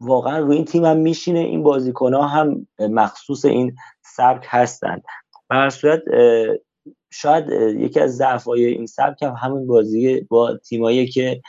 [0.00, 1.38] واقعا روی این تیم هم میشینه.
[1.38, 5.02] این بازیکن ها هم مخصوص این سبک هستند
[5.50, 6.02] هر صورت
[7.10, 7.48] شاید
[7.80, 11.42] یکی از ضعفای این سبک هم همین بازی با تیمایی که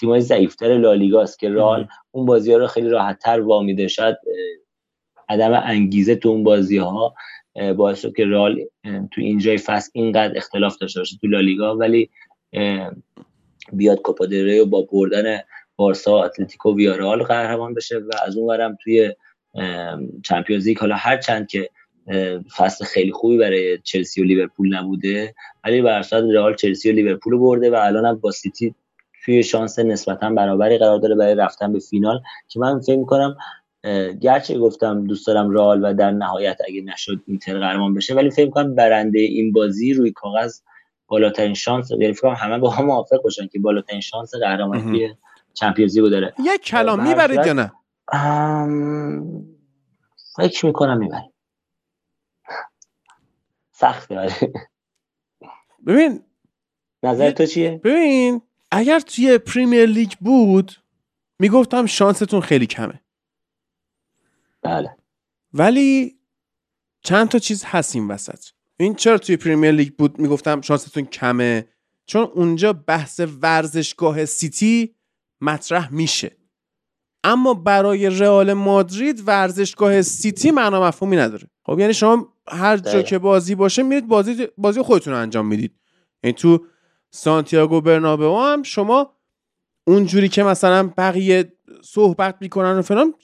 [0.00, 4.16] تیمای ضعیفتر لالیگاست که رال اون بازی ها رو خیلی راحت تر وامیده شاید
[5.28, 7.14] عدم انگیزه تو اون بازی ها
[7.76, 11.76] باعث شد که رال تو اینجای فصل اینقدر اختلاف داشته باشه تو لالیگا.
[11.76, 12.10] ولی
[13.72, 14.26] بیاد کوپا
[14.62, 15.40] و با بردن
[15.76, 19.14] بارسا اتلتیکو ویارال قهرمان بشه و از اون ورم توی
[20.24, 21.70] Champions League حالا هر چند که
[22.56, 25.34] فصل خیلی خوبی برای چلسی و لیورپول نبوده.
[25.64, 28.74] ولی بر رئال چلسی و لیورپول رو برده و الان هم با سیتی
[29.24, 33.36] توی شانس نسبتا برابری قرار داره برای رفتن به فینال که من فکر می‌کنم
[34.20, 38.44] گرچه گفتم دوست دارم رئال و در نهایت اگه نشد اینتر قهرمان بشه ولی فکر
[38.44, 40.60] می‌کنم برنده این بازی روی کاغذ
[41.08, 45.14] بالاترین شانس یعنی فکر همه با هم موافق باشن که بالاترین شانس قهرمانی
[45.54, 46.34] چمپیونز لیگو داره.
[46.44, 47.72] یک کلام می‌برید یا نه؟
[50.36, 51.33] فکر می‌کنم می‌برید
[53.76, 54.28] سخته
[55.86, 56.24] ببین
[57.02, 60.82] نظر تو چیه؟ ببین اگر توی پریمیر لیگ بود
[61.38, 63.00] می‌گفتم شانستون خیلی کمه.
[64.62, 64.96] بله.
[65.52, 66.18] ولی
[67.00, 68.46] چند تا چیز هست این وسط.
[68.76, 71.68] این چرا توی پریمیر لیگ بود می‌گفتم شانستون کمه؟
[72.06, 74.94] چون اونجا بحث ورزشگاه سیتی
[75.40, 76.36] مطرح میشه.
[77.24, 81.50] اما برای رئال مادرید ورزشگاه سیتی معنا مفهومی نداره.
[81.62, 85.72] خب یعنی شما هر جا که بازی باشه میرید بازی بازی خودتون رو انجام می‌دید.
[86.24, 86.66] یعنی تو
[87.10, 89.16] سانتیاگو برنابئو هم شما
[89.86, 91.52] اونجوری که مثلا بقیه
[91.82, 93.14] صحبت می‌کنن و فلان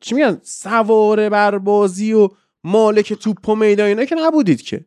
[0.00, 2.28] چی میگن؟ سواره بر بازی و
[2.64, 4.86] مالک توپ و میدان اینا که نبودید که.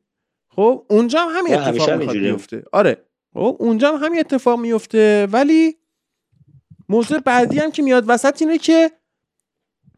[0.50, 3.06] خب اونجا هم همین اتفاق می‌خواد میفته آره.
[3.34, 5.78] خب اونجا هم همین اتفاق میفته ولی
[6.90, 8.92] موضوع بعدی هم که میاد وسط اینه که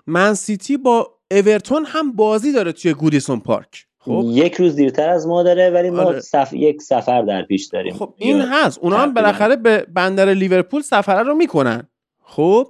[0.07, 3.87] من سیتی با اورتون هم بازی داره توی گودیسون پارک.
[3.99, 6.19] خب؟ یک روز دیرتر از ما داره ولی ما آره.
[6.19, 6.53] سف...
[6.53, 7.93] یک سفر در پیش داریم.
[7.93, 8.79] خب این هست.
[8.79, 11.87] اونا هم بالاخره به بندر لیورپول سفره رو می‌کنن.
[12.23, 12.67] خب؟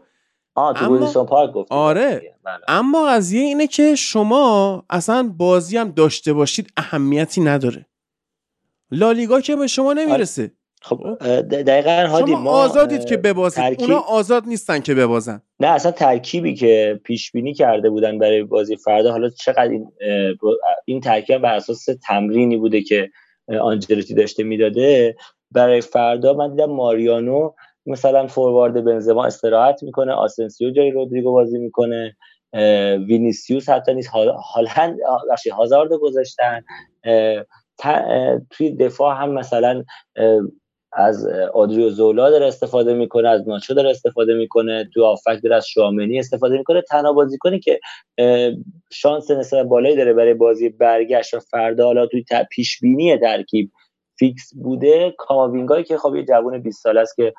[0.56, 1.24] آه تو اما...
[1.24, 2.36] پارک گفت آره.
[2.44, 2.60] بله.
[2.68, 7.86] اما قضیه اینه که شما اصلا بازی هم داشته باشید اهمیتی نداره.
[8.92, 10.48] لالیگا که به شما نمی‌رسه.
[10.48, 10.54] خب,
[10.88, 11.18] خب.
[11.42, 13.64] دقیقا هادی شما آزادید که ببازید.
[13.64, 13.82] ترکیب...
[13.82, 15.42] اونا آزاد نیستن که ببازن.
[15.60, 19.92] نه اصلا ترکیبی که پیش بینی کرده بودن برای بازی فردا حالا چقدر این
[20.86, 23.10] این ترکیب بر اساس تمرینی بوده که
[23.62, 25.16] آنجلوتی داشته می‌داده.
[25.52, 27.52] برای فردا من دیدم ماریانو
[27.86, 32.16] مثلا فوروارد بنزما استراحت می‌کنه آسنسیو جای رودریگو بازی می‌کنه
[33.08, 34.10] وینیسیوس حتی نیست
[34.54, 34.98] هالند
[35.54, 36.62] هازارد گذاشتن.
[38.50, 39.84] توی دفاع هم مثلا
[41.00, 45.68] از آدریو زولا داره استفاده می‌کنه از ناچو داره استفاده می‌کنه تو آفک داره از
[45.68, 46.82] شامنی استفاده می‌کنه.
[46.82, 47.80] تنها کنی که
[48.92, 53.72] شانس نسبت بالایی داره برای بازی برگشت و فردا حالا توی پیش بینی ترکیب
[54.20, 57.34] فیکس بوده کاماوینگایی که خب یه جوون 20 ساله است که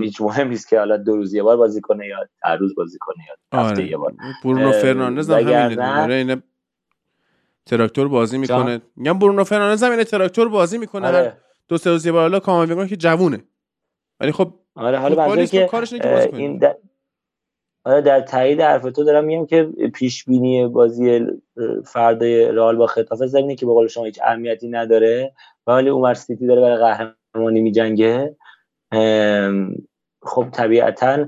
[0.00, 2.98] هیچ مهم نیست که حالا دو روز یه بار بازی کنه یا هر روز بازی
[3.00, 3.90] کنه یا هفته آره.
[3.90, 4.12] یه بار.
[4.44, 6.42] برونو فرناندز هم همینه
[7.66, 8.80] تراکتور بازی می‌کنه.
[8.96, 11.06] میگم برونو فرناندز هم تراکتور بازی می‌کنه.
[11.06, 11.36] آره.
[11.72, 13.44] دو سه روز یه بار حالا کاماوینگا که جوونه.
[14.20, 15.68] ولی خب آره حالا که
[16.32, 16.76] این در...
[17.84, 21.26] آره در تایید حرف تو دارم میگم که پیش بینی بازی
[21.84, 25.34] فردای رئال با خطافه زمینه که به قول شما هیچ اهمیتی نداره.
[25.66, 28.36] ولی عمر سیتی داره برای قهرمانی میجنگه.
[30.22, 31.26] خب طبیعتا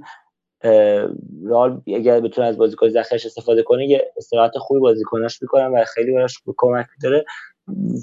[1.45, 6.13] رال اگر بتونه از بازیکن ذخیرش استفاده کنه یه استراحت خوبی بازیکناش می‌کنن و خیلی
[6.13, 7.25] براش کمک داره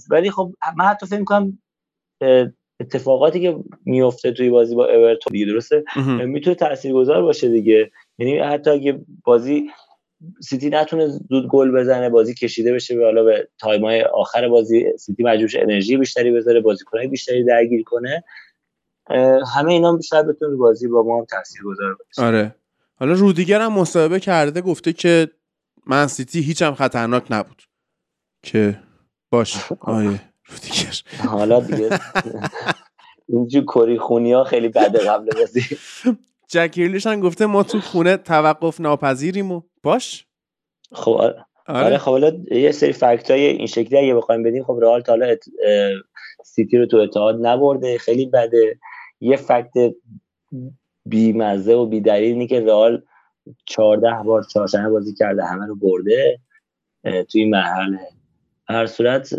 [0.10, 1.60] ولی خب من حتی فکر می‌کنم
[2.80, 5.84] اتفاقاتی که میفته توی بازی با اورتون دیگه درسته؟
[6.26, 7.92] می‌تونه تاثیرگذار باشه دیگه.
[8.18, 9.70] یعنی حتی اگه بازی
[10.44, 15.24] سیتی نتونه زود گل بزنه بازی کشیده بشه به حالا به تایمای آخر بازی سیتی
[15.24, 18.24] مجبور انرژی بیشتری بذاره بازیکنای بیشتری درگیر کنه
[19.56, 22.28] همه اینا بیشتر بتونه بازی با ما هم تاثیرگذار باشه.
[22.28, 22.56] آره.
[22.96, 25.28] حالا رودیگر هم مصاحبه کرده گفته که
[25.88, 27.64] من سیتی هیچم خطرناک نبود.
[28.44, 28.80] که
[29.32, 31.90] باش آره رودیگر حالا دیگه
[33.28, 35.78] اینجور کری خونی ها خیلی بده قبل بازی.
[36.48, 40.26] جکیرلیش هم گفته ما تو خونه توقف ناپذیریم و باش.
[40.92, 41.22] خب
[41.68, 41.98] آره.
[41.98, 45.36] خب حالا یه سری فکت های این شکلی اگه بخوایم بدیم خب رئال تا حالا
[46.44, 48.80] سیتی رو تو اتحاد نبرده خیلی بده.
[49.20, 49.72] یه فکت
[51.06, 53.04] بیمزه و بیدلیل اینه که رئال
[53.66, 56.40] 14 بار چهارشنبه بازی کرده همه رو برده
[57.04, 58.00] توی این مرحله.
[58.68, 59.30] هر صورت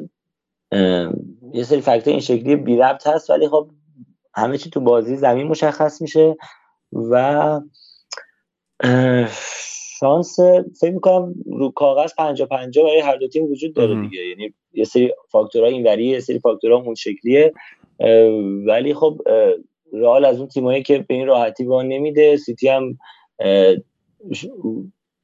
[1.52, 3.70] یه سری فکت این شکلی بی ربط هست ولی خب
[4.34, 6.36] همه چی تو بازی زمین مشخص میشه
[7.10, 7.60] و
[10.00, 10.40] شانس
[10.80, 14.26] فکر می‌کنم رو کاغذ 50 50 برای هر دو تیم وجود داره دیگه.
[14.26, 17.52] یعنی یه سری فاکتورها اینوری یه سری فاکتورها اون شکلیه.
[18.66, 19.20] ولی خب
[19.92, 22.98] رئال از اون تیمایی که به این راحتی وان نمیده سیتی هم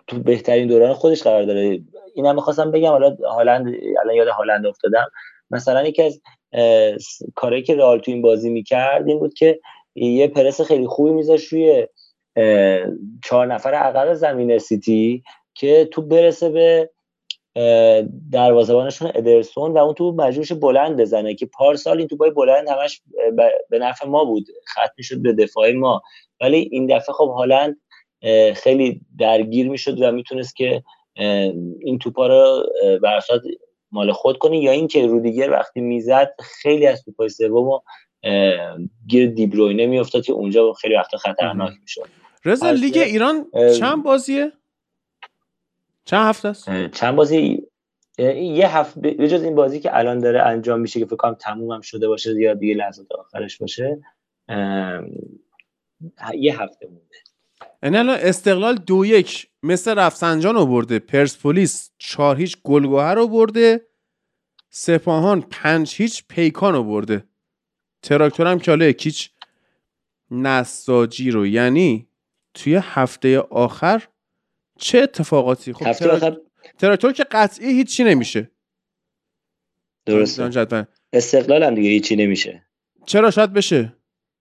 [0.06, 1.80] تو بهترین دوران خودش قرار داره.
[2.14, 3.66] اینم می‌خواستم بگم حالا هالند
[4.02, 5.06] الان یاد هالند افتادم.
[5.50, 6.20] مثلا یکی از
[7.34, 9.60] کاری که رئال تو این بازی می‌کرد این بود که
[9.94, 11.86] یه پرس خیلی خوبی میذاش روی
[13.24, 15.22] چهار نفر عقب زمین سیتی
[15.54, 16.90] که تو برسه به
[18.32, 23.02] دروازه‌بانشون ادرسون و اون تو مجبورش بلند بزنه که پارسال این توپای بلند همش
[23.70, 24.46] به نفع ما بود.
[24.66, 26.02] خط می‌شد به دفاع ما.
[26.40, 27.76] ولی این دفعه خب هالند
[28.54, 30.82] خیلی درگیر می‌شد و می‌تونست که
[31.80, 32.62] این توپا رو
[33.02, 33.42] برسات
[33.92, 37.80] مال خود کنه یا اینکه رودیگر وقتی می‌زد خیلی از توپای سومو
[39.06, 42.08] گیر دیبروینه میافتاد که اونجا خیلی وقتا خطرناک می‌شد.
[42.44, 43.46] رضا لیگ ایران
[43.78, 44.52] چند بازیه؟
[46.04, 47.62] چند هفته است؟ چند بازی؟
[48.36, 51.72] یه هفته به جز این بازی که الان داره انجام میشه که فکر کنم تموم
[51.72, 54.00] هم شده باشه یا دیگه لحظات آخرش باشه
[56.34, 57.16] یه هفته مونده.
[57.82, 63.88] یعنی الان استقلال دو یک مثل رفسنجان رو برده پرسپولیس چهار هیچ گلگوهر رو برده
[64.70, 67.24] سپاهان پنج هیچ پیکان رو برده.
[68.02, 69.30] تراکتور هم کاله کیچ
[70.30, 71.46] نساجی رو.
[71.46, 72.08] یعنی
[72.54, 74.08] توی هفته آخر
[74.78, 76.36] چه اتفاقاتی؟ خب هفته آخر؟
[76.78, 78.50] تراکتور که قطعی هیچی نمیشه.
[80.06, 80.86] درسته.
[81.12, 82.66] استقلال هم دیگه هیچی نمیشه.
[83.06, 83.96] چرا شاید بشه؟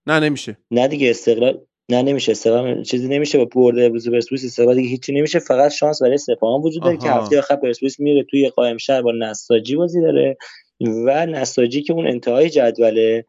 [0.07, 0.57] نه نمیشه.
[0.71, 2.31] نه دیگه استقلال نه نمیشه.
[2.31, 3.37] استقلال چیزی نمیشه.
[3.37, 5.39] با برده امروز پرسپولیس استقلال دیگه هیچی نمیشه.
[5.39, 9.11] فقط شانس برای سپاهان وجود داره که هفته آخر پرسپولیس میره توی قائم شهر با
[9.11, 10.37] نساجی بازی داره
[10.81, 13.25] و نساجی که اون انتهای جدوله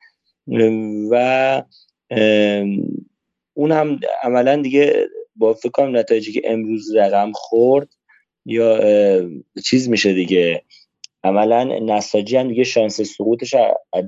[1.11, 1.63] و
[3.55, 5.07] اون هم عملا دیگه
[5.37, 7.89] با فکر کنم نتایجی که امروز رقم خورد
[8.47, 8.81] یا
[9.65, 10.63] چیز میشه دیگه.
[11.25, 13.55] عملا نساجی هم دیگه شانس سقوطش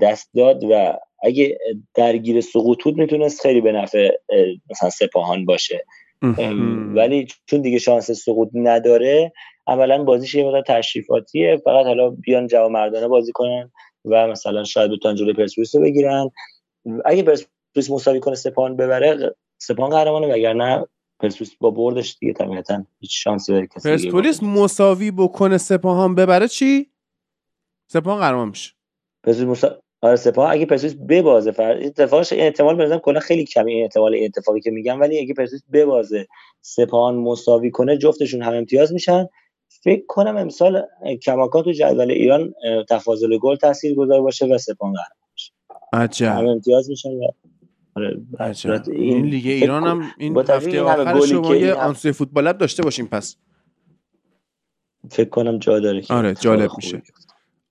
[0.02, 1.58] دست داد و اگه
[1.94, 4.10] درگیر سقوط بود می‌تونست خیلی به نفع
[4.70, 5.84] مثلا سپاهان باشه.
[6.94, 9.32] ولی چون دیگه شانس سقوط نداره
[9.66, 11.56] عملا بازیش یه مقدار تشریفاتیه.
[11.64, 13.72] فقط حالا بیان جواب مردانه بازی کنن
[14.04, 16.30] و مثلا شاید بتونن جلوی پرسپولیس رو بگیرن.
[17.04, 20.86] اگه پرسپولیس مساوی کنه سپاهان ببره سپاهان قهرمانه وگرنه
[21.20, 26.90] پرسپولیس با بردش دیگه طبیعتا هیچ شانسی برای کسی پرسپولیس مساوی بکنه سپاهان ببره چی؟
[27.86, 28.72] سپاهان قهرمان میشه.
[29.24, 29.82] پرسپولیس مسا...
[30.02, 34.14] آره سپاهان اگه پرسپولیس ببازه فر اتفاقش این احتمال به کلا خیلی کمی این احتمال
[34.14, 36.26] این اتفاقی که میگم ولی اگه پرسپولیس ببازه
[36.60, 39.26] سپاهان مساوی کنه جفتشون هم امتیاز میشن.
[39.82, 40.82] فکر کنم امسال
[41.22, 42.54] کماکان تو جدول ایران
[42.88, 45.52] تفاضل گل تاثیر گذار باشه و سپاهان قهرمان بشه
[45.92, 46.38] عجب.
[46.38, 47.28] هم امتیاز میشن و
[48.40, 48.82] عجب.
[48.92, 53.36] این لیگ ایران هم این هفته آخر شما یه آنسوی فوتبال لب داشته باشیم پس.
[55.10, 57.02] فکر کنم جا داره آره جالب میشه.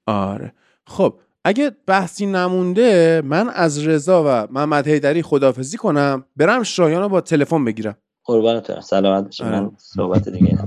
[0.06, 0.54] آره.
[0.88, 7.10] خب اگه بحثی نمونده من از رضا و محمد حیدری خدافزی کنم برم شایان رو
[7.10, 7.98] با تلفن بگیرم.
[8.24, 9.44] قربانت سلامت باشی.
[9.44, 10.58] من صحبت دیگه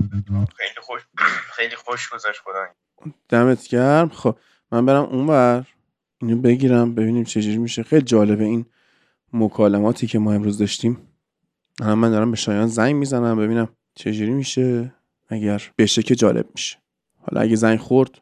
[0.57, 1.01] خیلی خوش
[1.55, 2.65] خیلی خوش گذشت خدا
[3.29, 4.09] دمت گرم.
[4.09, 4.37] خب
[4.71, 5.65] من برم اونور
[6.21, 7.83] اینو بگیرم ببینیم چجوری میشه.
[7.83, 8.65] خیلی جالبه این
[9.33, 10.97] مکالماتی که ما امروز داشتیم.
[11.81, 14.93] الان من دارم به شایان زنگ می‌زنم ببینم چجوری میشه
[15.29, 16.77] اگر بشه که جالب میشه.
[17.21, 18.21] حالا اگه زنگ خورد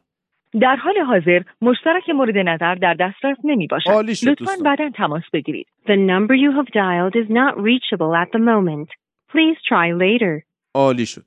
[0.60, 3.90] در حال حاضر مشترک مورد نظر در دسترس نمی باشد.
[4.28, 5.66] لطفاً بعدا تماس بگیرید.
[5.86, 8.88] The number you have dialed is not reachable at the moment.
[9.32, 10.42] Please try later.
[10.74, 11.24] عالی شد.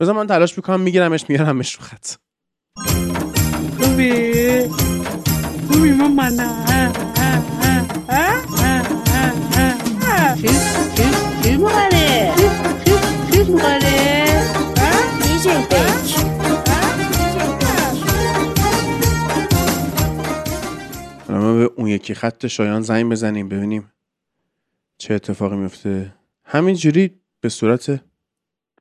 [0.00, 2.06] بذار من تلاش می‌کنم میگیرمش میارمش رو خط.
[3.80, 4.12] خوبی؟
[5.68, 6.28] خوبی ماما
[10.40, 11.97] چیز چیز چیز
[21.38, 23.92] ما به اون یکی خط شایان زنگ بزنیم ببینیم
[24.98, 26.14] چه اتفاقی میفته.
[26.44, 27.90] همینجوری به صورت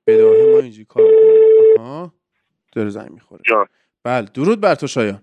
[0.08, 1.80] بداهه ما اینجوری کار می‌کنیم.
[1.80, 2.14] آها
[2.72, 3.42] داره زنگ می‌خوره.
[3.46, 3.68] جان.
[4.04, 5.22] بله درود بر تو شایان.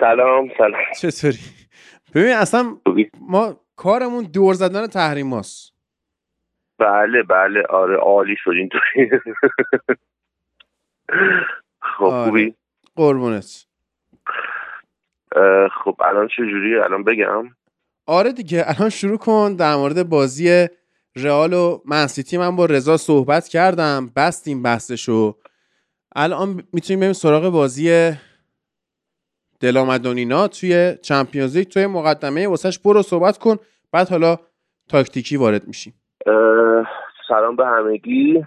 [0.00, 0.82] سلام سلام.
[1.00, 1.38] چطوری؟
[2.14, 2.76] ببین اصلا
[3.20, 5.72] ما کارمون دور زدن تحریم هاست.
[6.78, 7.62] بله بله.
[7.70, 9.10] آره عالی شد اینطوری.
[11.80, 12.24] خب آره.
[12.24, 12.54] خوبی؟
[12.96, 13.66] قربونت.
[15.84, 17.48] خب الان چه جوری الان بگم.
[18.06, 20.66] آره دیگه الان شروع کن در مورد بازی
[21.16, 25.36] رئال و منسیتی من با رضا صحبت کردم بستیم بحثشو.
[26.16, 28.12] الان می‌تونیم بریم سراغ بازی
[29.60, 32.78] دلامدونینا توی چمپیونز لیگ توی مقدمه واسش.
[32.78, 33.56] برو صحبت کن
[33.92, 34.36] بعد حالا
[34.88, 35.94] تاکتیکی وارد میشیم.
[37.28, 38.44] سلام به همگی.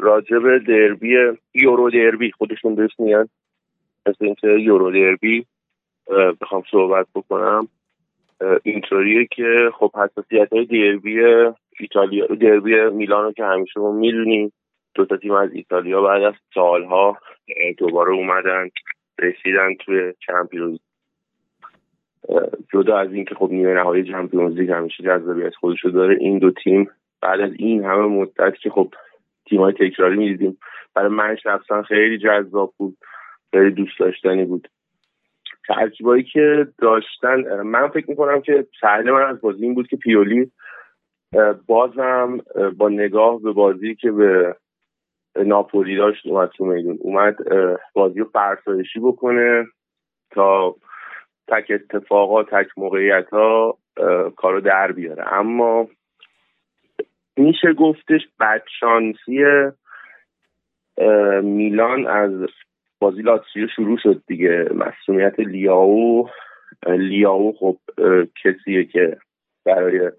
[0.00, 1.16] راجب دربی
[1.54, 2.32] یورو دربی.
[2.32, 3.28] خودشون بهش میگن.
[4.06, 5.46] مثل اینکه یورو دربی.
[6.40, 7.68] بخوام صحبت بکنم.
[8.62, 11.20] اینطوریه که خب حساسیت های دربی
[11.80, 14.52] ایتالیا دربی میلانو که همیشه ما می‌دونیم
[14.94, 17.18] دو تا تیم از ایتالیا بعد از سالها
[17.78, 18.68] دوباره اومدن
[19.18, 20.78] رسیدن توی چمپیونز
[22.72, 26.90] جدا از اینکه خب نیمه نهایی چمپیونز لیگ همیشه جذابیت خودشو داره این دو تیم
[27.20, 28.94] بعد از این همه مدت که خب
[29.48, 30.58] تیم های تکراری می‌دیدیم
[30.94, 32.96] برای من شخصا خیلی جذاب بود
[33.50, 34.68] خیلی دوست داشتنی بود.
[35.68, 40.52] تجربه‌ای که داشتن من فکر می‌کنم که سهل من از بازی این بود که پیولی
[41.66, 42.40] بازم
[42.76, 44.56] با نگاه به بازی که به
[45.36, 46.98] ناپولی داشت اومد تو میدون.
[47.00, 47.36] اومد
[47.92, 49.66] بازی رو فرسایشی بکنه
[50.30, 50.76] تا
[51.48, 53.78] تک اتفاقا تک موقعیت ها
[54.36, 55.32] کارو در بیاره.
[55.32, 55.88] اما
[57.36, 59.44] میشه گفتش بدشانسی
[61.42, 62.32] میلان از
[62.98, 64.68] بازی لاتسیو شروع شد دیگه.
[64.74, 66.28] مسئولیت لیاو
[66.86, 67.78] لیاو خب
[68.44, 69.16] کسیه که
[69.64, 70.10] برای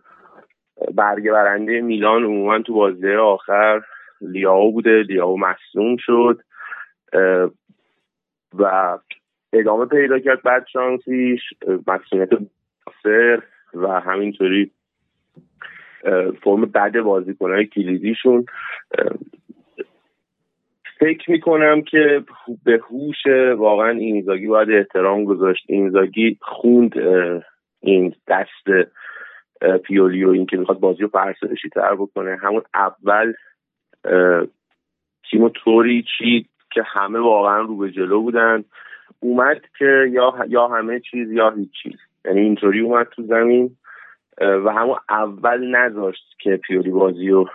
[0.96, 3.82] برگه برنده میلان عموما تو بازی آخر
[4.22, 5.02] لیاو بوده.
[5.02, 6.40] لیاو مصوم شد.
[8.60, 8.98] و
[9.54, 11.42] ادامه پیدا کرد بعد شانسیش.
[11.88, 12.30] مسئولیت
[13.74, 14.72] و همینطوری
[16.44, 18.46] فرم بد بازیکنهای کلیدیشون.
[21.00, 22.24] فکر می‌کنم که
[22.66, 23.28] به هوش
[23.58, 25.66] واقعا اینزاگی باید احترام گذاشت.
[25.68, 26.94] اینزاگی خوند
[27.80, 28.90] این دست
[29.84, 32.38] پیولیو این که می‌خواد بازی رو فرسایشی تر بکنه.
[32.42, 33.34] همون اول
[35.32, 38.64] تیمو طوری چید که همه واقعا رو به جلو بودن.
[39.20, 41.96] اومد که یا یا همه چیز یا هیچ چیز.
[42.26, 43.78] یعنی اینطوری اومد تو زمین
[44.42, 47.50] و همون اول نذاشت که پیولی بازی رو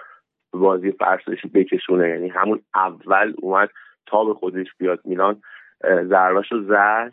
[0.59, 2.09] بازی فرسایشی بکشونه.
[2.09, 3.71] یعنی همون اول اومد
[4.07, 5.43] تا به خودش بیاد میلان
[5.85, 7.13] ضربش رو زد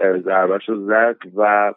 [0.00, 1.74] ضربش رو زد و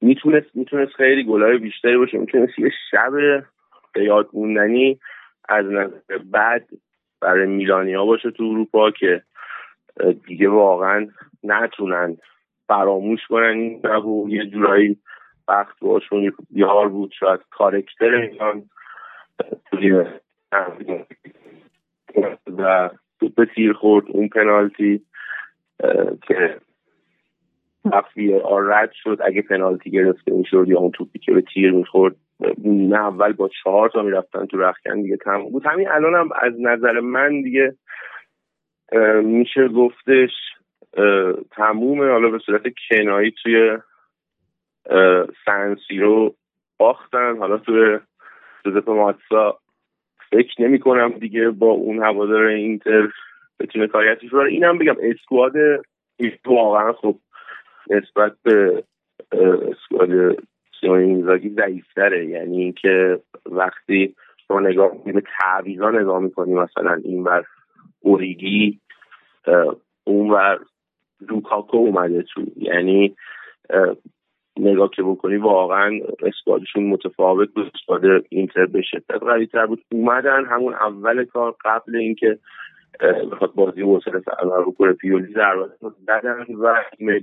[0.00, 2.18] می‌تونست می‌تونست خیلی گلای بیشتری باشه.
[2.18, 3.12] می‌تونست یه شب
[3.96, 5.00] یاد موندنی
[5.48, 6.68] از نظر بعد
[7.20, 9.22] برای میلانیا باشه تو اروپا که
[10.26, 11.08] دیگه واقعا
[11.42, 12.16] نتونن
[12.66, 13.44] فراموش کنن.
[13.44, 13.82] این
[14.28, 14.98] یه جورایی
[15.48, 17.12] وقت باشون یار بود.
[17.18, 18.62] شاید کارکتر میلان
[22.58, 22.90] و
[23.20, 25.02] توپ تیر خورد اون پنالتی
[26.26, 26.56] که
[27.84, 29.18] وقتی رد شد.
[29.24, 32.16] اگه پنالتی گرفته می‌شد یا اون توپی که به تیر می‌خورد
[32.64, 35.66] نه اول با چهار تا می‌رفتن تو رخکن دیگه تموم بود.
[35.66, 37.76] همین الان هم از نظر من دیگه
[39.22, 40.30] میشه گفتش
[41.50, 42.10] تمومه.
[42.10, 43.78] حالا به صورت کنایی توی
[45.46, 46.34] سنسی رو
[46.78, 47.38] باختن.
[47.38, 47.98] حالا توی
[48.64, 49.58] جوزپ ماتسا
[50.32, 53.08] فکر نمی کنم دیگه با اون هوادار اینتر
[53.60, 55.52] بتونه کاریتش رو اینم بگم اسکواد
[56.46, 57.18] واقعا خب
[57.90, 58.84] نسبت به
[59.70, 60.38] اسکواد
[60.80, 62.26] سیمون اینزاگی ضعیفتره.
[62.26, 64.14] یعنی اینکه وقتی
[64.48, 67.44] شما نگاه به تعویضا نگاه می‌کنی مثلا این بر
[68.00, 68.80] اوریگی
[70.04, 70.58] اون بر
[71.28, 72.42] لوکاکو اومده تو.
[72.56, 73.16] یعنی
[74.58, 77.72] نگاه که بکنی واقعا اسکوادشون متفاوت بود.
[77.74, 79.84] اسکواد اینتر به شدت قوی تر بود.
[79.92, 82.38] اومدن همون اول کار قبل اینکه
[83.32, 85.70] بخواد بازی وصل سرور بکنه پیولی ضربت
[86.06, 86.74] دادن و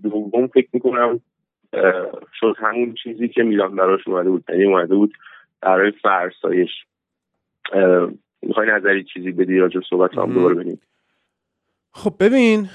[0.03, 1.21] دوم فکر می‌کنم
[2.39, 4.43] شد همون چیزی که میلان براش اومده بود.
[4.49, 5.13] یعنی اومده بود
[5.61, 6.69] برای فرسایش.
[8.41, 10.81] می‌خوای نظری چیزی بدی راجع صحبت هم دوباره ببینیم
[11.91, 12.69] خب ببین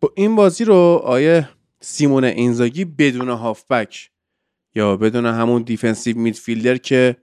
[0.00, 1.48] با این بازی رو آقای
[1.82, 4.10] سیمون اینزاگی بدون هافبک
[4.74, 7.16] یا بدون همون defensive midfielder که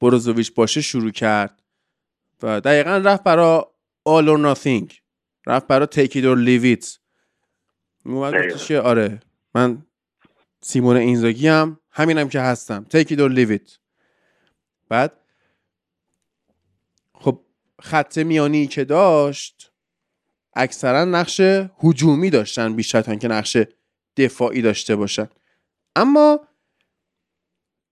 [0.00, 1.62] بروزوویچ باشه شروع کرد
[2.42, 3.72] و دقیقا رفت برا
[4.08, 4.94] all or nothing
[5.46, 6.98] رفت برا take it or leave it.
[8.66, 9.20] که آره
[9.54, 9.82] من
[10.60, 12.86] سیمون اینزاگی هم همینم که هستم.
[12.94, 13.78] Take it or leave it.
[14.88, 15.12] بعد
[17.14, 17.40] خب
[17.82, 19.72] خط میانی که داشت
[20.54, 21.40] اکثرا نقش
[21.82, 23.56] هجومی داشتن بیشتر تا که نقش
[24.16, 25.28] دفاعی داشته باشن.
[25.96, 26.48] اما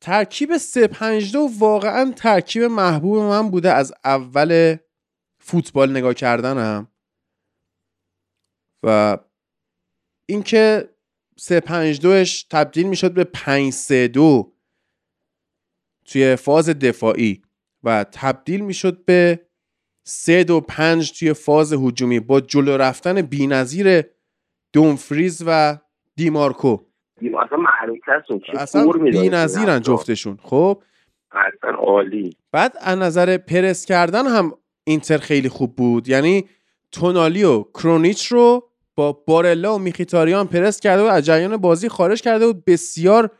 [0.01, 4.77] ترکیب 352 واقعا ترکیب محبوب من بوده از اول
[5.39, 6.89] فوتبال نگاه کردنم.
[8.83, 9.19] و
[10.27, 10.91] اینکه
[11.37, 14.57] 3 5 2 تبدیل می‌شد به 5 3 2
[16.05, 17.43] توی فاز دفاعی
[17.83, 19.47] و تبدیل می‌شد به
[20.07, 24.03] 3 2 5 توی فاز هجومی با جلو رفتن بی‌نظیر
[24.73, 25.79] دومفریز و
[26.17, 26.79] دیمارکو.
[27.17, 27.59] اصلا
[28.55, 30.39] اصلا بی‌نظیرن جفتشون.
[30.43, 30.83] خب؟
[31.33, 32.37] اصلا عالی.
[32.53, 34.53] بعد از نظر پرس کردن هم
[34.85, 36.09] اینتر خیلی خوب بود.
[36.09, 36.49] یعنی
[36.93, 42.23] تونالی و کرونیچ رو با بارلا و میخیتاریان پرس کرده و از جریان بازی خارج
[42.23, 43.31] کرده و بسیار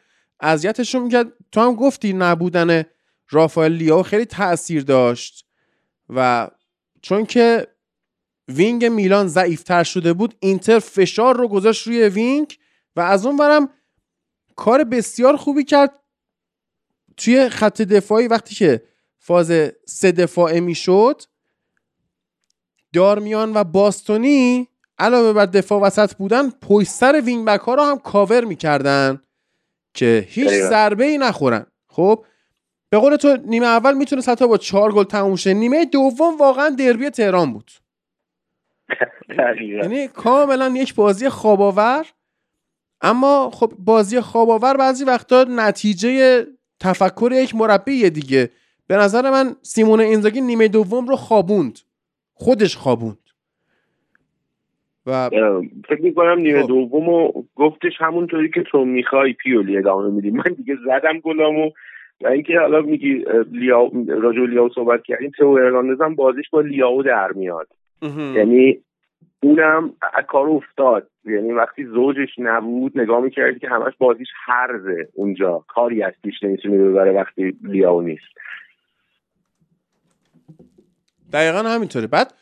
[0.41, 1.33] اذیتشون می‌کرد.
[1.53, 2.83] تو هم گفتی نبودن
[3.31, 5.47] رافائل لیاو خیلی تاثیر داشت
[6.09, 6.49] و
[7.03, 7.67] چون که
[8.49, 12.59] wing میلان ضعیفتر شده بود اینتر فشار رو گذاشت روی wing
[12.97, 13.69] و از اون ورم
[14.57, 16.01] کار بسیار خوبی کرد.
[17.17, 18.83] توی خط دفاعی وقتی که
[19.19, 19.53] فاز
[19.87, 21.23] سه دفاعه می‌شد
[22.93, 24.69] دارمیان و باستونی
[24.99, 29.23] علاوه بر دفاع وسط بودن پشت سر wing back ها رو هم کاور می‌کردن
[29.95, 31.67] که هیچ ضربه ای نخورن.
[31.89, 32.25] خب
[32.91, 35.55] به قول تو نیمه اول می‌تونه حتی با چهار گل تموم شه.
[35.55, 37.71] نیمه دوم واقعا دربی تهران بود.
[39.61, 42.07] یعنی کاملا یک بازی خواباور
[43.05, 46.45] اما خب بازی خواباور بعضی وقتا نتیجه
[46.81, 48.51] تفکر یک مربی دیگه.
[48.87, 51.79] به نظر من سیمون اینزاگی نیمه دوم رو خوابوند.
[52.35, 53.19] خودش خوابوند.
[55.07, 55.31] و
[55.89, 56.69] فکر می‌کنم نیمه خب.
[56.69, 60.31] دوم و گفتش همونطوری که تو می‌خوای پیولی ادامه میدی.
[60.31, 61.71] من دیگه زدم گلامو.
[62.21, 67.03] و اینکه حالا میگی لیا راجو لیاو صحبت کردیم تو ارلاندز هم بازیش با لیاو
[67.03, 67.69] در میاد.
[68.37, 68.79] یعنی
[69.45, 69.93] اونم
[70.29, 71.11] کار افتاد.
[71.25, 75.65] یعنی وقتی زوجش نبود نگاه می‌کردی که همش بازیش هرزه اونجا.
[75.69, 78.25] کاری از پیش نمی‌تونه ببره وقتی لیاو نیست.
[81.33, 82.07] دقیقا همینطوره.
[82.07, 82.35] بعد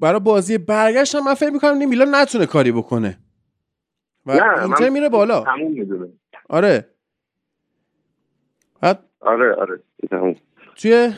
[0.00, 3.18] برای بازی برگشت هم من فکر می‌کنم میلان نتونه کاری بکنه.
[4.26, 5.44] و نه اینتر میره بالا.
[6.48, 6.84] آره.
[8.80, 9.80] بعد آره آره.
[10.76, 11.12] توی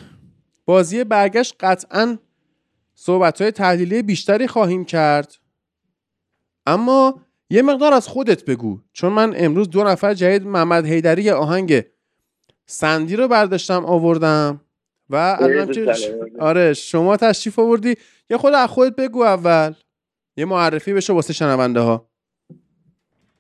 [0.65, 2.19] بازی برگشت قطعا
[3.03, 5.35] صحبت های تحلیلی بیشتری خواهیم کرد.
[6.67, 7.21] اما
[7.51, 11.83] یه مقدار از خودت بگو چون من امروز دو نفر جدید محمد حیدری آهنگ
[12.67, 14.61] سندی رو برداشتم آوردم
[15.11, 15.95] و الان که
[16.41, 17.95] آره شما تشریف آوردی.
[18.31, 19.73] یه خود از خودت بگو اول.
[20.37, 22.09] یه معرفی بشه واسه شنونده ها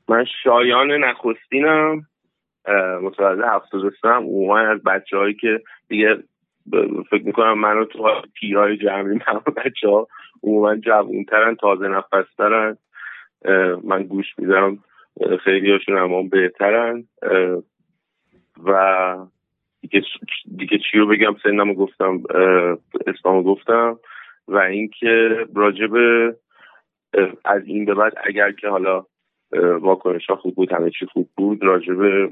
[0.08, 2.06] من شایان نخستینم
[3.02, 6.24] متولد هفتاد سم عموما از بچه هایی که دیگه
[7.10, 10.08] فکر می‌کنم منو تو پیرهای جمعی من بچه ها
[10.42, 12.76] عموما جوونترن تازه نفسترن.
[13.84, 14.78] من گوش میدم
[15.44, 17.04] خیلی هاشون بهترن.
[18.64, 19.16] و
[19.80, 20.02] دیگه,
[20.56, 22.22] دیگه چی رو بگم؟ سنمو گفتم
[23.06, 23.98] اسممو گفتم.
[24.48, 25.94] و اینکه راجب
[27.44, 29.04] از این به بعد اگر که حالا
[29.80, 32.30] واکنش ها خوب بود همه چی خوب بود راجب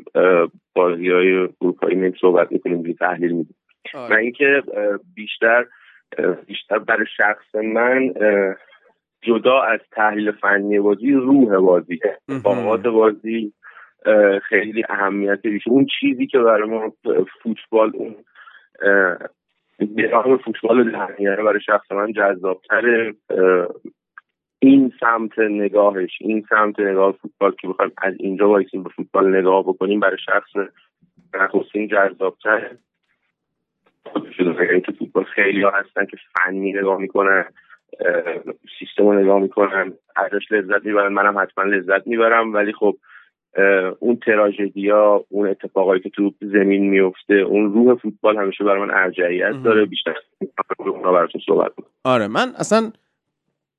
[0.74, 3.54] بازی های اروپایی نمی صحبت می‌کنیم تحلیل میدیم.
[3.94, 4.14] آره.
[4.14, 4.62] و اینکه
[5.14, 5.66] بیشتر
[6.46, 8.14] بیشتر برای شخص من
[9.22, 12.00] جدا از تحلیل فنی بازی روح بازی.
[12.28, 13.52] اتفاقات بازی
[14.42, 16.92] خیلی اهمیت بیشه اون چیزی که برای ما
[17.42, 18.16] فوتبال اون
[19.80, 23.12] نظام فوتبال در برای شخص من جذابتر
[24.58, 29.62] این سمت نگاهش این سمت نگاه فوتبال که بخوایم از اینجا وایسیم به فوتبال نگاه
[29.62, 30.70] بکنیم برای شخص
[31.34, 32.70] نخستین جذابتر
[34.36, 37.44] شده که فوتبال خیلی ها هستن که فنی نگاه می‌کنن
[38.78, 39.92] سیستم رو نگاه می‌کنن.
[40.16, 41.12] ازش لذت می‌برن.
[41.12, 42.54] منم حتما لذت می‌برم.
[42.54, 42.96] ولی خب
[43.98, 49.62] اون تراژدیا اون اتفاقایی که تو زمین میفته اون روح فوتبال همیشه برای من ارجعیت
[49.64, 49.84] داره.
[49.84, 50.14] بیشتر
[50.78, 51.72] اونا براتون صحبت
[52.04, 52.26] آره.
[52.26, 52.92] من اصلا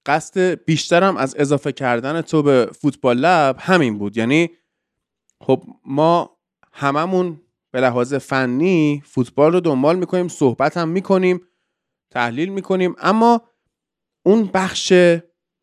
[0.06, 4.18] قصد بیشترم از اضافه کردن تو به فوتبال لب همین بود.
[4.18, 4.50] یعنی
[5.42, 6.30] خب ما
[6.74, 7.38] هممون
[7.72, 11.42] به لحاظ فنی فوتبال رو دنبال می‌کنیم صحبت هم می‌کنیم
[12.12, 12.96] تحلیل می‌کنیم.
[13.00, 13.42] اما
[14.24, 14.92] اون بخش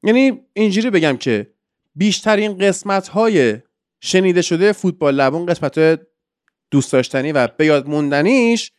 [0.02, 1.54] یعنی اینجوری بگم که
[1.94, 3.58] بیشترین قسمت های
[4.00, 6.00] شنیده شده فوتبال لب اون قسمت
[6.70, 8.72] دوست داشتنی و به یاد موندنیش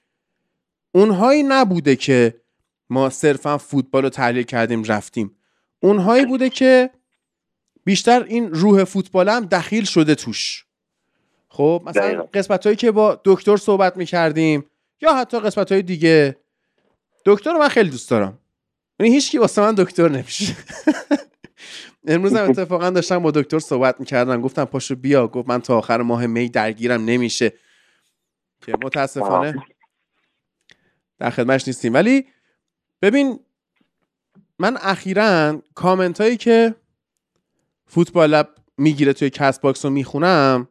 [0.92, 2.42] اونهایی نبوده که
[2.90, 5.38] ما صرفا فوتبال رو تحلیل کردیم رفتیم.
[5.80, 6.90] اونهایی بوده که
[7.84, 10.67] بیشتر این روح فوتبال هم دخیل شده توش.
[11.58, 14.66] خب مثلا قسمت هایی که با دکتر صحبت می‌کردیم
[15.02, 16.38] یا حتی قسمت های دیگه.
[17.26, 18.38] دکتر رو من خیلی دوست دارم.
[19.00, 20.56] یعنی هیچ کی واسه من دکتر نمیشه.
[22.08, 24.42] امروز هم اتفاقا داشتم با دکتر صحبت می‌کردم.
[24.42, 25.28] گفتم پاشو بیا.
[25.28, 27.06] گفت من تا آخر ماه می درگیرم.
[27.06, 27.54] نمیشه.
[28.66, 29.56] که متاسفانه
[31.20, 31.94] در خدمتش نیستیم.
[31.94, 32.28] ولی
[33.02, 33.40] ببین
[34.60, 36.76] من اخیرا کامنت هایی که
[37.86, 40.68] فوتبال لب می‌گیره توی Castbox رو می‌خونم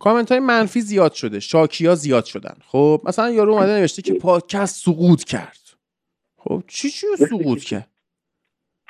[0.00, 2.54] کامنت های منفی زیاد شده شاکی ها زیاد شدن.
[2.66, 5.58] خب مثلا یارو اومده نوشته که پادکست سقوط کرد.
[6.36, 7.90] خب چی چی سقوط کرد؟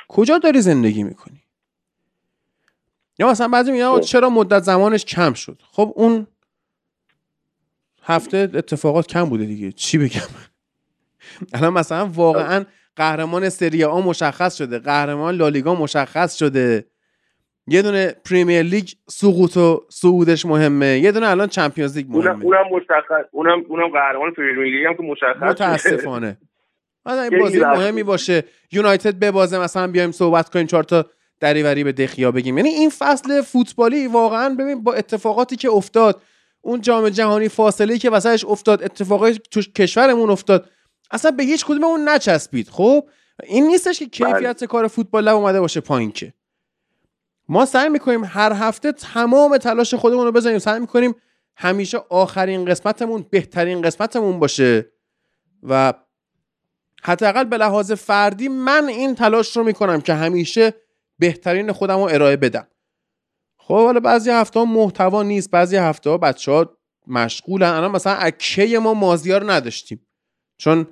[0.08, 1.42] کجا داری زندگی می‌کنی؟
[3.18, 4.00] یا مثلا بعضی میگن خب.
[4.00, 6.26] چرا مدت زمانش کم شد؟ خب اون
[8.02, 9.72] هفته اتفاقات کم بوده دیگه.
[9.72, 10.20] چی بگم؟
[11.54, 12.64] الان مثلا واقعا
[12.96, 14.78] قهرمان سری آ مشخص شده.
[14.78, 16.86] قهرمان لالیگا مشخص شده.
[17.66, 20.98] یه دونه پریمیر لیگ سقوط و صعودش مهمه.
[20.98, 22.44] یه دونه الان چمپیونز لیگ مهمه.
[22.44, 26.38] اونم مشخص اونم اونم قهرمان پریمیر لیگ هم که مشخص متاسفانه.
[27.06, 31.06] این بازی مهمی باشه یونایتد ببازه مثلا بیایم صحبت کنیم چهار تا
[31.40, 32.56] دریوری به دخیا بگیم.
[32.58, 36.22] یعنی این فصل فوتبالی واقعا ببین با اتفاقاتی که افتاد
[36.60, 40.70] اون جام جهانی فاصله که وسطش افتاد اتفاقای تو کشورمون افتاد
[41.10, 42.68] اصلا به هیچ کدوم اون نچسبید.
[42.68, 43.08] خب؟
[43.44, 44.32] این نیستش که بله.
[44.32, 46.32] کیفیت کار فوتبال لب اومده باشه پایین که.
[47.50, 50.58] ما سعی می‌کنیم هر هفته تمام تلاش خودمون رو بزنیم.
[50.58, 51.14] سعی می‌کنیم
[51.56, 54.92] همیشه آخرین قسمتمون بهترین قسمتمون باشه
[55.62, 55.92] و
[57.02, 60.74] حداقل به لحاظ فردی من این تلاش رو می‌کنم که همیشه
[61.18, 62.66] بهترین خودم رو ارائه بدم.
[63.56, 67.68] خب حالا بعضی هفته ها محتوا نیست بعضی هفته ها بچه ها مشغولن.
[67.68, 70.06] الان مثلا اکه ما مازیار نداشتیم
[70.56, 70.86] چون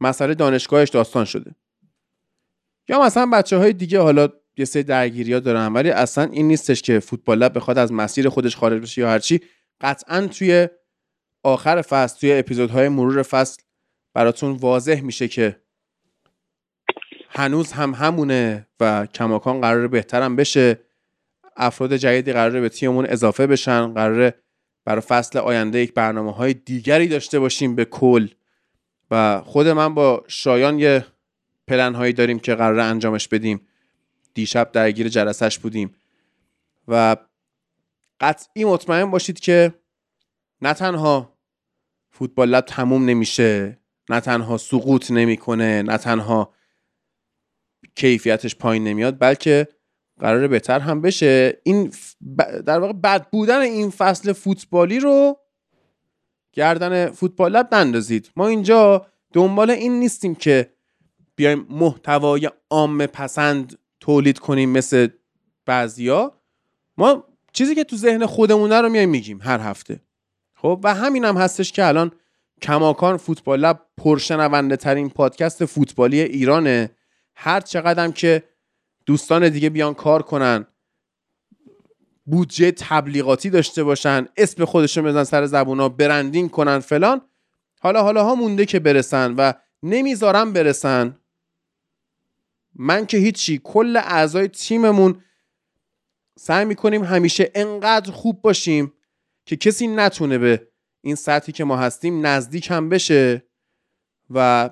[0.00, 1.54] مسئله دانشگاهش داستان شده.
[2.88, 6.82] یا مثلا بچه های دیگه حالا یه سری درگیری ها دارن ولی اصلا این نیستش
[6.82, 9.40] که فوتبال بخواد از مسیر خودش خارج بشه یا هرچی
[9.80, 10.68] قطعا توی
[11.42, 13.62] آخر فصل توی اپیزودهای مرور فصل
[14.14, 15.60] براتون واضح میشه که
[17.28, 20.80] هنوز هم همونه و کماکان قرار بهترم بشه.
[21.56, 24.34] افراد جدیدی قراره به تیممون اضافه بشن قراره
[24.84, 28.28] برای فصل آینده یک برنامه های دیگری داشته باشیم به کل.
[29.10, 31.06] و خود من با شایان یه
[31.68, 33.60] پلن هایی داریم که قراره انجامش بدیم.
[34.34, 35.94] دیشب درگیر جلسش بودیم.
[36.88, 37.16] و
[38.20, 39.74] قطعی مطمئن باشید که
[40.62, 41.38] نه تنها
[42.10, 43.78] فوتبال لب تموم نمیشه
[44.08, 46.54] نه تنها سقوط نمی‌کنه نه تنها
[47.94, 49.68] کیفیتش پایین نمیاد بلکه
[50.18, 51.60] قرار بهتر هم بشه.
[51.62, 51.92] این
[52.66, 55.38] در واقع بد بودن این فصل فوتبالی رو
[56.52, 58.30] گردن فوتبال لب نندازید.
[58.36, 60.72] ما اینجا دنبال این نیستیم که
[61.36, 65.08] بیایم محتوای عام پسند تولید کنیم مثل
[65.66, 66.40] بعضیا
[66.96, 70.00] ما چیزی که تو ذهن خودمونه رو میایم میگیم هر هفته.
[70.54, 72.12] خب و همین هم هستش که الان
[72.62, 76.90] کماکان فوتبال لب پرشنونده ترین پادکست فوتبالی ایرانه.
[77.34, 78.42] هر چقدر که
[79.06, 80.66] دوستان دیگه بیان کار کنن
[82.24, 87.20] بودجه تبلیغاتی داشته باشن اسم خودشون بزن سر زبونا برندینگ کنن فلان
[87.80, 89.52] حالا حالا ها مونده که برسن و
[89.82, 91.19] نمی‌ذارم برسن.
[92.74, 95.24] من که هیچی کل اعضای تیممون
[96.38, 98.92] سعی می‌کنیم همیشه انقدر خوب باشیم
[99.46, 100.68] که کسی نتونه به
[101.00, 103.46] این سطحی که ما هستیم نزدیک هم بشه
[104.30, 104.70] و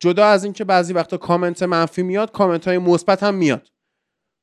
[0.00, 3.68] جدا از اینکه بعضی وقتا کامنت منفی میاد کامنت های مثبت هم میاد.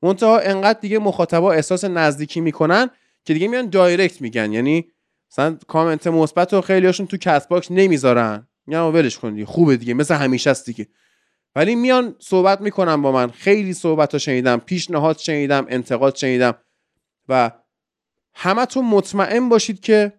[0.02, 2.90] منتها انقدر دیگه مخاطبا احساس نزدیکی می‌کنن
[3.26, 4.54] که دیگه میان direct میگن.
[4.54, 4.92] یعنی
[5.32, 8.48] مثلا کامنت مثبت رو خیلیاشون تو Castbox نمی‌ذارن.
[8.66, 10.88] میگن ولش کن دیگه خوبه دیگه مثل همیشه است دیگه.
[11.56, 13.32] ولی میان صحبت می‌کنن با من.
[13.32, 16.56] خیلی صحبت ها شنیدم پیشنهاد شنیدم انتقاد شنیدم.
[17.30, 17.52] و
[18.34, 20.14] همتون مطمئن باشید که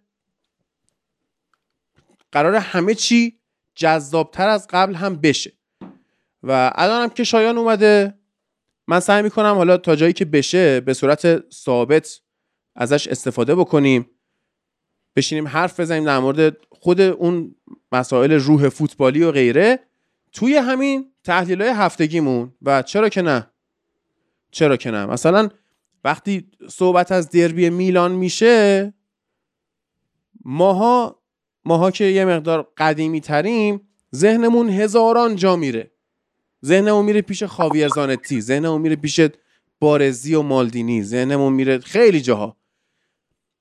[2.32, 3.40] قرار همه چی
[3.74, 5.52] جذابتر از قبل هم بشه.
[6.43, 8.19] و الان هم که شایان اومده
[8.89, 12.20] من سعی می‌کنم حالا تا جایی که بشه به صورت ثابت
[12.77, 14.11] ازش استفاده بکنیم.
[15.16, 17.55] بشینیم حرف بزنیم در مورد خود اون
[17.93, 19.78] مسائل روح فوتبالی و غیره.
[20.32, 23.51] توی همین تحلیل های هفتگیمون و چرا که نه؟
[24.51, 25.48] چرا که نه؟ مثلا
[26.05, 28.94] وقتی صحبت از دربی میلان میشه
[30.44, 31.20] ماها
[31.64, 33.80] ماها که یه مقدار قدیمی تریم
[34.14, 35.90] ذهنمون هزاران جا میره.
[36.64, 39.20] ذهنمون میره پیش خاویر زانتی ذهنمون میره پیش
[39.80, 42.56] بارزی و مالدینی ذهنمون میره خیلی جاها.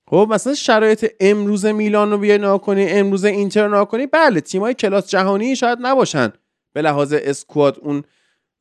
[0.08, 4.74] خب مثلا شرایط امروز میلان رو بیای نگاه کنی امروز اینتر رو کنی بله تیمای
[4.74, 6.34] کلاس جهانی شاید نباشن.
[6.74, 8.04] به لحاظ اسکواد اون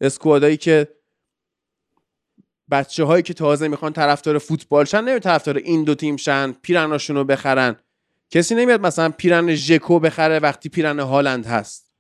[0.01, 0.89] اسکوادایی که
[2.71, 7.17] بچه هایی که تازه می‌خوان طرفدار فوتبال شن نمی طرفدار این دو تیم شن پیرناشون
[7.17, 7.77] رو بخرن.
[8.31, 11.91] کسی نمیاد مثلا پیرن ژکو بخره وقتی پیرن هالند هست.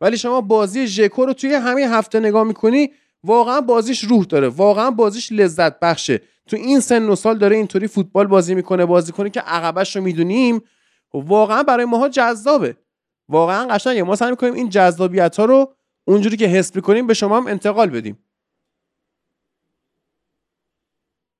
[0.00, 2.92] ولی شما بازی ژکو رو توی همین هفته نگاه می‌کنی
[3.24, 4.48] واقعا بازیش روح داره.
[4.48, 6.20] واقعا بازیش لذت بخشه.
[6.46, 10.02] تو این سن و سال داره اینطوری فوتبال بازی می‌کنه بازی کنه که عقبش رو
[10.02, 10.62] می‌دونیم.
[11.14, 12.76] واقعا برای ماها جذابه.
[13.28, 14.02] واقعا قشنگه.
[14.02, 15.68] ما سعی می‌کنیم این جذابیت ها رو
[16.04, 18.18] اونجوری که حس می‌کنیم به شما هم انتقال بدیم.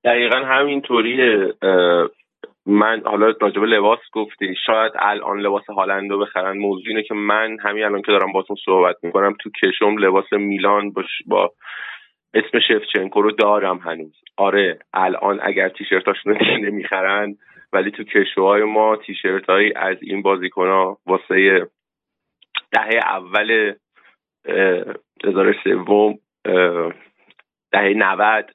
[0.05, 1.55] دقیقا همینطوریه.
[2.67, 4.55] من حالا راجب لباس گفتی.
[4.67, 6.59] شاید الان لباس هالندو بخرن.
[6.59, 10.95] موضوع اینه که من همین الان که دارم باتون صحبت می‌کنم تو کشم لباس میلان
[11.27, 11.53] با
[12.35, 14.15] اسم شفچنکو رو دارم هنوز.
[14.37, 17.37] آره الان اگر تیشرتاشون رو نمی‌خرن
[17.73, 21.69] ولی تو کشوهای ما تیشرت هایی از این بازیکن ها واسه
[22.73, 23.75] دهه اول
[25.25, 26.19] هزار سوم
[27.73, 28.55] دهه نود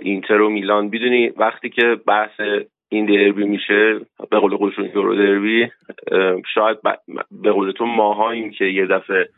[0.00, 0.88] اینتر و میلان.
[0.88, 2.40] بیدونی وقتی که بحث
[2.88, 4.00] این دربی میشه
[4.30, 5.70] به قول خودشون یورو دربی
[6.54, 6.78] شاید
[7.30, 9.28] به قول تو ماهاییم که یه دفعه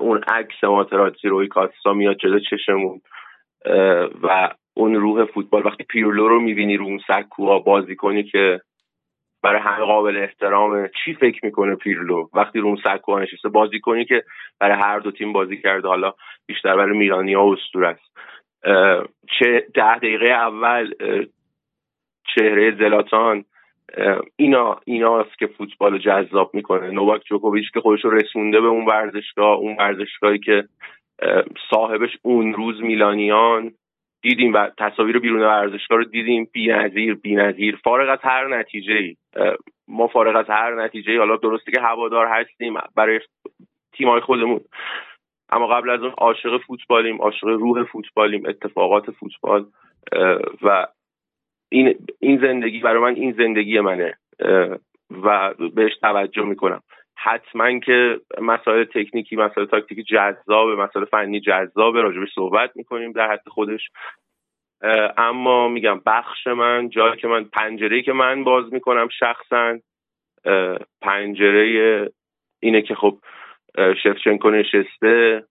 [0.00, 3.00] اون عکس ماتراتی روی کاستا میاد جلو چشمون
[4.22, 8.60] و اون روح فوتبال وقتی پیرلو رو می‌بینی رو اون سکوها بازی کنی که
[9.44, 14.24] برای همه قابل احترامه چی فکر می‌کنه پیرلو؟ وقتی رو سکوها نشسته بازی کنی که
[14.60, 15.88] برای هر دو تیم بازی کرده.
[15.88, 16.12] حالا
[16.46, 18.18] بیشتر برای میلانیا اسطوره است.
[19.38, 20.94] چه ده دقیقه اول
[22.34, 23.44] چهره زلاتان.
[24.36, 26.90] اینا ایناست که فوتبال جذاب می‌کنه.
[26.90, 30.64] نوواک جوکوویچ که خودش رو رسونده به اون ورزشگاه اون ورزشگاهی که
[31.70, 33.72] صاحبش اون روز میلانیان.
[34.24, 36.48] دیدیم و تصاویر بیرون ورزشگاه رو دیدیم.
[36.52, 39.16] بی‌نظیر بی‌نظیر فارغ از هر نتیجه
[39.88, 43.20] ما فارغ از هر نتیجه حالا درسته که هوادار هستیم برای
[43.92, 44.60] تیمای خودمون.
[45.50, 49.66] اما قبل از اون عاشق فوتبالیم عاشق روح فوتبالیم اتفاقات فوتبال.
[50.62, 50.86] و
[51.72, 54.18] این این زندگی برای من این زندگی منه.
[55.10, 56.80] و بهش توجه می‌کنم.
[57.16, 63.48] حتما که مسائل تکنیکی مسائل تاکتیکی جذاب مسائل فنی جذاب راجبش صحبت می‌کنیم در حد
[63.48, 63.90] خودش.
[65.16, 69.78] اما میگم بخش من جایی که من پنجره که من باز می‌کنم شخصا
[71.02, 72.10] پنجره
[72.62, 73.18] اینه که خب
[74.02, 75.44] شفچنکو نشسته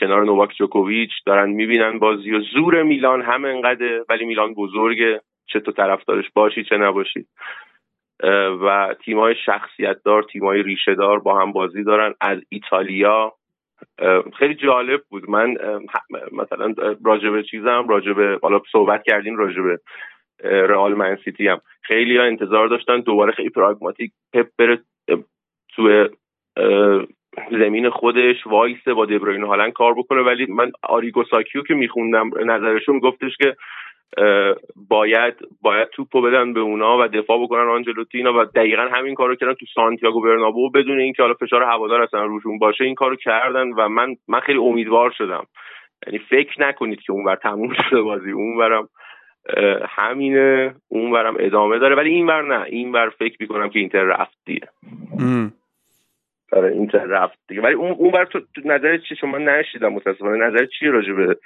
[0.00, 5.60] کنار نوواک جوکوویچ دارن می‌بینن بازی و زور میلان هم انقدر ولی میلان بزرگه چه
[5.60, 7.26] تو طرفدارش باشی چه نباشی.
[8.60, 12.14] و تیمای شخصیت دار تیمای ریشه دار با هم بازی دارن.
[12.20, 13.32] از ایتالیا
[14.38, 15.30] خیلی جالب بود.
[15.30, 15.54] من
[16.32, 16.74] مثلا
[17.04, 19.78] راجبه چیزم راجبه حالا صحبت کردیم راجبه
[20.44, 21.60] رئال من سیتی هم.
[21.82, 24.78] خیلی ها انتظار داشتن دوباره خیلی پراگماتیک پپ بره
[25.74, 26.08] تو
[27.50, 30.22] زمین خودش وایسه با دبروین هالند کار بکنه.
[30.22, 33.56] ولی من آریگو ساکیو که میخوندم نظرشون گفتش که
[34.88, 39.34] باید باید توپو بدن به اونا و دفاع بکنن آنجلوتی اینا و دقیقا همین کارو
[39.34, 43.68] کردن تو سانتیاگو برنابو بدون اینکه حالا فشار هوادار اصلا روشون باشه این کارو کردن
[43.68, 45.46] و من من خیلی امیدوار شدم.
[46.06, 48.30] یعنی فکر نکنید که اونور تموم شده بازی.
[48.30, 48.88] اونورم
[49.88, 51.94] همینه اونورم ادامه داره.
[51.94, 52.64] ولی اینور نه.
[52.64, 54.68] اینور فکر می‌کنم که اینتر رفت دیگه
[56.52, 57.62] آره اینتر رفت دیگه.
[57.62, 60.46] ولی اون اونور تو نظر چی؟ شما نشیدم متاسفانه.
[60.46, 61.36] نظر چی راجبه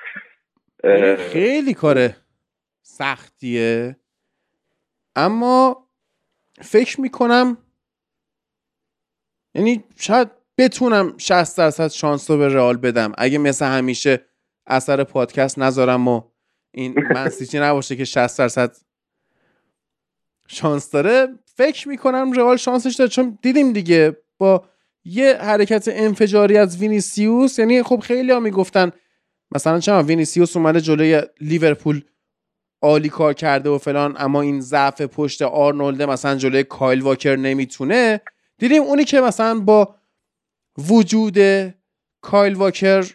[1.32, 2.11] خیلی کاره.
[2.89, 3.97] سختیه.
[5.16, 5.89] اما
[6.60, 7.59] فکر می‌کنم
[9.55, 10.28] یعنی شاید
[10.59, 13.12] بتونم 60 درصد شانس رو به رئال بدم.
[13.19, 14.24] اگه مثل همیشه
[14.66, 16.23] اثر پادکست نذارم و
[16.70, 18.77] این منسیچی نباشه که 60 درصد
[20.48, 23.10] شانس داره فکر می‌کنم رئال شانسش داره.
[23.10, 24.65] چون دیدیم دیگه با
[25.05, 28.90] یه حرکت انفجاری از وینیسیوس یعنی خب خیلی ها می‌گفتن
[29.55, 32.05] مثلا چرا وینیسیوس اومده جلوی لیورپول؟
[32.83, 38.21] عالی کار کرده و فلان اما این ضعف پشت آرنولده مثلا جلوی کایل واکر نمی‌تونه.
[38.59, 39.95] دیدیم اونی که مثلا با
[40.79, 41.39] وجود
[42.21, 43.11] کایل واکر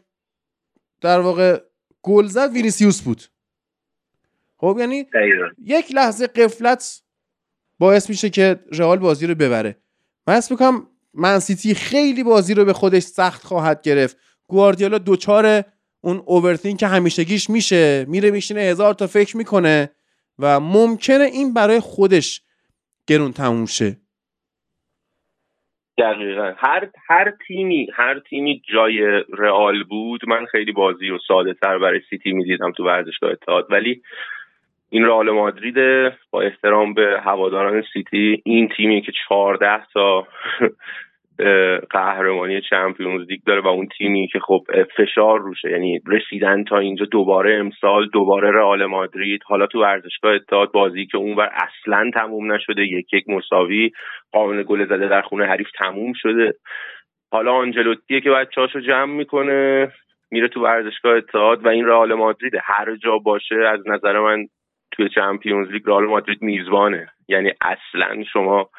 [1.02, 1.61] در واقع
[2.02, 3.23] گل زد وینیسیوس بود.
[4.57, 5.06] خب یعنی
[5.65, 7.02] یک لحظه قفلت
[7.80, 9.77] باعث میشه که رئال بازی رو ببره.
[10.27, 14.18] من اسم می‌کنم منسیتی خیلی بازی رو به خودش سخت خواهد گرفت.
[14.48, 15.64] گواردیولا دوچار
[16.03, 18.05] اون اوورتین که همیشگیش میشه.
[18.07, 19.89] میره میشینه هزار تا فکر می‌کنه
[20.39, 22.41] و ممکنه این برای خودش
[23.07, 23.97] گرون تموم شه.
[25.97, 26.53] دقیقا.
[26.57, 30.30] هر هر تیمی هر تیمی جای رئال بود.
[30.30, 33.67] من خیلی بازی و ساده تر برای سیتی می‌دیدم تو ورزشگاه اتحاد.
[33.69, 34.01] ولی
[34.89, 35.75] این رئال مادرید
[36.31, 40.27] با احترام به هواداران سیتی این تیمی که چهارده تا
[41.89, 44.64] قهرمانی چمپیونز لیگ داره و اون تیمی که خب
[44.97, 45.72] فشار روشه.
[45.72, 49.41] یعنی رسیدن تا اینجا دوباره امسال دوباره رئال مادرید.
[49.45, 53.91] حالا تو ورزشگاه اتحاد بازی که اونور اصلا تموم نشده یک یک مساوی.
[54.31, 56.53] قانون گل زده در خونه حریف تموم شده.
[57.31, 59.91] حالا آنجلوتیه که بچه‌هاشو جمع می‌کنه
[60.31, 64.45] میره تو ورزشگاه اتحاد و این رئال مادرید هر جا باشه از نظر من
[64.91, 67.07] توی چمپیونز لیگ رئال مادرید میزبانه.
[67.27, 68.69] یعنی اصلا شما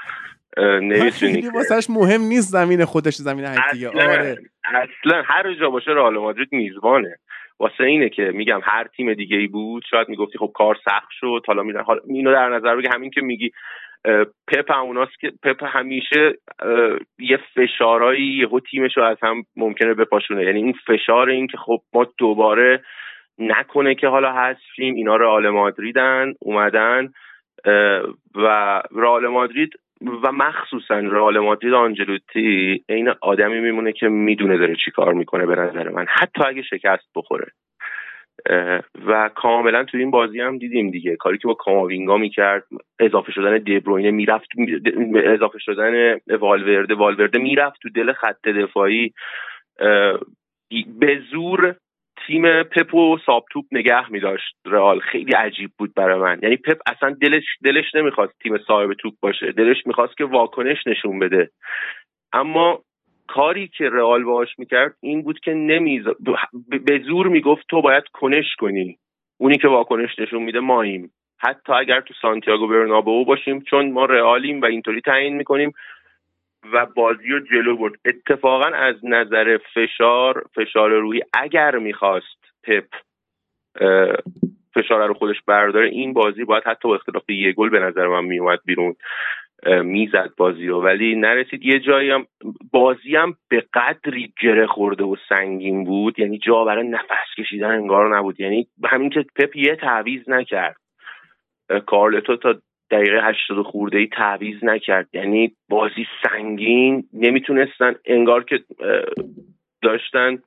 [0.58, 4.36] نمی‌تونی واسش مهم نیست زمین خودش زمین حیاتیه آره.
[4.64, 5.22] اصلا.
[5.26, 7.16] هر جا باشه رئال مادرید میزبانه.
[7.58, 11.42] واسه اینه که میگم هر تیم دیگه ای بود شاید می‌گفتی خب کار سخت شد
[11.46, 13.50] حالا میرن حالا اینو در نظر بگی همین که میگی
[14.48, 16.32] پپ هموناست که پپ همیشه
[17.18, 20.44] یه فشارایی یهو تیمش رو از هم ممکنه بپاشونه.
[20.44, 22.84] یعنی این فشار این که خب ما دوباره
[23.38, 27.12] نکنه که حالا هستیم اینا رئال مادریدن اومدن
[28.34, 29.70] و رئال مادرید
[30.22, 35.54] و مخصوصا رئال مادرید آنجلوتی این آدمی میمونه که می‌دونه داره چی کار می‌کنه به
[35.54, 37.46] نظر من حتی اگه شکست بخوره.
[39.06, 41.16] و کاملا تو این بازی هم دیدیم دیگه.
[41.16, 42.64] کاری که با کاماوینگا می‌کرد
[42.98, 44.48] اضافه شدن دبروینه می‌رفت
[45.24, 49.12] اضافه شدن والورده والورده می‌رفت تو دل خط دفاعی.
[50.98, 51.76] به زور
[52.26, 55.00] تیم پپ و ساب توپ نگه می داشت رئال.
[55.00, 56.38] خیلی عجیب بود برای من.
[56.42, 59.52] یعنی پپ اصلا دلش دلش نمی‌خواست تیم صاحب توپ باشه.
[59.52, 61.50] دلش می‌خواست که واکنش نشون بده.
[62.32, 62.82] اما
[63.26, 66.04] کاری که رئال باش می‌کرد این بود که نمیز
[66.84, 68.98] به زور می‌گفت تو باید کنش کنی.
[69.38, 74.60] اونی که واکنش نشون میده ماییم حتی اگر تو سانتیاگو برنابو باشیم چون ما رئالیم
[74.60, 75.72] و اینطوری تعیین می‌کنیم
[76.72, 77.92] و بازی رو جلو برد.
[78.04, 82.84] اتفاقا از نظر فشار فشار روی اگر می‌خواست پپ
[84.74, 88.24] فشار رو خودش برداره این بازی باید حتی با اختلاف یه گل به نظر من
[88.24, 88.94] میومد بیرون
[89.66, 90.82] می‌زد بازی رو.
[90.82, 92.26] ولی نرسید یه جایی هم
[92.72, 96.18] بازی هم به قدری گره خورده و سنگین بود.
[96.18, 98.40] یعنی جا برای نفس کشیدن انگار نبود.
[98.40, 100.76] یعنی همین که پپ یه تعویز نکرد.
[101.86, 102.54] کارلتو تا
[102.94, 105.08] دقیقه هشتاد خورده ای تعویز نکرد.
[105.12, 108.60] یعنی بازی سنگین نمی‌تونستن انگار که
[109.82, 110.38] داشتن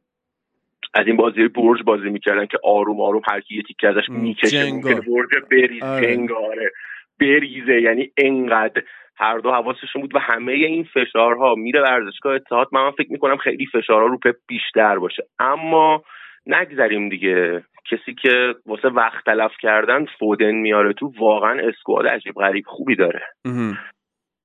[0.93, 4.71] از این بازی برج بازی می‌کردن که آروم آروم هر کی یه تیکه ازش می‌کشه
[4.71, 6.71] ممکنه برج بریز آره.
[7.19, 7.81] بریزه.
[7.81, 8.81] یعنی انقدر
[9.17, 12.67] هر دو حواسشون بود و همه این فشارها میره ورزشگاه اتحاد.
[12.71, 15.23] من فکر می‌کنم خیلی فشارها رو پپ بیشتر باشه.
[15.39, 16.03] اما
[16.45, 17.63] نگذریم دیگه.
[17.91, 23.21] کسی که واسه وقت تلف کردن فودن میاره تو واقعا اسکواد عجیب غریب خوبی داره.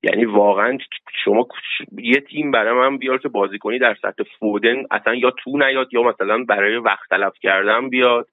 [0.04, 0.78] یعنی واقعا
[1.24, 1.48] شما
[1.98, 5.94] یه تیم برای من بیار که بازی کنی در سطح فودن اصلا یا تو نیاد
[5.94, 8.28] یا مثلا برای وقت تلف کردن بیاد.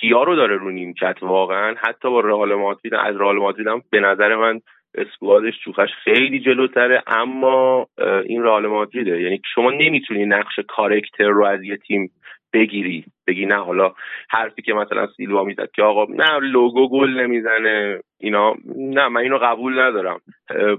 [0.00, 1.74] کیا رو داره رو نیمکت واقعا.
[1.78, 4.60] حتی با رئال مادرید از رئال مادرید هم به نظر من
[4.94, 7.02] اسکوادش چوخش خیلی جلوتره.
[7.06, 7.86] اما
[8.26, 9.22] این رئال مادریده.
[9.22, 12.10] یعنی شما نمی‌تونی نقش character رو از یه تیم
[12.54, 13.04] بگیری.
[13.26, 13.92] بگی نه حالا
[14.30, 19.38] حرفی که مثلا سیلوا می‌زد که آقا نه لوگو گل نمی‌زنه اینا نه من اینو
[19.38, 20.20] قبول ندارم.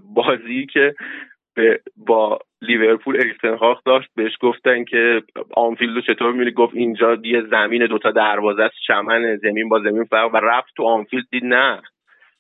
[0.03, 0.95] بازی که
[1.97, 5.23] با لیورپول اریکسن داشت بهش گفتن که
[5.55, 10.33] آنفیلدو چطور میری گفت اینجا یه زمین دوتا دروازه است چمن زمین با زمین فرق.
[10.33, 11.81] و رفت تو آنفیلد دید نه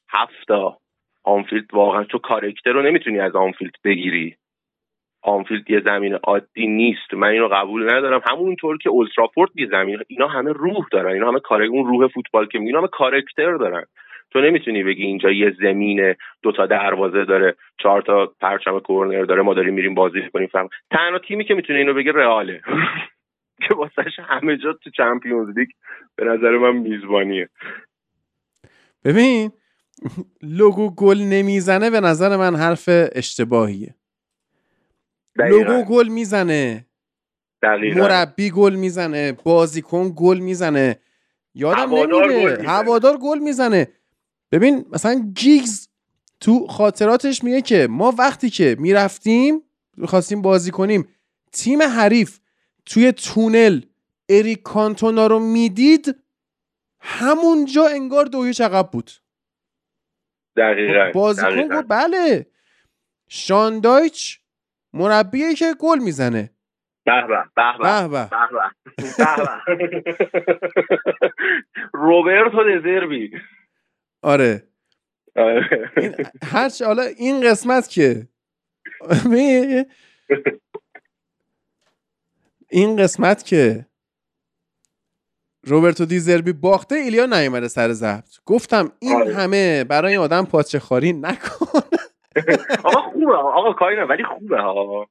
[0.09, 0.77] هفتا
[1.23, 4.35] آنفیلد واقعا تو character رو نمی‌تونی از آنفیلد بگیری.
[5.25, 7.13] آنفیلد یه زمین عادی نیست.
[7.13, 8.21] من اینو قبول ندارم.
[8.29, 11.13] همونطور که اولترافورد یه زمین اینا همه روح دارن.
[11.13, 13.85] اینا همه کار اون روح فوتبال که اینا همه character دارن.
[14.31, 19.53] تو نمی‌تونی بگی اینجا یه زمین دوتا دروازه داره چهار تا پرچم کورنر داره ما
[19.53, 20.69] داریم میریم بازی کنیم فهم.
[20.91, 22.61] تنها تیمی که می‌تونه اینو بگه رئاله.
[23.67, 25.67] که واسهش همه جا تو Champions League
[26.15, 27.49] به نظر من میزبانیه.
[29.05, 29.51] ببین
[30.41, 33.95] لوگو گل نمی‌زنه به نظر من حرف اشتباهیه.
[35.35, 36.85] لوگو گل می‌زنه.
[37.95, 39.31] مربی گل می‌زنه.
[39.31, 40.99] بازیکن گل می‌زنه.
[41.53, 43.87] یادم نمیره هوادار گل می‌زنه.
[44.51, 45.87] ببین مثلا جیگز
[46.39, 49.61] تو خاطراتش میگه که ما وقتی که می‌رفتیم
[50.05, 51.07] خواستیم بازی کنیم
[51.51, 52.39] تیم حریف
[52.85, 53.81] توی تونل
[54.29, 56.15] اریک کانتونا رو می‌دید
[56.99, 59.11] همونجا انگار دوی چقب بود.
[60.57, 61.11] دقیقا.
[61.13, 62.47] بازیکن گفت بله.
[63.27, 64.39] شاندایچ
[64.95, 66.49] مربیه که گل می‌زنه.
[67.05, 68.29] به به
[71.93, 73.31] روبرتو دزربی
[74.21, 74.63] آره.
[76.43, 78.27] هر حالا این قسمت که؟
[82.69, 83.85] این قسمت که
[85.63, 88.29] روبرتو دیزربی باخته ایلیا نیومده سر ضبط.
[88.45, 89.35] گفتم این آره.
[89.35, 91.81] همه برای آدم پاچه خاری نکن.
[92.83, 95.07] آقا خوبه آقا کاری ولی خوبه ها.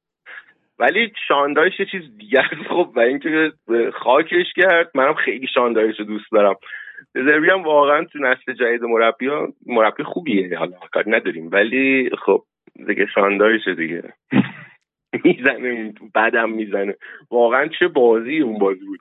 [0.79, 3.53] ولی شاندایش یه چیز دیگه خب و اینکه
[3.95, 6.55] خاکش کرد منم خیلی شاندایش رو دوست دارم.
[7.15, 10.59] دزربی هم واقعا تو نسل جدید مربی ها مربی خوبیه.
[10.59, 11.51] حالا کاری نداریم.
[11.53, 12.45] ولی خب
[12.87, 14.03] دیگه شاندایش دیگه.
[15.25, 16.95] می‌زنه بعدم می‌زنه.
[17.31, 19.01] واقعا چه بازی اون بازی بود.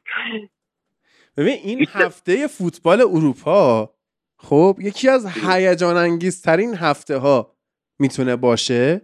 [1.37, 3.89] ببین این هفته فوتبال اروپا
[4.37, 7.52] خب یکی از هیجان انگیزترین هفته ها
[7.99, 9.01] می‌تونه باشه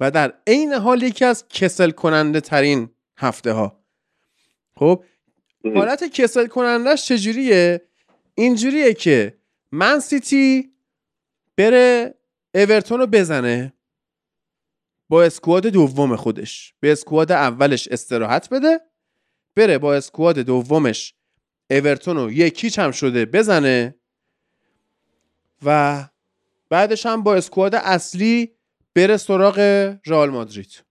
[0.00, 3.84] و در عین حال یکی از کسل کننده ترین هفته ها
[4.76, 5.04] خب
[5.64, 7.82] حالت کسل کنندهش چجوریه؟
[8.34, 9.38] اینجوریه که
[9.72, 10.72] من سیتی
[11.56, 12.14] بره
[12.54, 13.72] اورتون رو بزنه
[15.08, 16.74] با اسکواد دوم خودش.
[16.80, 18.80] به اسکواد اولش استراحت بده
[19.56, 21.14] بره با اسکواد دومش
[21.70, 23.94] اورتون رو یکیچ هم شده بزنه
[25.64, 26.08] و
[26.72, 28.56] بعدش هم با اسکواد اصلی
[28.94, 29.58] بره سراغ
[30.06, 30.84] رئال مادرید.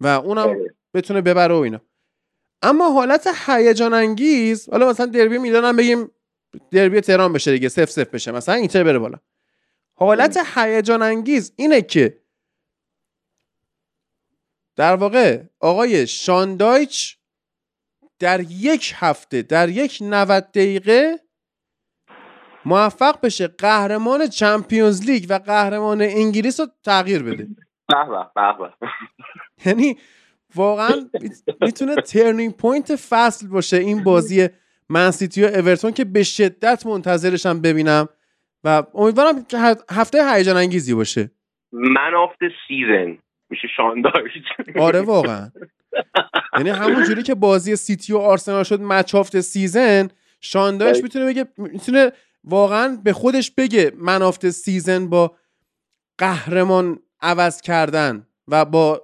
[0.00, 0.74] و اونم بله.
[0.94, 1.80] بتونه ببره و اینا.
[2.62, 6.10] اما حالت هیجان انگیز حالا مثلا دربی میلان بگیم
[6.70, 8.32] دربی تهران بشه دیگه صفر صفر بشه.
[8.32, 9.18] مثلا اینتر بره بالا.
[9.94, 12.20] حالت هیجان انگیز اینه که
[14.76, 17.16] در واقع آقای شان دایچ
[18.18, 21.23] در یک هفته در یک 90 دقیقه
[22.66, 27.48] موفق بشه قهرمان Champions League و قهرمان انگلیس رو تغییر بده.
[29.66, 29.96] یعنی
[30.54, 31.10] واقعا
[31.60, 34.48] می‌تونه turning point فصل باشه این بازی
[34.88, 38.08] منسیتی و اورتون که به شدت منتظرشم ببینم
[38.64, 39.58] و امیدوارم که
[39.90, 41.30] هفته هیجان انگیزی باشه.
[41.72, 42.30] man of
[42.68, 43.18] the season
[43.50, 44.32] میشه شاندارش
[44.78, 45.50] آره واقعا.
[46.56, 50.08] یعنی همون جوری که بازی سیتی و آرسنال شد match of the season
[50.40, 52.12] شان دایش می‌تونه بگه می‌تونه
[52.44, 55.36] واقعا به خودش بگه man of the season با
[56.18, 59.02] قهرمان عوض کردن و با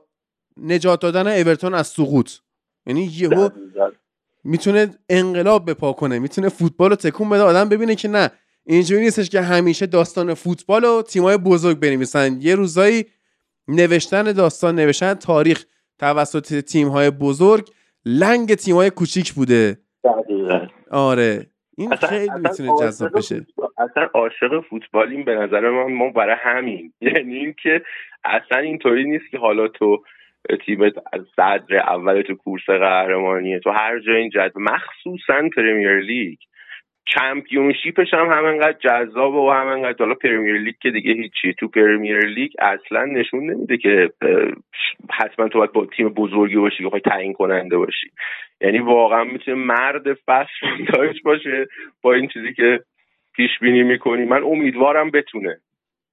[0.57, 2.33] نجات دادن اورتون از سقوط.
[2.87, 3.49] یعنی یهو
[4.45, 8.31] می‌تونه انقلاب بپا کنه می‌تونه فوتبال رو تکون بده آدم ببینه که نه
[8.65, 12.41] اینجوری نیستش که همیشه داستان فوتبال و تیمای بزرگ بنویسن.
[12.41, 13.07] یه روزایی
[13.69, 15.65] نوشتن داستان نوشتن تاریخ
[15.99, 17.71] توسط تیمهای بزرگ
[18.05, 19.79] لنگ تیمهای کوچیک بوده.
[20.91, 21.51] آره.
[21.81, 23.47] این خیلی می‌تونه جذاب بشه.
[23.79, 26.93] اصلا عاشق فوتبالیم به نظر من ما برای همین.
[27.01, 27.83] یعنی اینکه
[28.25, 30.03] اصلا اینطوری نیست که حالا تو
[30.67, 36.39] تیمت از صدر اول تو کورس قهرمانیه تو هر جای این جدول مخصوصا Premier League.
[37.05, 41.55] Championship ش هم همینقدر جذاب و همینقدر حالا Premier League که دیگه هیچی.
[41.59, 44.11] تو Premier League اصلا نشون نمیده که
[45.11, 48.11] حتما تو باید با تیم بزرگی باشی بخوای تعیین کننده باشی.
[48.61, 51.67] یعنی واقعا می‌تونه مرد فصل دایچ باشه
[52.03, 52.81] با این چیزی که
[53.33, 54.25] پیش بینی می‌کنی.
[54.25, 55.61] من امیدوارم بتونه.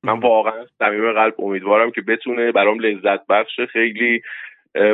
[0.04, 2.52] من واقعا صمیم قلب امیدوارم که بتونه.
[2.52, 4.22] برام لذت بخش خیلی.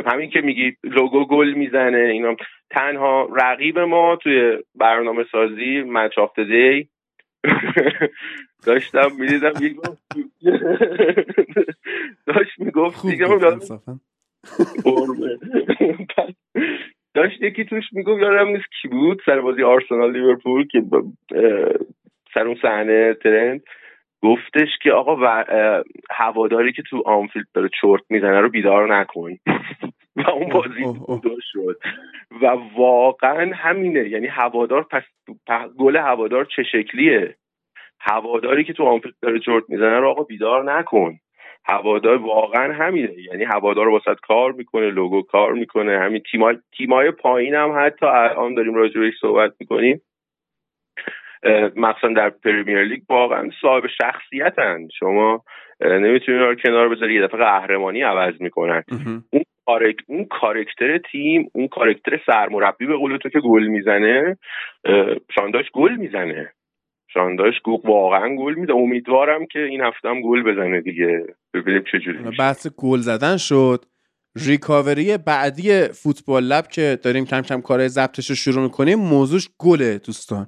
[0.06, 2.36] همین که میگی لوگو گل می‌زنه اینا.
[2.70, 6.88] تنها رقیب ما توی برنامه سازی مچ آف دی
[8.66, 9.52] داشتم می‌دیدم
[12.26, 13.26] داشت می‌گفت دیگه
[17.14, 20.82] داشت یکی توش می‌گفت یادم نیست کی بود سر بازی آرسنال لیورپول که
[22.34, 23.62] سر اون صحنه ترنت
[24.22, 25.44] گفتش که آقا و
[26.10, 29.30] هواداری که تو آنفیلد داره چرت می‌زنه رو بیدار نکن
[30.16, 30.82] و اون بازی
[31.22, 31.78] دو شد.
[32.42, 32.46] و
[32.76, 35.02] واقعا همینه یعنی هوادار پس
[35.78, 37.36] گل هوادار چه شکلیه؟
[38.00, 41.18] هواداری که تو آنفیلد داره چرت می‌زنه رو آقا بیدار نکن.
[41.66, 43.12] هوادار واقعا همینه.
[43.32, 45.98] یعنی هوادار واست کار می‌کنه لوگو کار می‌کنه.
[45.98, 50.00] همین تیمای تیمای پایین هم حتی الان داریم راجع بهش صحبت می‌کنیم.
[51.76, 54.88] مثلا در پریمیر لیگ واقعا صاحب شخصیتن.
[54.98, 55.44] شما
[55.80, 58.82] نمی‌تونید رو کنار بذاری یه دفعه قهرمانی عوض می‌کنن.
[59.30, 64.36] اون کارک اون کارکتر تیم اون کارکتر سرمربی به قول تو که گل می‌زنه
[65.34, 66.52] شانداش گل می‌زنه.
[67.14, 67.54] شانداش
[67.84, 71.26] واقعا گل میده امیدوارم که این هفته هم گل بزنه دیگه.
[71.54, 73.84] ببینیم چجوری بحث گل زدن شد.
[74.36, 79.98] ریکاوری بعدی فوتبال لب که داریم کم کم کارهای ضبطش رو شروع می‌کنیم موضوعش گله
[79.98, 80.46] دوستان.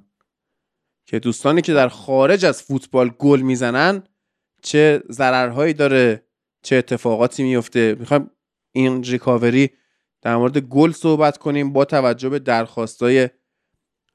[1.07, 4.03] که دوستانی که در خارج از فوتبال گل می‌زنن
[4.63, 6.23] چه ضررهایی داره
[6.63, 8.31] چه اتفاقاتی میفته می‌خوایم
[8.73, 9.71] این ریکاوری
[10.23, 13.29] در مورد گل صحبت کنیم با توجه به درخواستای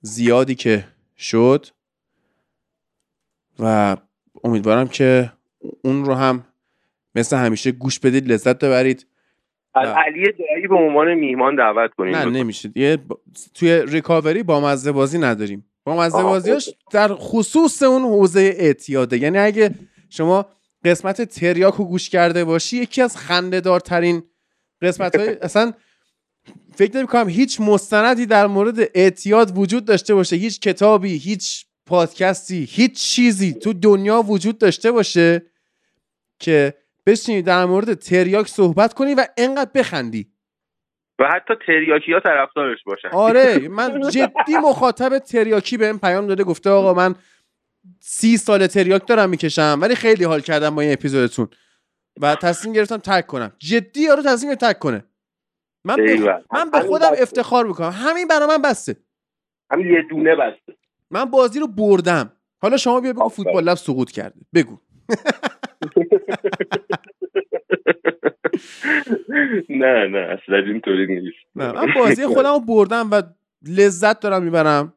[0.02, 0.84] زیادی که
[1.18, 1.66] شد.
[3.62, 3.96] و
[4.44, 5.32] امیدوارم که
[5.84, 6.44] اون رو هم
[7.16, 9.08] مثل همیشه گوش بدید لذت ببرید
[9.76, 12.16] از علی دایی به عنوان میهمان دعوت کنیم.
[12.16, 12.72] نه نمیشه.
[12.76, 12.98] یه
[13.54, 15.66] توی ریکاوری با مزه بازی نداریم.
[15.84, 19.18] با مزه بازیاش در خصوص اون حوزه اعتیاده.
[19.18, 19.72] یعنی اگه
[20.10, 20.46] شما
[20.86, 24.24] قسمت تریاک رو گوش کرده باشی یکی از خنده دارترین
[24.82, 25.74] قسمت های اصلا
[26.76, 30.36] فکر نمی کنم هیچ مستندی در مورد اعتیاد وجود داشته باشه.
[30.36, 35.42] هیچ کتابی هیچ پادکستی هیچ چیزی تو دنیا وجود داشته باشه
[36.40, 36.74] که
[37.06, 40.32] بشینی در مورد تریاک صحبت کنی و انقدر بخندی.
[41.20, 43.08] و حتی تریاکی ها طرفدارش باشن.
[43.08, 47.16] آره من جدی مخاطب تریاکی بهم پیام داده گفته آقا من
[48.00, 51.48] سی سال تریاک دارم می‌کشم ولی خیلی حال کردم با این اپیزودتون.
[52.22, 53.52] و تصمیم گرفتم ترک کنم.
[53.58, 55.04] جدی یارو تصمیم ترک کنه.
[55.86, 57.90] من به, من به خودم افتخار می‌کنم.
[57.90, 58.96] همین برا من بسته.
[59.72, 60.81] همین یه دونه بسته.
[61.12, 62.32] من بازی رو بردم.
[62.62, 64.42] حالا شما بیا بگو فوتبال لب سقوط کرده.
[64.54, 64.78] بگو.
[69.70, 71.38] نه نه اصلا اینطوری نیست.
[71.56, 73.22] نه من بازی خودم رو بردم و
[73.68, 74.94] لذت دارم می‌برم.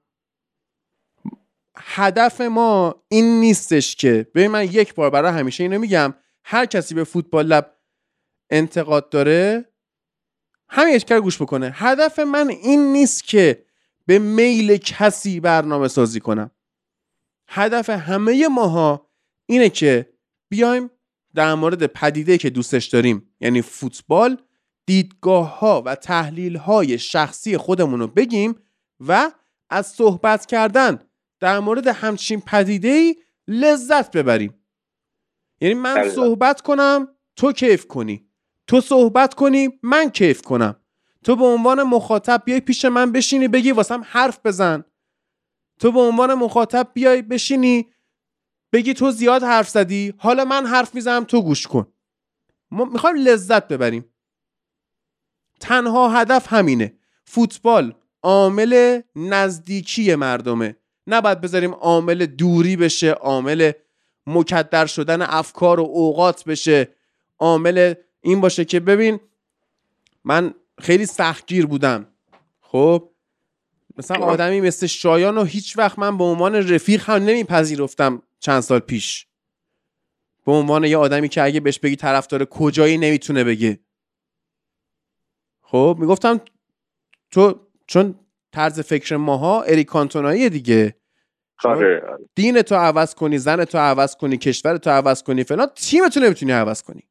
[1.77, 6.15] هدف ما این نیستش که ببین من یک بار برای همیشه اینو میگم
[6.45, 7.75] هر کسی به فوتبال لب
[8.51, 9.69] انتقاد داره
[10.69, 11.71] همین اشکال گوش بکنه.
[11.75, 13.64] هدف من این نیست که
[14.07, 16.51] به میل کسی برنامه سازی کنم.
[17.49, 19.11] هدف همه ماها
[19.47, 20.15] اینه که
[20.49, 20.91] بیایم
[21.35, 24.39] در مورد پدیده که دوستش داریم یعنی فوتبال
[24.87, 28.55] دیدگاه ها و تحلیل های شخصی خودمون رو بگیم
[29.01, 29.33] و
[29.71, 30.99] از صحبت کردن
[31.41, 33.17] در مورد همچین پدیده ای
[33.49, 34.55] لذت ببریم.
[35.61, 38.29] یعنی من صحبت کنم تو کیف کنی.
[38.67, 40.77] تو صحبت کنی من کیف کنم.
[41.25, 44.85] تو به عنوان مخاطب بیای پیش من بشینی بگی واسم حرف بزن.
[45.79, 47.87] تو به عنوان مخاطب بیای بشینی
[48.73, 51.87] بگی تو زیاد حرف زدی حالا من حرف می‌زنم تو گوش کن.
[52.71, 54.05] ما می‌خوایم لذت ببریم.
[55.61, 56.95] تنها هدف همینه.
[57.25, 60.77] فوتبال عامل نزدیکی مردمه.
[61.07, 63.73] نباید بذاریم عامل دوری بشه عامل
[64.27, 66.89] مکدر شدن افکار و اوقات بشه.
[67.39, 69.21] عامل این باشه که ببین
[70.25, 72.07] من خیلی سختگیر بودم.
[72.61, 73.11] خب
[73.97, 78.79] مثلا آدمی مثل شایان و هیچ وقت من به عنوان رفیق هم نمیپذیرفتم چند سال
[78.79, 79.27] پیش.
[80.47, 83.81] به عنوان یه آدمی که اگه بهش بگی طرفدار کجایی نمی‌تونه بگه.
[85.63, 86.41] خب می‌گفتم
[87.31, 88.15] تو چون
[88.53, 90.97] طرز فکر ماها اریک کانتونایی دیگه.
[91.65, 92.25] آره، آره.
[92.35, 96.21] دین تو عوض کنی زن تو عوض کنی کشور تو عوض کنی فلان تیم تو
[96.21, 97.03] نمی‌تونی عوض کنی.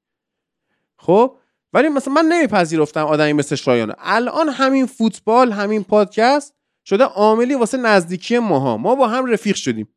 [0.97, 1.37] خب
[1.73, 3.93] ولی مثلا من نمیپذیرفتم آدمی مثل شایانه.
[3.97, 6.55] الان همین فوتبال همین پادکست
[6.85, 8.77] شده عاملی واسه نزدیکی ماها.
[8.77, 9.87] ما با هم رفیق شدیم.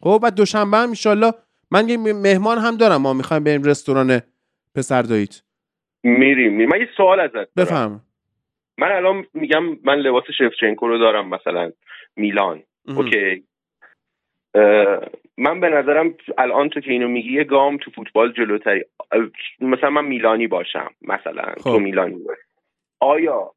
[0.00, 1.32] خب بعد دوشنبه هم ان
[1.70, 3.02] من یه مهمان هم دارم.
[3.02, 4.20] ما می‌خوایم بریم رستوران
[4.74, 5.42] پسر داییت.
[6.02, 8.00] میریم من یه سوال ازت بفهم.
[8.78, 11.72] من الان میگم من لباس شفچنکو رو دارم مثلا
[12.16, 12.62] میلان.
[12.96, 13.44] اوکی.
[15.38, 18.84] من به نظرم الان تو که اینو میگی یه گام تو فوتبال جلوتری.
[19.60, 21.62] مثلا من میلانی باشم مثلا خب.
[21.62, 22.38] تو میلانی باش.
[23.00, 23.54] آیا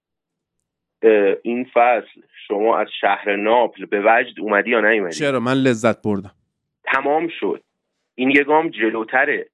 [1.41, 6.31] این فصل شما از شهر ناپل به وجد اومدی یا نیومدی؟ چرا؟ من لذت بردم.
[6.83, 7.63] تمام شد.
[8.15, 9.49] این یه گام جلوتره.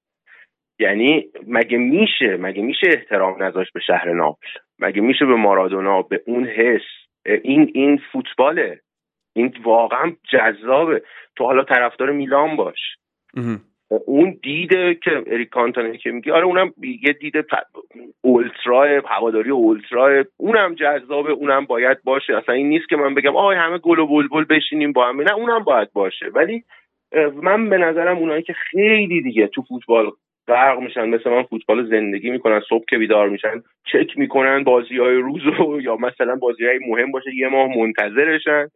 [0.79, 4.47] یعنی مگه میشه مگه میشه احترام نذاش به شهر ناپل؟
[4.79, 6.81] مگه میشه به مارادونا به اون حس؟
[7.25, 8.81] این این فوتباله.
[9.35, 11.01] این واقعا جذابه.
[11.35, 12.79] تو حالا طرفدار میلان باش.
[14.05, 17.45] اون دیده که اریک کانتونی که میگه آره اونم یه دیده.
[18.21, 22.37] اولترا هواداری اولترا اونم جذابه اونم باید باشه.
[22.37, 25.21] اصلا این نیست که من بگم آه همه گل و بلبل بشینیم با هم.
[25.21, 26.25] نه اونم باید باشه.
[26.33, 26.63] ولی
[27.41, 30.11] من به نظرم اونایی که خیلی دیگه تو فوتبال
[30.47, 33.61] غرق میشن مثل من فوتبال زندگی می‌کنن صبح که بیدار میشن
[33.91, 35.41] چک می‌کنن بازی های روز
[35.81, 38.67] یا مثلا بازی های مهم باشه یه ماه منتظرشن.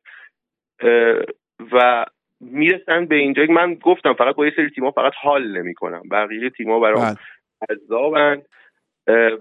[1.72, 2.06] و
[2.42, 3.44] می‌رسن به اینجا.
[3.50, 6.02] من گفتم فقط با یه سری تیما فقط حال نمی‌کنم.
[6.12, 7.18] بقیه تیما برام بله.
[7.70, 8.42] عذابن.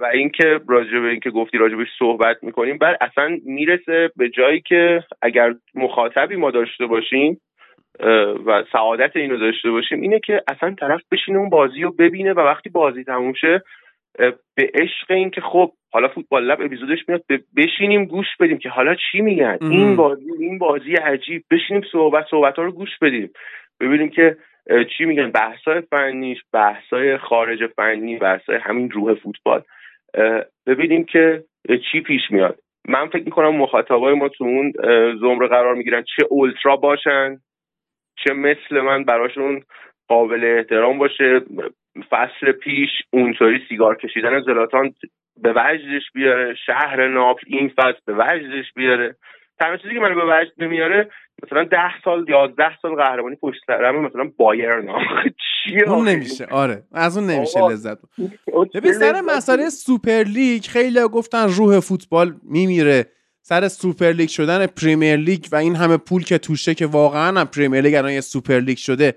[0.01, 4.61] و اینکه راجع به اینکه گفتی راجع بهش صحبت می‌کنیم بعد اصلا می‌رسه به جایی
[4.61, 7.41] که اگر مخاطبی ما داشته باشیم
[8.47, 12.41] و سعادت اینو داشته باشیم اینه که اصلا طرف بشینه اون بازی رو ببینه و
[12.41, 13.63] وقتی بازی تموم شه
[14.55, 17.25] به عشق این که خب حالا فوتبال لب اپیزودش میاد
[17.57, 21.45] بشینیم گوش بدیم که حالا چی میگن؟ این بازی این بازی عجیب.
[21.51, 23.31] بشینیم صحبت صحبت ها رو گوش بدیم.
[23.81, 24.37] ببینیم که
[24.99, 29.63] چی میگن؟ بحثای فنیش بحثای خارج فنی بحثای همین روح فوتبال.
[30.67, 31.45] ببینیم که
[31.93, 32.59] چی پیش میاد.
[32.89, 34.73] من فکر می‌کنم مخاطبای ما تو اون
[35.21, 36.03] زمره قرار می‌گیرن.
[36.03, 37.37] چه اولترا باشن
[38.25, 39.63] چه مثل من براشون
[40.09, 41.41] قابل احترام باشه.
[42.11, 44.95] فصل پیش اونطوری سیگار کشیدن زلاتان
[45.43, 49.17] به وجدش بیاره شهر ناپل این فصل به وجدش بیاره.
[49.61, 51.11] تنها چیزی که منو به وجد نمیاره
[51.43, 54.87] مثلا ده سال یازده سال قهرمانی پشت سرمه مثلا بایرن
[55.65, 56.47] چیه اون نمیشه.
[56.51, 56.83] آره.
[56.93, 57.99] از اون نمیشه لذت
[58.75, 63.07] ببین سر مسئله Super League خیلی گفتن روح فوتبال میمیره.
[63.41, 67.45] سر Super League شدن Premier League و این همه پول که توشه که واقعا هم
[67.45, 69.15] Premier League الان یه Super League شده.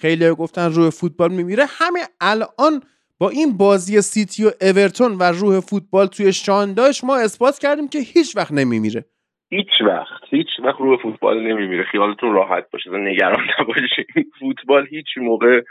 [0.00, 1.64] خیلی گفتن روح فوتبال میمیره.
[1.68, 2.82] همه الان
[3.20, 7.98] با این بازی سیتی و اورتون و روح فوتبال توی شانداش ما اثبات کردیم که
[7.98, 9.04] هیچ وقت نمیمیره.
[9.50, 10.22] هیچ وقت.
[10.30, 11.84] هیچ وقت روح فوتبال نمیمیره.
[11.84, 12.90] خیالتون راحت باشه.
[12.90, 14.06] نگران نباشید
[14.40, 15.62] فوتبال هیچ موقع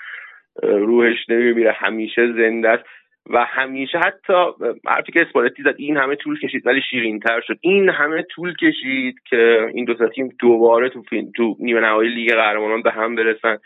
[0.64, 1.72] روحش نمیمیره.
[1.72, 2.84] همیشه زنده است.
[3.30, 4.34] و همیشه حتی
[4.86, 7.58] حرفی که اسپالتی زد این همه طول کشید ولی شیرین تر شد.
[7.62, 11.04] این همه طول کشید که این دو تیم دوباره تو
[11.36, 13.58] تو نیمه نهایی لیگ قهرمانان به هم برسن.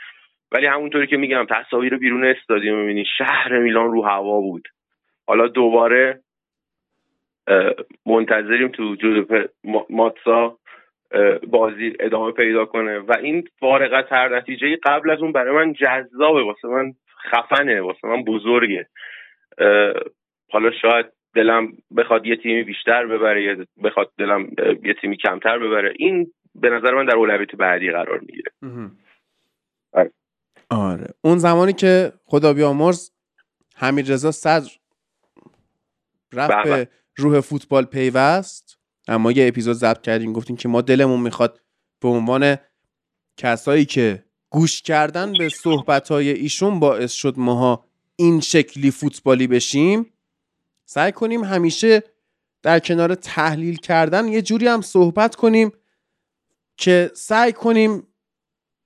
[0.51, 3.05] ولی همونطوری که میگم تصاویر بیرون استادیوم می‌بینی.
[3.17, 4.67] شهر میلان رو هوا بود.
[5.27, 6.19] حالا دوباره
[8.05, 9.49] منتظریم تو جوزپ
[9.89, 10.57] ماتسا
[11.47, 12.99] بازی ادامه پیدا کنه.
[12.99, 16.43] و این فارغ تر نتیجه قبل از اون برای من جذابه.
[16.43, 16.93] واسه من
[17.31, 17.81] خفنه.
[17.81, 18.87] واسه من بزرگه.
[20.51, 21.05] حالا شاید
[21.35, 24.49] دلم بخواد یه تیمی بیشتر ببره یا بخواد دلم
[24.83, 25.93] یه تیمی کمتر ببره.
[25.95, 28.51] این به نظر من در اولویت بعدی قرار می‌گیره.
[30.71, 31.07] آره.
[31.21, 33.09] اون زمانی که خدا بیامرز
[33.75, 34.71] حمید رضا صدر
[36.33, 36.89] رفت به بله.
[37.15, 38.77] روح فوتبال پیوست
[39.07, 41.59] اما یه اپیزود ضبط کردیم گفتیم که ما دلمون می‌خواد
[41.99, 42.57] به عنوان
[43.37, 47.85] کسایی که گوش کردن به صحبت ایشون باعث شد ماها
[48.15, 50.13] این شکلی فوتبالی بشیم
[50.85, 52.03] سعی کنیم همیشه
[52.61, 55.71] در کنار تحلیل کردن یه جوری هم صحبت کنیم
[56.77, 58.07] که سعی کنیم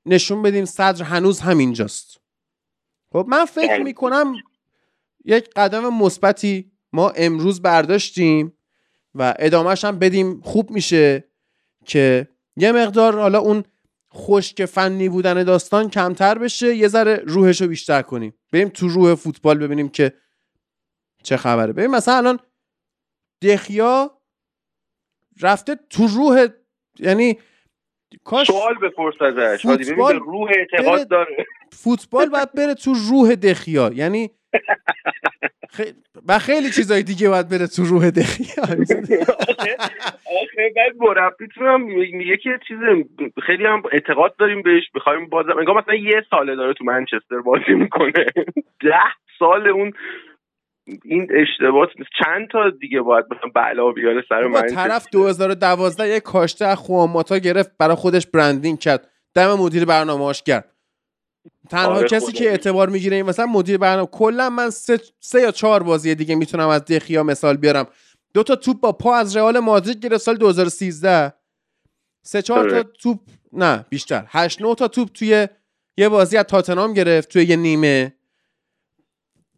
[0.06, 2.22] نشون بدیم صدر هنوز همینجاست.
[3.12, 4.36] خب من فکر می‌کنم
[5.26, 8.58] یک قدم مثبتی ما امروز برداشتیم
[9.16, 10.42] و ادامهش هم بدیم.
[10.42, 11.24] خوب میشه
[11.86, 12.28] که
[12.58, 13.64] یه مقدار حالا اون
[14.14, 16.76] خشک فنی بودن داستان کمتر بشه.
[16.76, 18.34] یه ذره روحش رو بیشتر کنیم.
[18.52, 20.14] بریم تو روح فوتبال ببینیم که
[21.24, 21.74] چه خبره.
[21.74, 22.40] ببین مثلا الان
[23.42, 24.22] دخیا
[25.42, 26.48] رفته تو روح
[27.00, 27.40] یعنی
[28.24, 29.62] کاش سوال بپرس ازش.
[29.62, 31.46] فوتبال روح اعتقاد داره.
[31.72, 33.92] فوتبال باید بره تو روح دخیا.
[33.94, 34.32] یعنی
[36.28, 38.64] و خیلی چیزای دیگه باید بره تو روح دخیا.
[40.42, 41.82] آخه بعد مربیتون هم
[42.18, 42.78] میگه که چیز
[43.46, 44.84] خیلی هم اعتقاد داریم بهش.
[44.96, 48.26] بخوایم بازم انگار مثلا یه ساله داره تو منچستر بازی می‌کنه.
[48.82, 48.94] ده
[49.40, 49.94] سال اون
[51.04, 51.88] این اشتباه
[52.24, 57.38] چند تا دیگه باید مثلا بلا بیاره سر من طرف 2012 یه کاشته از خواماتا
[57.38, 59.10] گرفت برای خودش برندینگ کرد.
[59.36, 60.72] دم مدیر برنامه‌اش کرد
[61.70, 65.52] تنها آره کسی که اعتبار می‌گیره این مثلا مدیر برنامه کلا من سه, سه یا
[65.52, 67.88] چهار بازی دیگه می‌تونم از دخیا مثال بیارم.
[68.34, 71.34] دو تا توپ با پا از رئال مادرید گرفت سال 2013
[72.22, 72.84] سه چهار تا آره.
[72.84, 73.20] توپ
[73.54, 74.26] نه بیشتر.
[74.28, 75.48] هشت نه تا توپ توی
[75.98, 78.14] یه بازی از تاتنام گرفت توی یه نیمه.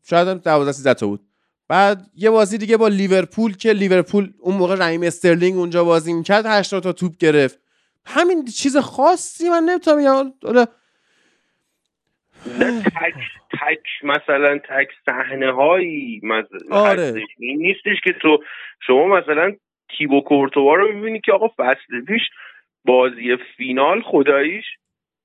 [0.09, 1.21] شاید هم 12 13 تا بود.
[1.69, 6.45] بعد یه بازی دیگه با لیورپول که لیورپول اون موقع رحیم استرلینگ اونجا بازی می‌کرد
[6.45, 7.59] 8 تا توپ گرفت.
[8.05, 10.33] همین چیز خاصی من نمی‌تونم
[12.85, 13.13] تک
[13.51, 16.21] تک مثلا تک صحنه هایی
[16.71, 17.13] آره.
[17.39, 18.43] این نیستش که تو
[18.87, 19.55] شما مثلا
[19.97, 22.21] تیبو کورتوا رو می‌بینی که آقا فصل پیش
[22.85, 24.65] بازی فینال خداییش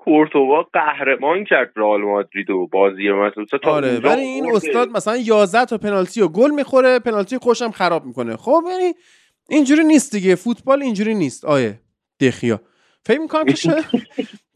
[0.05, 5.79] کورتوا قهرمان کرد رئال مادرید و بازی مثلا آره ولی این استاد مثلا 11 تا
[5.79, 8.37] پنالتی و گل می‌خوره پنالتی خوشم خراب می‌کنه.
[8.37, 8.93] خب یعنی
[9.49, 10.35] اینجوری نیست دیگه.
[10.35, 11.45] فوتبال اینجوری نیست.
[11.45, 11.81] آیه
[12.21, 12.61] دخیا.
[13.05, 13.85] فکر می‌کنم که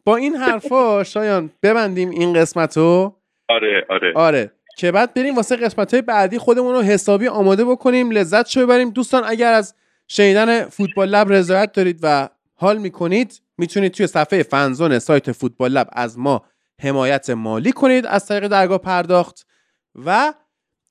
[0.05, 3.16] با این حرفا شایان ببندیم این قسمت رو
[3.48, 4.12] آره آره.
[4.16, 4.52] آره.
[4.78, 8.90] که بعد بریم واسه قسمت های بعدی خودمون رو حسابی آماده بکنیم لذت شو ببریم.
[8.90, 9.74] دوستان اگر از
[10.09, 15.89] شنیدن فوتبال لب رضایت دارید و حال می‌کنید می‌تونید توی صفحه فنزون سایت فوتبال لب
[15.93, 16.45] از ما
[16.83, 19.47] حمایت مالی کنید از طریق درگاه پرداخت
[19.95, 20.35] و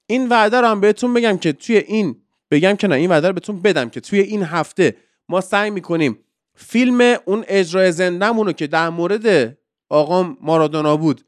[0.07, 2.21] این وعده رو هم بهتون بگم که توی این
[2.51, 4.95] بگم که نه این وعده رو بهتون بدم که توی این هفته
[5.29, 6.19] ما سعی می‌کنیم
[6.55, 9.57] فیلم اون اجرای زندهمونو که در مورد
[9.89, 11.21] آقا مارادونا بود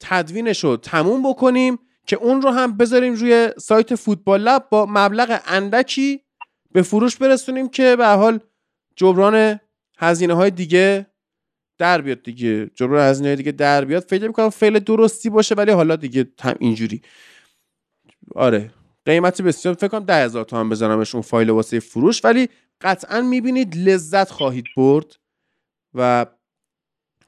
[0.00, 5.40] تدوینش رو تموم بکنیم که اون رو هم بذاریم روی سایت فوتبال لب با مبلغ
[5.46, 6.20] اندکی
[6.72, 8.40] به فروش برسونیم که به حال
[8.96, 9.60] جبران
[10.02, 11.06] هزینه های دیگه
[11.78, 12.66] در بیاد دیگه.
[12.74, 14.02] جبران هزینه های دیگه در بیاد.
[14.02, 17.02] فکر می‌کنم فعل درستی باشه ولی حالا دیگه هم اینجوری.
[18.34, 18.70] آره.
[19.04, 22.24] قیمت بسیار فکر کنم ده هزار تومن بزنمش اون فایل واسه فروش.
[22.24, 22.48] ولی
[22.80, 25.16] قطعا می‌بینید لذت خواهید برد.
[25.94, 26.26] و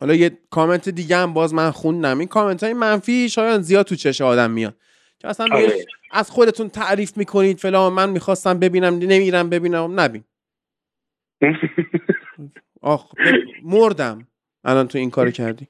[0.00, 2.18] حالا یه کامنت دیگه هم باز من خوندم.
[2.18, 4.76] این کامنت های منفی شاید زیاد تو چش آدم میاد.
[5.18, 5.86] که اصلا آره.
[6.12, 10.00] از خودتون تعریف می‌کنید فلان من می‌خواستم ببینم نمیرم ببینم.
[10.00, 10.24] نبین.
[12.80, 13.12] آخ
[13.62, 14.26] مردم.
[14.64, 15.68] الان تو این کار کردی.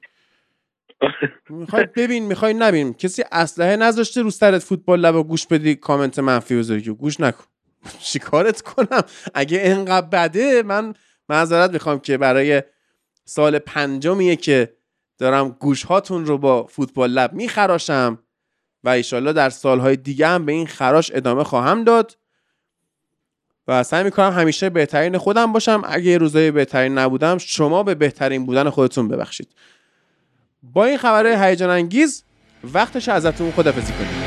[1.49, 2.93] می‌خوای ببین می‌خوای نبین.
[2.93, 7.19] کسی اسلحه نذاشته رو سرت فوتبال لب و گوش بدی کامنت منفی بذاری که گوش
[7.19, 7.43] نکن.
[8.11, 9.01] چیکارت کنم؟
[9.33, 10.93] اگه انقدر بده من
[11.29, 12.63] معذرت می‌خوام که برای
[13.25, 14.73] سال پنجمیه که
[15.17, 18.19] دارم گوش هاتون رو با فوتبال لب میخراشم
[18.83, 22.17] و ایشالله در سالهای دیگه هم به این خراش ادامه خواهم داد.
[23.67, 25.81] و سعی می‌کنم همیشه بهترین خودم باشم.
[25.85, 29.47] اگه یه روزای بهترین نبودم شما به بهترین بودن خودتون ببخشید.
[30.63, 32.23] با این خبره هیجان انگیز
[32.73, 34.24] وقتش ازتون خدافزی کنیم.